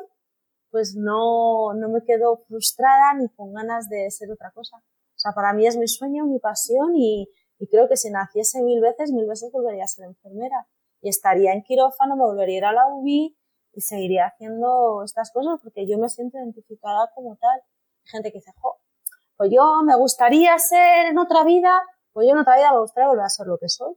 pues 0.71 0.95
no, 0.95 1.75
no 1.75 1.89
me 1.89 2.03
quedo 2.05 2.39
frustrada 2.49 3.15
ni 3.15 3.29
con 3.31 3.53
ganas 3.53 3.89
de 3.89 4.11
ser 4.11 4.31
otra 4.31 4.51
cosa. 4.53 4.77
O 4.77 5.19
sea, 5.19 5.33
para 5.33 5.53
mí 5.53 5.67
es 5.67 5.77
mi 5.77 5.89
sueño, 5.89 6.27
mi 6.27 6.39
pasión 6.39 6.95
y, 6.97 7.29
y 7.59 7.67
creo 7.69 7.89
que 7.89 7.97
si 7.97 8.11
naciese 8.11 8.63
mil 8.63 8.81
veces, 8.81 9.13
mil 9.13 9.27
veces 9.27 9.51
volvería 9.53 9.85
a 9.85 9.89
ser 9.89 10.05
enfermera 10.05 10.67
y 11.01 11.09
estaría 11.09 11.53
en 11.53 11.63
quirófano, 11.63 12.17
me 12.17 12.25
volvería 12.25 12.69
a 12.69 12.73
la 12.73 12.87
UBI 12.89 13.37
y 13.73 13.81
seguiría 13.81 14.27
haciendo 14.27 15.03
estas 15.05 15.31
cosas 15.33 15.61
porque 15.63 15.87
yo 15.87 15.99
me 15.99 16.09
siento 16.09 16.39
identificada 16.39 17.11
como 17.15 17.37
tal. 17.37 17.61
Gente 18.05 18.31
que 18.31 18.39
dice, 18.39 18.53
pues 19.37 19.51
yo 19.53 19.83
me 19.85 19.97
gustaría 19.97 20.59
ser 20.59 21.07
en 21.07 21.19
otra 21.19 21.45
vida, 21.45 21.83
pues 22.13 22.27
yo 22.27 22.33
en 22.33 22.39
otra 22.39 22.57
vida 22.57 22.73
me 22.73 22.81
gustaría 22.81 23.09
volver 23.09 23.25
a 23.25 23.29
ser 23.29 23.47
lo 23.47 23.59
que 23.59 23.69
soy. 23.69 23.95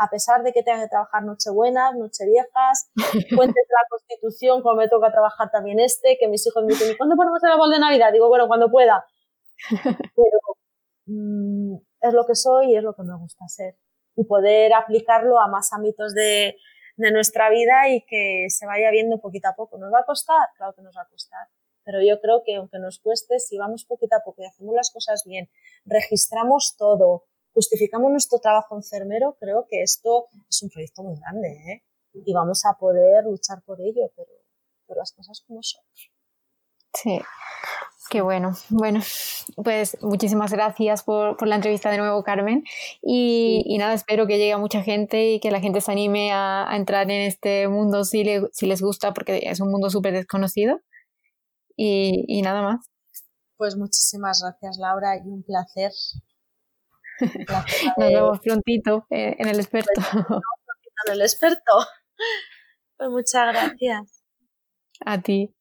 A 0.00 0.08
pesar 0.08 0.42
de 0.42 0.52
que 0.52 0.62
tenga 0.62 0.82
que 0.82 0.88
trabajar 0.88 1.24
nochebuenas, 1.24 1.94
nocheviejas, 1.96 2.90
puentes 2.94 3.34
de 3.68 3.74
la 3.74 3.88
Constitución, 3.90 4.62
como 4.62 4.76
me 4.76 4.88
toca 4.88 5.10
trabajar 5.10 5.50
también 5.50 5.80
este, 5.80 6.16
que 6.18 6.28
mis 6.28 6.46
hijos 6.46 6.62
me 6.64 6.68
dicen, 6.72 6.96
¿cuándo 6.96 7.16
ponemos 7.16 7.42
el 7.42 7.50
árbol 7.50 7.70
de 7.70 7.80
Navidad? 7.80 8.12
Digo, 8.12 8.28
bueno, 8.28 8.46
cuando 8.46 8.70
pueda. 8.70 9.04
Pero 10.14 10.38
mm, 11.06 11.74
es 12.00 12.14
lo 12.14 12.24
que 12.26 12.34
soy 12.36 12.72
y 12.72 12.76
es 12.76 12.82
lo 12.84 12.94
que 12.94 13.02
me 13.02 13.16
gusta 13.16 13.48
ser 13.48 13.76
y 14.14 14.24
poder 14.24 14.72
aplicarlo 14.74 15.38
a 15.40 15.48
más 15.48 15.72
ámbitos 15.72 16.12
de, 16.12 16.56
de 16.96 17.12
nuestra 17.12 17.50
vida 17.50 17.88
y 17.88 18.04
que 18.04 18.46
se 18.48 18.66
vaya 18.66 18.90
viendo 18.90 19.20
poquito 19.20 19.48
a 19.48 19.54
poco. 19.54 19.78
¿Nos 19.78 19.92
va 19.92 20.00
a 20.00 20.04
costar? 20.04 20.48
Claro 20.56 20.74
que 20.74 20.82
nos 20.82 20.96
va 20.96 21.02
a 21.02 21.08
costar, 21.08 21.46
pero 21.88 22.02
yo 22.02 22.20
creo 22.20 22.42
que 22.44 22.56
aunque 22.56 22.78
nos 22.78 22.98
cueste, 22.98 23.38
si 23.38 23.56
vamos 23.56 23.86
poquito 23.86 24.14
a 24.14 24.22
poco 24.22 24.42
y 24.42 24.44
hacemos 24.44 24.74
las 24.74 24.90
cosas 24.90 25.22
bien, 25.24 25.48
registramos 25.86 26.74
todo, 26.76 27.24
justificamos 27.54 28.10
nuestro 28.10 28.40
trabajo 28.40 28.76
enfermero, 28.76 29.38
creo 29.40 29.66
que 29.70 29.80
esto 29.80 30.26
es 30.50 30.62
un 30.62 30.68
proyecto 30.68 31.02
muy 31.02 31.18
grande, 31.18 31.48
¿eh? 31.48 31.84
Y 32.12 32.34
vamos 32.34 32.66
a 32.66 32.76
poder 32.78 33.24
luchar 33.24 33.62
por 33.64 33.80
ello, 33.80 34.12
pero, 34.14 34.28
pero 34.86 35.00
las 35.00 35.12
cosas 35.12 35.42
como 35.46 35.62
son. 35.62 35.82
Sí, 36.92 37.18
Qué 38.10 38.22
bueno. 38.22 38.52
Bueno, 38.70 39.00
pues 39.56 39.98
muchísimas 40.02 40.52
gracias 40.52 41.02
por, 41.02 41.46
la 41.46 41.56
entrevista 41.56 41.90
de 41.90 41.98
nuevo, 41.98 42.22
Carmen. 42.22 42.64
Y, 43.02 43.76
nada, 43.78 43.94
espero 43.94 44.26
que 44.26 44.38
llegue 44.38 44.52
a 44.52 44.58
mucha 44.58 44.82
gente 44.82 45.32
y 45.32 45.40
que 45.40 45.50
la 45.50 45.60
gente 45.60 45.80
se 45.82 45.92
anime 45.92 46.32
a, 46.32 46.68
entrar 46.72 47.10
en 47.10 47.22
este 47.22 47.68
mundo 47.68 48.04
si, 48.04 48.24
si 48.52 48.66
les 48.66 48.80
gusta, 48.80 49.12
porque 49.12 49.40
es 49.44 49.60
un 49.60 49.70
mundo 49.70 49.90
súper 49.90 50.14
desconocido. 50.14 50.80
Y, 51.80 52.42
nada 52.42 52.60
más. 52.60 52.90
Pues 53.56 53.76
muchísimas 53.76 54.42
gracias, 54.42 54.78
Laura, 54.78 55.16
y 55.16 55.28
un 55.28 55.44
placer. 55.44 55.92
Nos 57.96 58.08
vemos 58.08 58.40
prontito 58.40 59.06
eh, 59.10 59.36
en 59.38 59.48
el 59.48 59.60
experto. 59.60 60.00
en 61.06 61.12
el 61.12 61.22
experto. 61.22 61.72
Pues 62.96 63.10
muchas 63.10 63.52
gracias. 63.52 64.24
A 65.04 65.22
ti. 65.22 65.54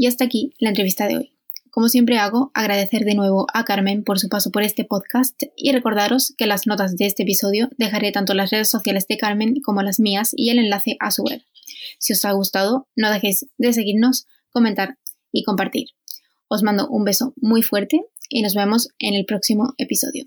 Y 0.00 0.06
hasta 0.06 0.24
aquí 0.24 0.54
la 0.58 0.70
entrevista 0.70 1.06
de 1.06 1.18
hoy. 1.18 1.32
Como 1.70 1.90
siempre 1.90 2.16
hago, 2.16 2.50
agradecer 2.54 3.04
de 3.04 3.14
nuevo 3.14 3.46
a 3.52 3.66
Carmen 3.66 4.02
por 4.02 4.18
su 4.18 4.30
paso 4.30 4.50
por 4.50 4.62
este 4.62 4.86
podcast 4.86 5.42
y 5.56 5.72
recordaros 5.72 6.32
que 6.38 6.46
las 6.46 6.66
notas 6.66 6.96
de 6.96 7.04
este 7.04 7.24
episodio 7.24 7.68
dejaré 7.76 8.10
tanto 8.10 8.32
las 8.32 8.50
redes 8.50 8.70
sociales 8.70 9.06
de 9.08 9.18
Carmen 9.18 9.60
como 9.60 9.82
las 9.82 10.00
mías 10.00 10.30
y 10.34 10.48
el 10.48 10.58
enlace 10.58 10.96
a 11.00 11.10
su 11.10 11.24
web. 11.24 11.42
Si 11.98 12.14
os 12.14 12.24
ha 12.24 12.32
gustado, 12.32 12.88
no 12.96 13.10
dejéis 13.10 13.44
de 13.58 13.74
seguirnos, 13.74 14.26
comentar 14.48 14.96
y 15.32 15.44
compartir. 15.44 15.88
Os 16.48 16.62
mando 16.62 16.88
un 16.88 17.04
beso 17.04 17.34
muy 17.36 17.60
fuerte 17.60 18.00
y 18.30 18.40
nos 18.40 18.54
vemos 18.54 18.88
en 18.98 19.12
el 19.12 19.26
próximo 19.26 19.74
episodio. 19.76 20.24